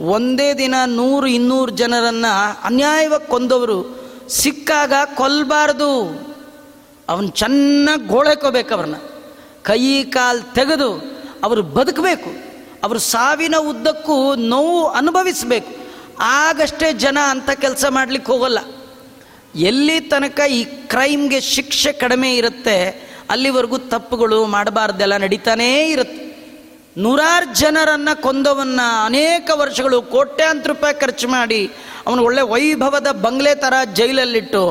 ಒಂದೇ 0.00 0.54
ದಿನ 0.54 0.74
ನೂರು, 0.86 1.26
ಇನ್ನೂರು 1.26 1.72
ಜನರನ್ನು 1.72 2.64
ಅನ್ಯಾಯವಾಗಿ 2.64 3.30
ಕೊಂದವರು 3.30 4.04
ಸಿಕ್ಕಾಗ 4.28 4.92
ಕೊಲ್ಲಬಾರ್ದು 5.14 5.90
ಅವನು 7.08 7.28
ಚೆನ್ನಾಗಿ 7.28 8.06
ಗೋಳೆಕೋಬೇಕು 8.06 8.74
ಅವ್ರನ್ನ. 8.74 8.94
ಕೈ, 9.62 10.04
ಕಾಲು 10.04 10.54
ತೆಗೆದು 10.54 10.90
ಅವರು 11.44 11.62
ಬದುಕಬೇಕು. 11.62 12.43
ಅವರು 12.84 13.00
ಸಾವಿನ 13.12 13.56
ಉದ್ದಕ್ಕೂ 13.70 14.16
ನೋವು 14.52 14.78
ಅನುಭವಿಸಬೇಕು. 15.00 15.70
ಆಗಷ್ಟೇ 16.20 16.88
ಜನ 17.04 17.18
ಅಂಥ 17.32 17.50
ಕೆಲಸ 17.64 17.84
ಮಾಡಲಿಕ್ಕೆ 17.96 18.30
ಹೋಗಲ್ಲ. 18.32 18.58
ಎಲ್ಲಿ 19.70 19.96
ತನಕ 20.12 20.40
ಈ 20.58 20.60
ಕ್ರೈಮ್ಗೆ 20.92 21.40
ಶಿಕ್ಷೆ 21.54 21.92
ಕಡಿಮೆ 22.02 22.30
ಇರುತ್ತೆ, 22.36 22.76
ಅಲ್ಲಿವರೆಗೂ 23.30 23.78
ತಪ್ಪುಗಳು 23.94 24.38
ಮಾಡಬಾರ್ದೆಲ್ಲ 24.54 25.16
ನಡೀತಾನೇ 25.24 25.70
ಇರುತ್ತೆ. 25.94 26.20
ನೂರಾರು 27.04 27.46
ಜನರನ್ನು 27.60 28.12
ಕೊಂದವನ್ನ 28.22 28.80
ಅನೇಕ 29.04 29.50
ವರ್ಷಗಳು 29.54 29.96
ಕೋಟ್ಯಾಂತರ 30.14 30.70
ರೂಪಾಯಿ 30.72 30.94
ಖರ್ಚು 31.00 31.28
ಮಾಡಿ 31.28 31.62
ಅವನು 32.06 32.20
ಒಳ್ಳೆ 32.24 32.42
ವೈಭವದ 32.52 33.08
ಬಂಗ್ಲೆ 33.24 33.52
ಥರ 33.54 33.74
ಜೈಲಲ್ಲಿಟ್ಟು 33.98 34.62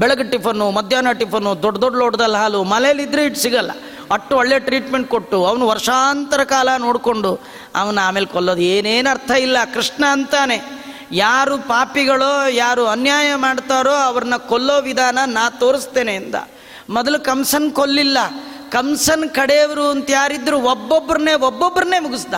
ಬೆಳಗ್ಗೆ 0.00 0.26
ಟಿಫನ್ನು, 0.32 0.66
ಮಧ್ಯಾಹ್ನ 0.78 1.12
ಟಿಫನ್ನು, 1.12 1.52
ದೊಡ್ಡ 1.62 1.78
ದೊಡ್ಡ 1.84 1.96
ಲೋಟದಲ್ಲಿ 2.02 2.38
ಹಾಲು 2.42 2.60
ಮಲೆಯಲ್ಲಿದ್ದರೆ 2.74 3.24
ಇಟ್ಟು 3.24 3.40
ಸಿಗಲ್ಲ. 3.40 3.72
ಅಷ್ಟು 4.12 4.36
ಒಳ್ಳೆ 4.36 4.58
ಟ್ರೀಟ್ಮೆಂಟ್ 4.58 5.08
ಕೊಟ್ಟು, 5.08 5.46
ಅವನು 5.46 5.66
ವರ್ಷಾಂತರ 5.66 6.44
ಕಾಲ 6.44 6.68
ನೋಡಿಕೊಂಡು, 6.78 7.40
ಅವನ 7.74 7.98
ಆಮೇಲೆ 8.02 8.26
ಕೊಲ್ಲೋದು. 8.26 8.60
ಏನೇನು 8.60 9.10
ಅರ್ಥ 9.10 9.30
ಇಲ್ಲ. 9.30 9.56
ಕೃಷ್ಣ 9.74 10.04
ಅಂತಾನೆ. 10.10 10.82
ಯಾರು 11.12 11.58
ಪಾಪಿಗಳೋ, 11.58 12.46
ಯಾರು 12.48 12.86
ಅನ್ಯಾಯ 12.86 13.34
ಮಾಡ್ತಾರೋ, 13.34 13.92
ಅವ್ರನ್ನ 13.92 14.36
ಕೊಲ್ಲೋ 14.36 14.80
ವಿಧಾನ 14.80 15.18
ನಾ 15.26 15.50
ತೋರಿಸ್ತೇನೆ 15.50 16.14
ಎಂದ. 16.14 16.34
ಮೊದಲು 16.90 17.20
ಕಂಸನ್ 17.20 17.72
ಕೊಲ್ಲಿಲ್ಲ. 17.72 18.18
ಕಂಸನ್ 18.70 19.30
ಕಡೆಯವರು 19.30 19.86
ಅಂತ 19.86 20.10
ಯಾರಿದ್ರು 20.10 20.60
ಒಬ್ಬೊಬ್ಬರನ್ನೇ 20.60 21.34
ಒಬ್ಬೊಬ್ಬರನ್ನೇ 21.34 21.98
ಮುಗಿಸ್ದ. 21.98 22.34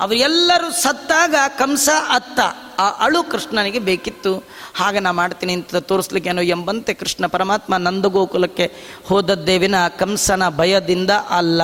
ಅವರೆಲ್ಲರೂ 0.00 0.70
ಸತ್ತಾಗ 0.70 1.34
ಕಂಸ 1.58 1.88
ಅತ್ತ. 2.10 2.40
ಆ 2.78 2.88
ಅಳು 2.88 3.22
ಕೃಷ್ಣನಿಗೆ 3.22 3.78
ಬೇಕಿತ್ತು. 3.78 4.44
ಹಾಗೆ 4.74 5.00
ನಾ 5.00 5.12
ಮಾಡ್ತೀನಿ 5.12 5.52
ಅಂತ 5.52 5.76
ತೋರಿಸ್ಲಿಕ್ಕೇನು 5.76 6.42
ಎಂಬಂತೆ 6.42 6.94
ಕೃಷ್ಣ 6.94 7.26
ಪರಮಾತ್ಮ 7.26 7.76
ನಂದಗೋಕುಲಕ್ಕೆ 7.76 8.72
ಹೋದದ್ದೇ 9.06 9.58
ವಿನ 9.58 9.74
ಕಂಸನ 9.98 10.48
ಭಯದಿಂದ 10.48 11.10
ಅಲ್ಲ. 11.10 11.62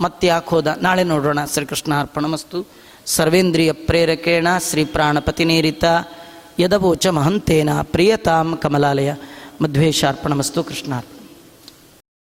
ಮತ್ತೆ 0.00 0.26
ಯಾಕೆ 0.26 0.50
ಹೋದ? 0.50 0.66
ನಾಳೆ 0.66 1.04
ನೋಡೋಣ. 1.04 1.44
ಶ್ರೀಕೃಷ್ಣ 1.44 2.00
ಅರ್ಪಣಮಸ್ತು 2.00 2.66
ಸರ್ವೇಂದ್ರಿಯ 3.06 3.72
ಪ್ರೇರಕೇಣ 3.72 4.48
ಶ್ರೀ 4.70 4.84
ಪ್ರಾಣಪತಿನೇರಿತ 4.84 5.84
ಯದವೋಚ 6.58 7.06
ಮಹಂತೇನ 7.06 7.68
ಪ್ರಿಯತಾಂ 7.82 8.56
ಕಮಲಾಲಯ. 8.56 9.12
ಮಧ್ವೇಶಾರ್ಪಣಮಸ್ತು 9.62 10.64
ಕೃಷ್ಣಾರ್ಪಣ. 10.64 11.23